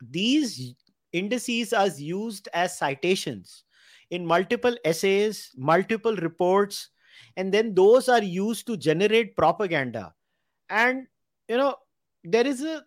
these 0.00 0.74
indices 1.12 1.72
are 1.72 1.88
used 1.88 2.48
as 2.52 2.76
citations 2.76 3.64
in 4.10 4.26
multiple 4.26 4.76
essays, 4.84 5.50
multiple 5.56 6.16
reports, 6.16 6.90
and 7.37 7.53
then 7.53 7.73
those 7.73 8.09
are 8.09 8.23
used 8.23 8.67
to 8.67 8.77
generate 8.77 9.35
propaganda 9.35 10.13
and 10.69 11.07
you 11.47 11.57
know 11.57 11.75
there 12.23 12.47
is 12.47 12.63
a 12.63 12.83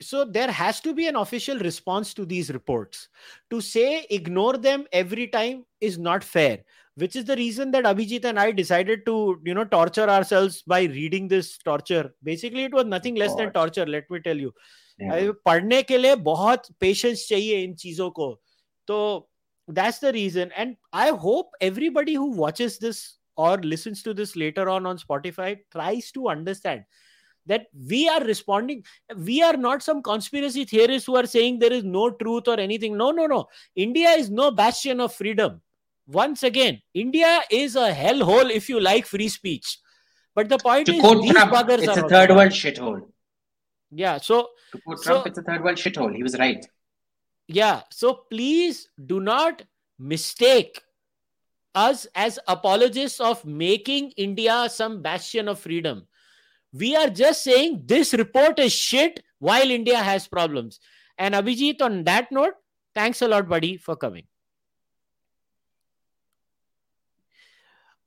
so 0.00 0.24
there 0.24 0.50
has 0.50 0.80
to 0.80 0.92
be 0.94 1.06
an 1.06 1.16
official 1.16 1.58
response 1.58 2.12
to 2.12 2.26
these 2.26 2.50
reports 2.50 3.08
to 3.50 3.60
say 3.60 4.06
ignore 4.10 4.56
them 4.56 4.84
every 4.92 5.26
time 5.26 5.64
is 5.80 5.98
not 5.98 6.22
fair 6.22 6.58
which 6.96 7.16
is 7.16 7.24
the 7.24 7.36
reason 7.36 7.70
that 7.70 7.84
abhijit 7.84 8.24
and 8.24 8.38
i 8.38 8.50
decided 8.50 9.04
to 9.06 9.40
you 9.44 9.54
know 9.54 9.64
torture 9.64 10.08
ourselves 10.08 10.62
by 10.62 10.82
reading 10.84 11.28
this 11.28 11.56
torture 11.58 12.14
basically 12.22 12.64
it 12.64 12.72
was 12.72 12.84
nothing 12.84 13.14
less 13.14 13.30
God. 13.30 13.38
than 13.38 13.52
torture 13.52 13.86
let 13.86 14.10
me 14.10 14.20
tell 14.20 14.36
you 14.36 14.52
पढ़ने 15.00 15.82
के 15.82 15.98
लिए 15.98 16.14
बहुत 16.26 16.66
patience 16.80 17.26
चाहिए 17.28 17.62
इन 17.64 17.74
चीजों 17.74 18.10
को 18.10 18.28
तो 18.88 19.28
that's 19.68 19.98
the 19.98 20.12
reason 20.12 20.50
and 20.56 20.76
i 20.92 21.10
hope 21.10 21.50
everybody 21.60 22.14
who 22.14 22.30
watches 22.30 22.78
this 22.78 23.18
or 23.35 23.57
listens 23.57 24.03
to 24.03 24.13
this 24.13 24.35
later 24.35 24.69
on 24.69 24.85
on 24.85 24.97
Spotify 24.97 25.59
tries 25.71 26.11
to 26.11 26.29
understand 26.29 26.83
that 27.47 27.67
we 27.87 28.07
are 28.07 28.23
responding. 28.23 28.83
We 29.15 29.41
are 29.41 29.57
not 29.57 29.81
some 29.81 30.01
conspiracy 30.01 30.65
theorists 30.65 31.07
who 31.07 31.15
are 31.15 31.25
saying 31.25 31.59
there 31.59 31.73
is 31.73 31.83
no 31.83 32.11
truth 32.11 32.47
or 32.47 32.59
anything. 32.59 32.97
No, 32.97 33.11
no, 33.11 33.25
no. 33.25 33.47
India 33.75 34.09
is 34.11 34.29
no 34.29 34.51
bastion 34.51 34.99
of 34.99 35.13
freedom. 35.13 35.61
Once 36.07 36.43
again, 36.43 36.81
India 36.93 37.41
is 37.49 37.75
a 37.75 37.91
hellhole 37.91 38.49
if 38.49 38.69
you 38.69 38.79
like 38.79 39.05
free 39.05 39.29
speech. 39.29 39.79
But 40.35 40.49
the 40.49 40.57
point 40.57 40.85
to 40.87 40.93
is, 40.93 41.21
these 41.21 41.31
Trump, 41.31 41.51
buggers 41.53 41.79
it's 41.79 41.97
a 41.97 42.07
third 42.07 42.29
world 42.29 42.51
shithole. 42.51 43.01
Yeah. 43.91 44.17
So 44.17 44.49
to 44.71 44.81
quote 44.81 45.01
Trump, 45.03 45.23
so, 45.23 45.27
it's 45.27 45.37
a 45.37 45.41
third 45.41 45.63
world 45.63 45.77
shithole. 45.77 46.15
He 46.15 46.23
was 46.23 46.37
right. 46.37 46.65
Yeah. 47.47 47.81
So 47.91 48.25
please 48.29 48.87
do 49.05 49.19
not 49.19 49.63
mistake 49.99 50.81
us 51.75 52.07
as 52.15 52.39
apologists 52.47 53.19
of 53.19 53.43
making 53.45 54.11
India 54.11 54.67
some 54.69 55.01
bastion 55.01 55.47
of 55.47 55.59
freedom. 55.59 56.07
We 56.73 56.95
are 56.95 57.09
just 57.09 57.43
saying 57.43 57.83
this 57.85 58.13
report 58.13 58.59
is 58.59 58.73
shit 58.73 59.23
while 59.39 59.69
India 59.69 59.97
has 59.97 60.27
problems. 60.27 60.79
And 61.17 61.35
Abhijit, 61.35 61.81
on 61.81 62.03
that 62.05 62.31
note, 62.31 62.53
thanks 62.95 63.21
a 63.21 63.27
lot, 63.27 63.47
buddy, 63.47 63.77
for 63.77 63.95
coming. 63.95 64.23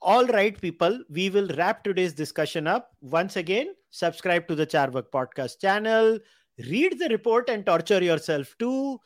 All 0.00 0.26
right, 0.26 0.60
people, 0.60 1.00
we 1.08 1.30
will 1.30 1.48
wrap 1.56 1.82
today's 1.82 2.12
discussion 2.12 2.66
up. 2.66 2.90
Once 3.00 3.36
again, 3.36 3.74
subscribe 3.90 4.46
to 4.48 4.54
the 4.54 4.66
Carvaka 4.66 5.10
podcast 5.10 5.60
channel, 5.60 6.18
read 6.58 6.98
the 6.98 7.08
report, 7.08 7.48
and 7.48 7.64
torture 7.64 8.02
yourself 8.02 8.54
too. 8.58 9.00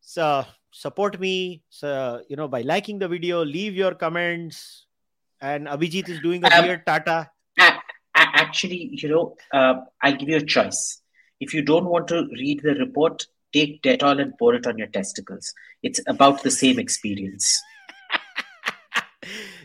So, 0.00 0.44
support 0.76 1.18
me 1.18 1.62
so, 1.70 2.22
you 2.28 2.36
know 2.36 2.48
by 2.48 2.60
liking 2.60 2.98
the 2.98 3.08
video 3.08 3.44
leave 3.44 3.74
your 3.74 3.94
comments. 3.94 4.86
And 5.40 5.66
abhijit 5.66 6.08
is 6.08 6.20
doing 6.20 6.44
a 6.44 6.48
um, 6.48 6.64
weird 6.64 6.86
tata. 6.86 7.30
actually 8.16 8.90
you 8.92 9.08
know 9.08 9.36
uh, 9.52 9.74
i'll 10.02 10.16
give 10.16 10.28
you 10.28 10.36
a 10.36 10.44
choice. 10.56 11.00
If 11.40 11.54
you 11.54 11.62
don't 11.62 11.86
want 11.86 12.08
to 12.08 12.26
read 12.32 12.60
the 12.62 12.74
report 12.74 13.26
take 13.52 13.82
dettol 13.82 14.20
and 14.20 14.36
pour 14.38 14.54
it 14.54 14.66
on 14.66 14.76
your 14.76 14.88
testicles. 14.88 15.52
It's 15.82 16.00
about 16.06 16.42
the 16.42 16.50
same 16.50 16.78
experience. 16.78 17.62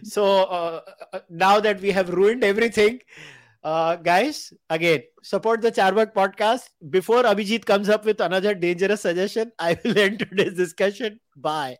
So 0.03 0.23
uh, 0.59 0.81
uh 1.13 1.19
now 1.29 1.59
that 1.65 1.79
we 1.81 1.91
have 1.91 2.09
ruined 2.09 2.43
everything 2.43 2.99
uh, 3.63 3.95
guys, 3.97 4.53
again, 4.69 5.03
support 5.23 5.61
the 5.61 5.71
Carvaka 5.71 6.13
podcast. 6.13 6.69
Before 6.89 7.23
Abhijit 7.23 7.65
comes 7.65 7.89
up 7.89 8.05
with 8.05 8.19
another 8.21 8.55
dangerous 8.55 9.01
suggestion, 9.01 9.51
I 9.59 9.77
will 9.83 9.97
end 10.05 10.19
today's 10.19 10.55
discussion. 10.55 11.19
Bye. 11.35 11.77